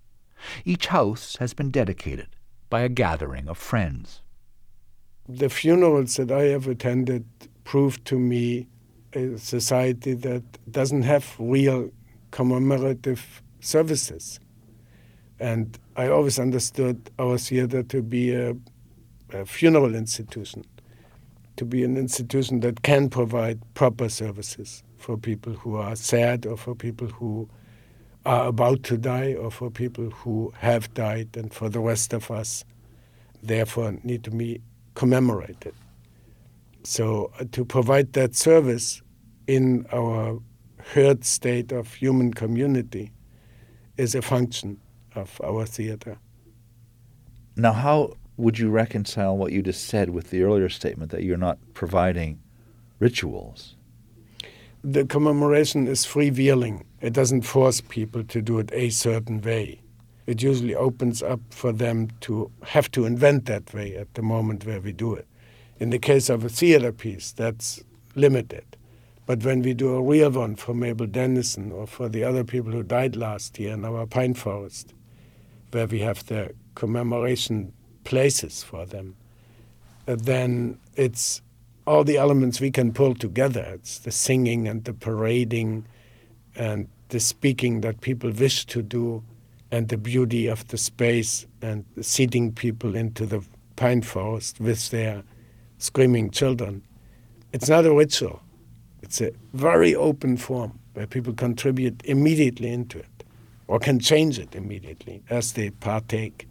Each 0.66 0.88
house 0.88 1.36
has 1.40 1.54
been 1.54 1.72
dedicated 1.72 2.28
by 2.70 2.82
a 2.82 2.90
gathering 2.90 3.48
of 3.48 3.58
friends. 3.58 4.22
The 5.28 5.50
funerals 5.50 6.16
that 6.16 6.32
I 6.32 6.44
have 6.46 6.68
attended 6.68 7.26
proved 7.64 8.06
to 8.06 8.18
me 8.18 8.68
a 9.14 9.38
society 9.38 10.14
that 10.14 10.44
doesn't 10.72 11.04
have 11.04 11.36
real 11.40 11.92
commemorative 12.32 13.42
services. 13.60 14.40
And 15.40 15.78
I 15.96 16.08
always 16.08 16.40
understood 16.40 17.10
our 17.18 17.38
theater 17.38 17.84
to 17.84 18.02
be 18.02 18.34
a, 18.34 18.56
a 19.34 19.46
funeral 19.46 19.96
institution 19.96 20.64
to 21.60 21.66
be 21.66 21.84
an 21.84 21.98
institution 21.98 22.62
that 22.62 22.84
can 22.84 23.10
provide 23.10 23.60
proper 23.74 24.08
services 24.08 24.82
for 24.96 25.18
people 25.18 25.52
who 25.52 25.76
are 25.76 25.94
sad 25.94 26.46
or 26.46 26.56
for 26.56 26.74
people 26.74 27.08
who 27.08 27.50
are 28.26 28.48
about 28.48 28.82
to 28.84 28.98
die 28.98 29.34
or 29.34 29.52
for 29.52 29.70
people 29.70 30.10
who 30.10 30.54
have 30.58 30.94
died 30.94 31.28
and 31.36 31.54
for 31.54 31.68
the 31.68 31.82
rest 31.82 32.14
of 32.14 32.32
us 32.32 32.64
therefore 33.44 33.94
need 34.04 34.24
to 34.24 34.32
be 34.32 34.62
commemorated. 34.96 35.74
So 36.84 37.30
uh, 37.38 37.44
to 37.52 37.66
provide 37.66 38.14
that 38.14 38.36
service 38.36 39.02
in 39.46 39.86
our 39.92 40.40
herd 40.94 41.26
state 41.26 41.74
of 41.74 41.94
human 41.94 42.34
community 42.34 43.12
is 43.98 44.16
a 44.16 44.22
function 44.22 44.80
of 45.14 45.42
our 45.44 45.66
theater. 45.66 46.18
Now, 47.58 47.74
how 47.74 48.14
would 48.40 48.58
you 48.58 48.70
reconcile 48.70 49.36
what 49.36 49.52
you 49.52 49.62
just 49.62 49.86
said 49.86 50.10
with 50.12 50.30
the 50.30 50.44
earlier 50.44 50.70
statement 50.70 51.12
that 51.12 51.24
you're 51.24 51.38
not 51.38 51.60
providing 51.74 52.40
rituals? 52.98 53.76
The 54.82 55.06
commemoration 55.06 55.88
is 55.88 56.06
freewheeling. 56.06 56.84
It 57.02 57.12
doesn't 57.12 57.42
force 57.42 57.82
people 57.82 58.24
to 58.24 58.42
do 58.42 58.60
it 58.60 58.72
a 58.72 58.92
certain 58.92 59.42
way. 59.42 59.82
It 60.26 60.42
usually 60.42 60.74
opens 60.74 61.22
up 61.22 61.42
for 61.50 61.74
them 61.74 62.08
to 62.22 62.50
have 62.64 62.90
to 62.92 63.06
invent 63.06 63.46
that 63.48 63.74
way 63.74 63.98
at 63.98 64.14
the 64.14 64.22
moment 64.22 64.66
where 64.66 64.80
we 64.80 64.94
do 64.94 65.14
it. 65.16 65.28
In 65.78 65.90
the 65.90 66.00
case 66.00 66.30
of 66.30 66.46
a 66.46 66.50
theater 66.50 66.94
piece, 66.94 67.34
that's 67.34 67.84
limited. 68.16 68.78
But 69.26 69.44
when 69.44 69.62
we 69.62 69.74
do 69.74 69.96
a 69.96 70.02
real 70.02 70.32
one 70.32 70.56
for 70.56 70.74
Mabel 70.74 71.08
Dennison 71.08 71.74
or 71.74 71.86
for 71.86 72.08
the 72.08 72.24
other 72.24 72.46
people 72.46 72.72
who 72.72 72.84
died 72.84 73.18
last 73.18 73.60
year 73.60 73.74
in 73.74 73.84
our 73.84 74.06
pine 74.06 74.34
forest, 74.34 74.94
where 75.72 75.88
we 75.88 76.00
have 76.00 76.26
the 76.28 76.54
commemoration 76.76 77.74
places 78.10 78.64
for 78.64 78.86
them, 78.88 79.16
uh, 80.08 80.16
then 80.18 80.80
it's 80.96 81.42
all 81.86 82.04
the 82.04 82.18
elements 82.18 82.60
we 82.60 82.72
can 82.72 82.92
pull 82.92 83.14
together. 83.14 83.66
It's 83.76 84.00
the 84.00 84.12
singing 84.12 84.68
and 84.68 84.84
the 84.84 84.94
parading 84.94 85.86
and 86.56 86.88
the 87.10 87.20
speaking 87.20 87.82
that 87.82 88.02
people 88.02 88.32
wish 88.32 88.66
to 88.66 88.82
do 88.82 89.24
and 89.72 89.90
the 89.90 89.98
beauty 89.98 90.48
of 90.48 90.68
the 90.70 90.78
space 90.78 91.46
and 91.62 91.86
seating 92.02 92.52
people 92.52 92.96
into 92.96 93.28
the 93.28 93.44
pine 93.76 94.02
forest 94.02 94.60
with 94.60 94.90
their 94.90 95.24
screaming 95.78 96.32
children. 96.32 96.82
It's 97.54 97.70
not 97.70 97.86
a 97.86 97.94
ritual. 97.94 98.42
It's 99.04 99.22
a 99.22 99.32
very 99.54 99.94
open 99.96 100.38
form 100.38 100.80
where 100.94 101.06
people 101.06 101.34
contribute 101.34 102.02
immediately 102.06 102.70
into 102.72 102.98
it 102.98 103.24
or 103.68 103.78
can 103.78 104.00
change 104.00 104.40
it 104.40 104.56
immediately 104.56 105.22
as 105.30 105.54
they 105.54 105.70
partake. 105.70 106.49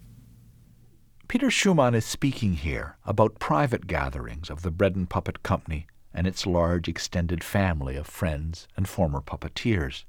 Peter 1.29 1.51
Schumann 1.51 1.93
is 1.93 2.05
speaking 2.05 2.53
here 2.53 2.97
about 3.05 3.37
private 3.37 3.85
gatherings 3.85 4.49
of 4.49 4.63
the 4.63 4.71
Bread 4.71 4.95
and 4.95 5.07
Puppet 5.07 5.43
Company 5.43 5.85
and 6.11 6.25
its 6.25 6.47
large 6.47 6.87
extended 6.87 7.43
family 7.43 7.95
of 7.95 8.07
friends 8.07 8.67
and 8.75 8.89
former 8.89 9.21
puppeteers. 9.21 10.05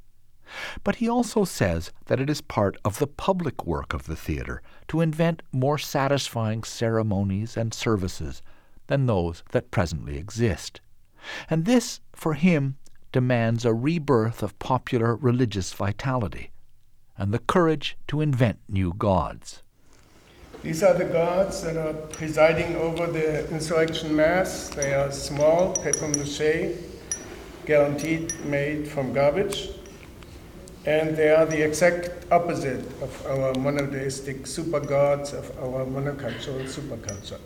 But 0.82 0.96
he 0.96 1.10
also 1.10 1.44
says 1.44 1.92
that 2.06 2.20
it 2.20 2.30
is 2.30 2.40
part 2.40 2.78
of 2.86 2.98
the 2.98 3.06
public 3.06 3.66
work 3.66 3.92
of 3.92 4.06
the 4.06 4.16
theater 4.16 4.62
to 4.88 5.02
invent 5.02 5.42
more 5.52 5.76
satisfying 5.76 6.64
ceremonies 6.64 7.54
and 7.54 7.74
services 7.74 8.40
than 8.86 9.04
those 9.04 9.42
that 9.50 9.70
presently 9.70 10.16
exist. 10.16 10.80
And 11.50 11.66
this, 11.66 12.00
for 12.14 12.32
him, 12.32 12.78
demands 13.12 13.66
a 13.66 13.74
rebirth 13.74 14.42
of 14.42 14.58
popular 14.58 15.16
religious 15.16 15.74
vitality 15.74 16.50
and 17.18 17.30
the 17.30 17.40
courage 17.40 17.98
to 18.08 18.22
invent 18.22 18.60
new 18.70 18.94
gods. 18.94 19.62
These 20.62 20.82
are 20.82 20.92
the 20.92 21.06
gods 21.06 21.62
that 21.62 21.78
are 21.78 21.94
presiding 21.94 22.76
over 22.76 23.06
the 23.06 23.48
insurrection 23.50 24.14
mass. 24.14 24.68
They 24.68 24.92
are 24.92 25.10
small, 25.10 25.74
paper 25.74 26.06
mache, 26.08 26.76
guaranteed 27.64 28.34
made 28.44 28.86
from 28.86 29.14
garbage. 29.14 29.70
And 30.84 31.16
they 31.16 31.30
are 31.30 31.46
the 31.46 31.62
exact 31.62 32.10
opposite 32.30 32.84
of 33.00 33.26
our 33.26 33.54
monotheistic 33.54 34.46
super 34.46 34.80
gods, 34.80 35.32
of 35.32 35.50
our 35.58 35.86
monocultural 35.86 36.64
superculture. 36.64 37.40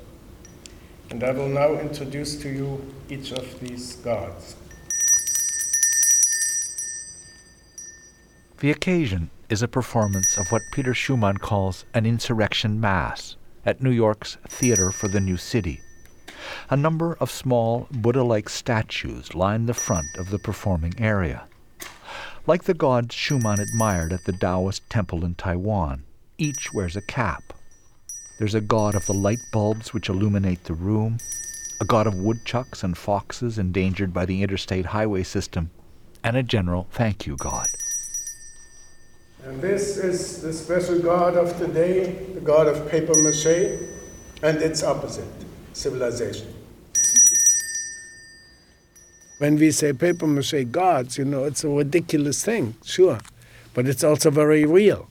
And 1.10 1.22
I 1.22 1.30
will 1.30 1.48
now 1.48 1.74
introduce 1.74 2.34
to 2.42 2.48
you 2.48 2.94
each 3.08 3.30
of 3.30 3.60
these 3.60 3.94
gods. 3.96 4.56
The 8.58 8.72
occasion 8.72 9.30
is 9.48 9.62
a 9.62 9.68
performance 9.68 10.36
of 10.38 10.50
what 10.50 10.62
Peter 10.72 10.94
Schumann 10.94 11.36
calls 11.36 11.84
an 11.94 12.06
insurrection 12.06 12.80
mass 12.80 13.36
at 13.66 13.82
New 13.82 13.90
York's 13.90 14.36
Theater 14.48 14.90
for 14.90 15.08
the 15.08 15.20
New 15.20 15.36
City. 15.36 15.80
A 16.70 16.76
number 16.76 17.14
of 17.20 17.30
small 17.30 17.86
Buddha 17.90 18.22
like 18.22 18.48
statues 18.48 19.34
line 19.34 19.66
the 19.66 19.74
front 19.74 20.08
of 20.18 20.30
the 20.30 20.38
performing 20.38 20.94
area. 20.98 21.44
Like 22.46 22.64
the 22.64 22.74
gods 22.74 23.14
Schumann 23.14 23.60
admired 23.60 24.12
at 24.12 24.24
the 24.24 24.32
Taoist 24.32 24.88
temple 24.90 25.24
in 25.24 25.34
Taiwan, 25.34 26.04
each 26.36 26.72
wears 26.74 26.96
a 26.96 27.02
cap. 27.02 27.42
There's 28.38 28.54
a 28.54 28.60
god 28.60 28.94
of 28.94 29.06
the 29.06 29.14
light 29.14 29.38
bulbs 29.52 29.94
which 29.94 30.08
illuminate 30.08 30.64
the 30.64 30.74
room, 30.74 31.18
a 31.80 31.84
god 31.84 32.06
of 32.06 32.14
woodchucks 32.14 32.82
and 32.82 32.98
foxes 32.98 33.58
endangered 33.58 34.12
by 34.12 34.26
the 34.26 34.42
interstate 34.42 34.86
highway 34.86 35.22
system, 35.22 35.70
and 36.22 36.36
a 36.36 36.42
general 36.42 36.86
thank 36.90 37.26
you 37.26 37.36
god. 37.36 37.66
And 39.44 39.60
this 39.60 39.98
is 39.98 40.40
the 40.40 40.52
special 40.52 40.98
god 41.00 41.36
of 41.36 41.56
today, 41.58 42.14
the 42.32 42.40
god 42.40 42.66
of 42.66 42.88
paper 42.90 43.14
mache, 43.14 43.78
and 44.42 44.58
its 44.58 44.82
opposite, 44.82 45.28
civilization. 45.74 46.48
When 49.38 49.56
we 49.56 49.70
say 49.70 49.92
paper 49.92 50.26
mache 50.26 50.64
gods, 50.70 51.18
you 51.18 51.26
know, 51.26 51.44
it's 51.44 51.62
a 51.62 51.68
ridiculous 51.68 52.42
thing, 52.42 52.74
sure, 52.84 53.18
but 53.74 53.86
it's 53.86 54.02
also 54.02 54.30
very 54.30 54.64
real 54.64 55.10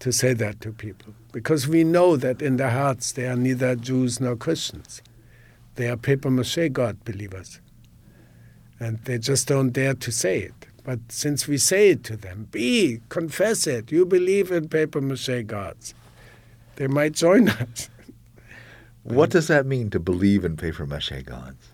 to 0.00 0.10
say 0.10 0.32
that 0.34 0.60
to 0.62 0.72
people 0.72 1.14
because 1.34 1.66
we 1.66 1.82
know 1.82 2.16
that 2.16 2.40
in 2.40 2.56
their 2.58 2.70
hearts 2.70 3.10
they 3.10 3.26
are 3.26 3.36
neither 3.36 3.74
Jews 3.74 4.20
nor 4.20 4.36
Christians. 4.36 5.02
They 5.74 5.88
are 5.88 5.96
paper 5.96 6.30
mache 6.30 6.72
God 6.72 7.04
believers. 7.04 7.60
And 8.78 8.98
they 9.04 9.18
just 9.18 9.48
don't 9.48 9.70
dare 9.70 9.94
to 9.94 10.12
say 10.12 10.38
it. 10.40 10.66
But 10.84 11.00
since 11.08 11.48
we 11.48 11.56
say 11.56 11.90
it 11.90 12.04
to 12.04 12.16
them, 12.16 12.48
be, 12.50 13.00
confess 13.08 13.66
it, 13.66 13.90
you 13.90 14.04
believe 14.04 14.50
in 14.52 14.68
paper 14.68 15.00
mache 15.00 15.46
gods, 15.46 15.94
they 16.76 16.86
might 16.86 17.12
join 17.12 17.48
us. 17.62 17.88
what 19.02 19.30
does 19.30 19.48
that 19.48 19.64
mean 19.66 19.90
to 19.90 19.98
believe 19.98 20.44
in 20.44 20.56
paper 20.56 20.86
mache 20.86 21.24
gods? 21.24 21.70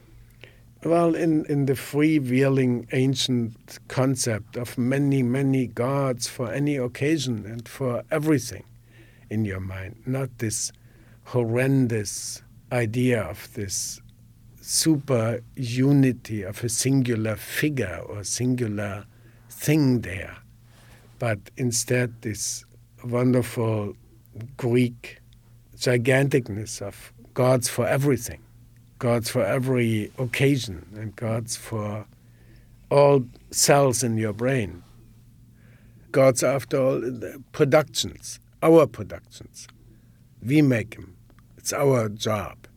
Well, 0.84 1.14
in, 1.14 1.44
in 1.46 1.66
the 1.66 1.74
freewheeling 1.74 2.86
ancient 2.92 3.78
concept 3.88 4.56
of 4.56 4.78
many, 4.78 5.22
many 5.22 5.66
gods 5.66 6.26
for 6.26 6.50
any 6.50 6.76
occasion 6.76 7.44
and 7.44 7.68
for 7.68 8.04
everything 8.10 8.64
in 9.28 9.44
your 9.44 9.60
mind, 9.60 9.96
not 10.06 10.38
this 10.38 10.72
horrendous 11.24 12.42
idea 12.72 13.22
of 13.22 13.52
this 13.54 14.00
super 14.70 15.42
unity 15.56 16.42
of 16.44 16.62
a 16.62 16.68
singular 16.68 17.34
figure 17.34 18.00
or 18.06 18.22
singular 18.22 19.04
thing 19.48 20.02
there, 20.02 20.36
but 21.18 21.40
instead 21.56 22.14
this 22.22 22.64
wonderful 23.02 23.94
Greek 24.56 25.18
giganticness 25.76 26.80
of 26.80 27.12
gods 27.34 27.68
for 27.68 27.84
everything, 27.84 28.40
gods 29.00 29.28
for 29.28 29.44
every 29.44 30.12
occasion, 30.18 30.86
and 30.94 31.16
gods 31.16 31.56
for 31.56 32.06
all 32.92 33.24
cells 33.50 34.04
in 34.04 34.16
your 34.16 34.32
brain. 34.32 34.84
Gods, 36.12 36.44
after 36.44 36.80
all, 36.80 37.02
productions, 37.50 38.38
our 38.62 38.86
productions. 38.86 39.66
We 40.46 40.62
make 40.62 40.94
them. 40.94 41.16
It's 41.56 41.72
our 41.72 42.08
job. 42.08 42.68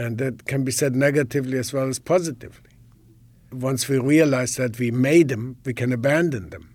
And 0.00 0.16
that 0.16 0.46
can 0.46 0.64
be 0.64 0.72
said 0.72 0.96
negatively 0.96 1.58
as 1.58 1.74
well 1.74 1.86
as 1.86 1.98
positively. 1.98 2.70
Once 3.52 3.86
we 3.86 3.98
realize 3.98 4.56
that 4.56 4.78
we 4.78 4.90
made 4.90 5.28
them, 5.28 5.58
we 5.66 5.74
can 5.74 5.92
abandon 5.92 6.48
them 6.48 6.74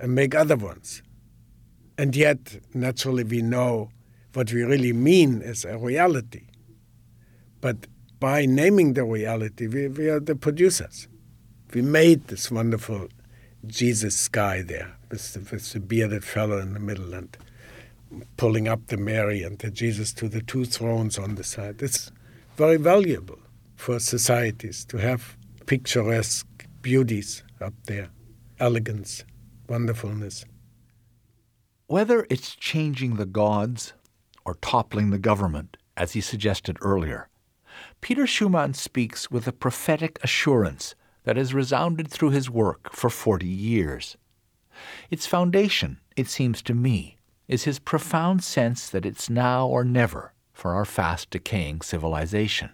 and 0.00 0.12
make 0.12 0.34
other 0.34 0.56
ones. 0.56 1.02
And 1.96 2.16
yet, 2.16 2.58
naturally, 2.74 3.22
we 3.22 3.42
know 3.42 3.92
what 4.32 4.52
we 4.52 4.64
really 4.64 4.92
mean 4.92 5.40
is 5.40 5.64
a 5.64 5.78
reality. 5.78 6.46
But 7.60 7.86
by 8.18 8.44
naming 8.44 8.94
the 8.94 9.04
reality, 9.04 9.68
we, 9.68 9.86
we 9.86 10.08
are 10.08 10.18
the 10.18 10.34
producers. 10.34 11.06
We 11.72 11.82
made 11.82 12.26
this 12.26 12.50
wonderful 12.50 13.06
Jesus 13.68 14.16
sky 14.16 14.62
there 14.62 14.96
with 15.12 15.32
the, 15.32 15.40
with 15.48 15.72
the 15.72 15.78
bearded 15.78 16.24
fellow 16.24 16.58
in 16.58 16.74
the 16.74 16.80
middle 16.80 17.14
and 17.14 17.36
pulling 18.36 18.68
up 18.68 18.86
the 18.86 18.96
Mary 18.96 19.42
and 19.42 19.58
the 19.58 19.70
Jesus 19.70 20.12
to 20.14 20.28
the 20.28 20.42
two 20.42 20.64
thrones 20.64 21.18
on 21.18 21.34
the 21.34 21.44
side. 21.44 21.82
It's 21.82 22.10
very 22.56 22.76
valuable 22.76 23.38
for 23.76 23.98
societies 23.98 24.84
to 24.86 24.98
have 24.98 25.36
picturesque 25.66 26.66
beauties 26.82 27.42
up 27.60 27.74
there, 27.86 28.10
elegance, 28.58 29.24
wonderfulness. 29.68 30.44
Whether 31.86 32.26
it's 32.30 32.54
changing 32.54 33.16
the 33.16 33.26
gods 33.26 33.92
or 34.44 34.54
toppling 34.54 35.10
the 35.10 35.18
government, 35.18 35.76
as 35.96 36.12
he 36.12 36.20
suggested 36.20 36.78
earlier, 36.80 37.28
Peter 38.00 38.26
Schumann 38.26 38.74
speaks 38.74 39.30
with 39.30 39.46
a 39.46 39.52
prophetic 39.52 40.18
assurance 40.22 40.94
that 41.24 41.36
has 41.36 41.54
resounded 41.54 42.08
through 42.08 42.30
his 42.30 42.48
work 42.50 42.92
for 42.92 43.10
40 43.10 43.46
years. 43.46 44.16
Its 45.10 45.26
foundation, 45.26 46.00
it 46.16 46.28
seems 46.28 46.62
to 46.62 46.74
me, 46.74 47.18
is 47.50 47.64
his 47.64 47.80
profound 47.80 48.44
sense 48.44 48.88
that 48.88 49.04
it's 49.04 49.28
now 49.28 49.66
or 49.66 49.82
never 49.82 50.32
for 50.52 50.72
our 50.72 50.84
fast 50.84 51.30
decaying 51.30 51.80
civilization. 51.80 52.70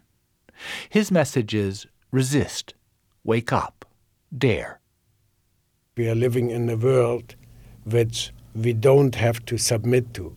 His 0.90 1.10
message 1.10 1.54
is 1.54 1.86
resist, 2.12 2.74
wake 3.24 3.54
up, 3.54 3.86
dare. 4.36 4.80
We 5.96 6.10
are 6.10 6.14
living 6.14 6.50
in 6.50 6.68
a 6.68 6.76
world 6.76 7.36
which 7.84 8.32
we 8.54 8.74
don't 8.74 9.14
have 9.14 9.42
to 9.46 9.56
submit 9.56 10.12
to, 10.12 10.34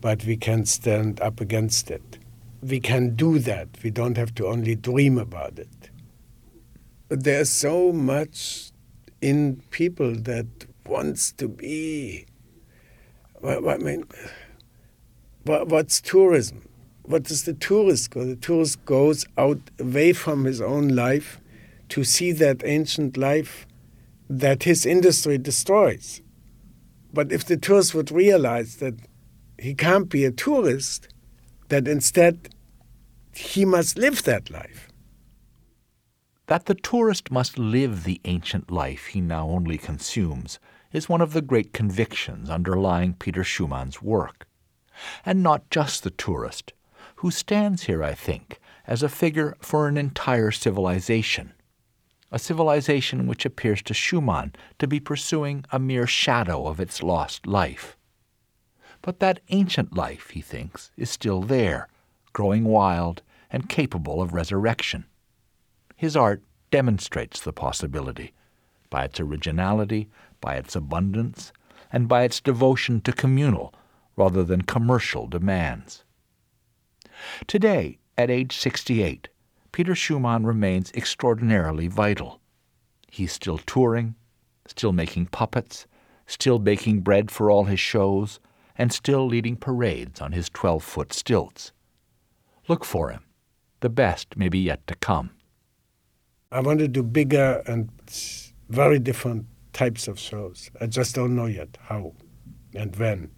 but 0.00 0.24
we 0.24 0.36
can 0.36 0.66
stand 0.66 1.20
up 1.20 1.40
against 1.40 1.90
it. 1.90 2.18
We 2.62 2.78
can 2.78 3.16
do 3.16 3.40
that. 3.40 3.68
We 3.82 3.90
don't 3.90 4.16
have 4.16 4.36
to 4.36 4.46
only 4.46 4.76
dream 4.76 5.18
about 5.18 5.58
it. 5.58 5.90
But 7.08 7.24
there's 7.24 7.50
so 7.50 7.92
much 7.92 8.70
in 9.20 9.62
people 9.70 10.14
that 10.14 10.46
wants 10.86 11.32
to 11.32 11.48
be. 11.48 12.26
I 13.44 13.76
mean, 13.78 14.04
what's 15.44 16.00
tourism? 16.00 16.68
What 17.02 17.24
does 17.24 17.44
the 17.44 17.52
tourist 17.52 18.10
go? 18.10 18.24
The 18.24 18.36
tourist 18.36 18.84
goes 18.86 19.26
out 19.36 19.58
away 19.78 20.14
from 20.14 20.44
his 20.44 20.60
own 20.60 20.88
life 20.88 21.40
to 21.90 22.02
see 22.04 22.32
that 22.32 22.62
ancient 22.64 23.16
life 23.16 23.66
that 24.30 24.62
his 24.62 24.86
industry 24.86 25.36
destroys. 25.36 26.22
But 27.12 27.30
if 27.30 27.44
the 27.44 27.58
tourist 27.58 27.94
would 27.94 28.10
realize 28.10 28.76
that 28.76 28.94
he 29.58 29.74
can't 29.74 30.08
be 30.08 30.24
a 30.24 30.32
tourist, 30.32 31.08
that 31.68 31.86
instead 31.86 32.48
he 33.34 33.64
must 33.64 33.98
live 33.98 34.22
that 34.24 34.50
life. 34.50 34.88
That 36.46 36.66
the 36.66 36.74
tourist 36.74 37.30
must 37.30 37.58
live 37.58 38.04
the 38.04 38.20
ancient 38.24 38.70
life 38.70 39.06
he 39.06 39.20
now 39.20 39.48
only 39.48 39.78
consumes 39.78 40.58
is 40.94 41.08
one 41.08 41.20
of 41.20 41.32
the 41.32 41.42
great 41.42 41.74
convictions 41.74 42.48
underlying 42.48 43.12
Peter 43.12 43.44
Schumann's 43.44 44.00
work. 44.00 44.46
And 45.26 45.42
not 45.42 45.68
just 45.68 46.04
the 46.04 46.10
tourist, 46.10 46.72
who 47.16 47.32
stands 47.32 47.82
here, 47.82 48.02
I 48.02 48.14
think, 48.14 48.60
as 48.86 49.02
a 49.02 49.08
figure 49.08 49.56
for 49.60 49.88
an 49.88 49.96
entire 49.96 50.52
civilization. 50.52 51.52
A 52.30 52.38
civilization 52.38 53.26
which 53.26 53.44
appears 53.44 53.82
to 53.82 53.94
Schumann 53.94 54.54
to 54.78 54.86
be 54.86 55.00
pursuing 55.00 55.64
a 55.72 55.80
mere 55.80 56.06
shadow 56.06 56.66
of 56.68 56.78
its 56.78 57.02
lost 57.02 57.46
life. 57.46 57.96
But 59.02 59.18
that 59.18 59.40
ancient 59.48 59.96
life, 59.96 60.30
he 60.30 60.40
thinks, 60.40 60.92
is 60.96 61.10
still 61.10 61.42
there, 61.42 61.88
growing 62.32 62.64
wild 62.64 63.20
and 63.50 63.68
capable 63.68 64.22
of 64.22 64.32
resurrection. 64.32 65.06
His 65.96 66.16
art 66.16 66.42
demonstrates 66.70 67.40
the 67.40 67.52
possibility 67.52 68.32
by 68.90 69.04
its 69.04 69.18
originality, 69.18 70.08
by 70.44 70.56
its 70.56 70.76
abundance, 70.76 71.54
and 71.90 72.06
by 72.06 72.22
its 72.22 72.38
devotion 72.38 73.00
to 73.00 73.14
communal 73.14 73.72
rather 74.14 74.44
than 74.44 74.60
commercial 74.60 75.26
demands. 75.26 76.04
Today, 77.46 77.98
at 78.18 78.30
age 78.30 78.54
68, 78.54 79.28
Peter 79.72 79.94
Schumann 79.94 80.44
remains 80.44 80.92
extraordinarily 80.92 81.88
vital. 81.88 82.42
He's 83.10 83.32
still 83.32 83.56
touring, 83.56 84.16
still 84.66 84.92
making 84.92 85.26
puppets, 85.26 85.86
still 86.26 86.58
baking 86.58 87.00
bread 87.00 87.30
for 87.30 87.50
all 87.50 87.64
his 87.64 87.80
shows, 87.80 88.38
and 88.76 88.92
still 88.92 89.26
leading 89.26 89.56
parades 89.56 90.20
on 90.20 90.32
his 90.32 90.50
12 90.50 90.84
foot 90.84 91.12
stilts. 91.14 91.72
Look 92.68 92.84
for 92.84 93.08
him. 93.08 93.24
The 93.80 93.88
best 93.88 94.36
may 94.36 94.50
be 94.50 94.58
yet 94.58 94.86
to 94.88 94.94
come. 94.96 95.30
I 96.52 96.60
want 96.60 96.80
to 96.80 96.88
do 96.88 97.02
bigger 97.02 97.62
and 97.66 97.88
very 98.68 98.98
different 98.98 99.46
types 99.74 100.08
of 100.08 100.18
shows. 100.18 100.70
I 100.80 100.86
just 100.86 101.14
don't 101.14 101.36
know 101.36 101.46
yet 101.46 101.76
how 101.82 102.14
and 102.74 102.96
when. 102.96 103.30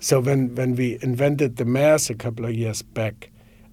So 0.00 0.18
when, 0.18 0.54
when 0.56 0.74
we 0.74 0.98
invented 1.00 1.56
the 1.56 1.64
mass 1.64 2.10
a 2.10 2.14
couple 2.14 2.44
of 2.44 2.54
years 2.54 2.82
back, 2.82 3.30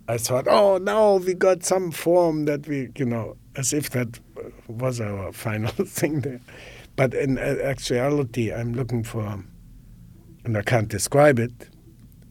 I 0.07 0.17
thought, 0.17 0.47
oh, 0.47 0.77
now 0.77 1.15
we 1.15 1.33
got 1.33 1.63
some 1.63 1.91
form 1.91 2.45
that 2.45 2.67
we, 2.67 2.89
you 2.95 3.05
know, 3.05 3.35
as 3.55 3.73
if 3.73 3.89
that 3.91 4.19
was 4.67 5.01
our 5.01 5.31
final 5.47 5.71
thing 5.71 6.21
there. 6.21 6.39
But 6.95 7.13
in 7.13 7.37
uh, 7.37 7.57
actuality, 7.63 8.53
I'm 8.53 8.73
looking 8.73 9.03
for, 9.03 9.43
and 10.43 10.57
I 10.57 10.61
can't 10.61 10.87
describe 10.87 11.39
it, 11.39 11.51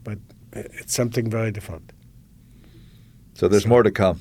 but 0.04 0.18
it's 0.52 0.94
something 0.94 1.30
very 1.30 1.50
different. 1.50 1.92
So 3.34 3.48
there's 3.48 3.62
so, 3.64 3.68
more 3.68 3.82
to 3.82 3.90
come. 3.90 4.20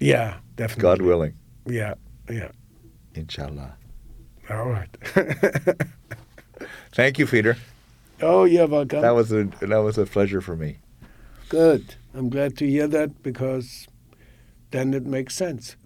Yeah, 0.00 0.38
definitely. 0.56 0.82
God 0.82 1.02
willing. 1.02 1.34
Yeah, 1.66 1.94
yeah. 2.30 2.50
Inshallah. 3.14 3.77
All 4.50 4.68
right. 4.70 4.88
Thank 6.92 7.18
you, 7.18 7.26
Peter. 7.26 7.56
Oh, 8.22 8.44
you're 8.44 8.66
welcome. 8.66 9.02
That 9.02 9.14
was 9.14 9.30
a 9.30 9.44
that 9.60 9.78
was 9.78 9.98
a 9.98 10.06
pleasure 10.06 10.40
for 10.40 10.56
me. 10.56 10.78
Good. 11.48 11.96
I'm 12.14 12.30
glad 12.30 12.56
to 12.58 12.66
hear 12.66 12.86
that 12.88 13.22
because 13.22 13.86
then 14.70 14.94
it 14.94 15.04
makes 15.04 15.34
sense. 15.34 15.76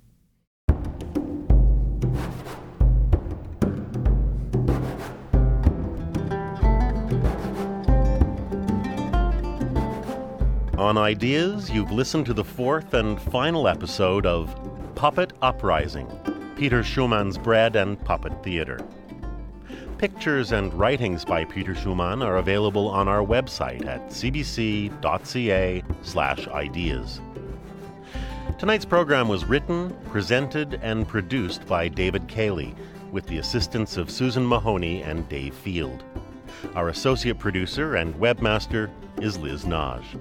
On 10.79 10.99
Ideas, 10.99 11.71
you've 11.71 11.93
listened 11.93 12.27
to 12.27 12.35
the 12.35 12.45
fourth 12.45 12.95
and 12.95 13.21
final 13.21 13.69
episode 13.69 14.27
of 14.27 14.55
Puppet 14.95 15.33
Uprising 15.43 16.09
Peter 16.63 16.85
Schumann's 16.85 17.37
Bread 17.39 17.75
and 17.75 17.99
Puppet 18.05 18.33
Theater. 18.45 18.79
Pictures 19.99 20.53
and 20.53 20.73
writings 20.73 21.25
by 21.25 21.45
Peter 21.45 21.75
Schumann 21.75 22.23
are 22.23 22.37
available 22.37 22.87
on 22.87 23.09
our 23.09 23.19
website 23.19 23.85
at 23.85 24.07
cbc.ca/ideas. 24.11 24.91
Tonight's 28.61 28.85
program 28.85 29.27
was 29.27 29.45
written, 29.45 29.93
presented, 30.09 30.79
and 30.85 31.09
produced 31.09 31.67
by 31.67 31.89
David 31.89 32.29
Cayley, 32.29 32.77
with 33.11 33.27
the 33.27 33.39
assistance 33.39 33.97
of 33.97 34.09
Susan 34.09 34.47
Mahoney 34.47 35.03
and 35.03 35.29
Dave 35.29 35.55
Field. 35.55 36.05
Our 36.77 36.91
associate 36.91 37.41
producer 37.41 37.97
and 37.97 38.15
webmaster 38.15 38.89
is 39.21 39.37
Liz 39.37 39.67
Nagy. 39.67 40.17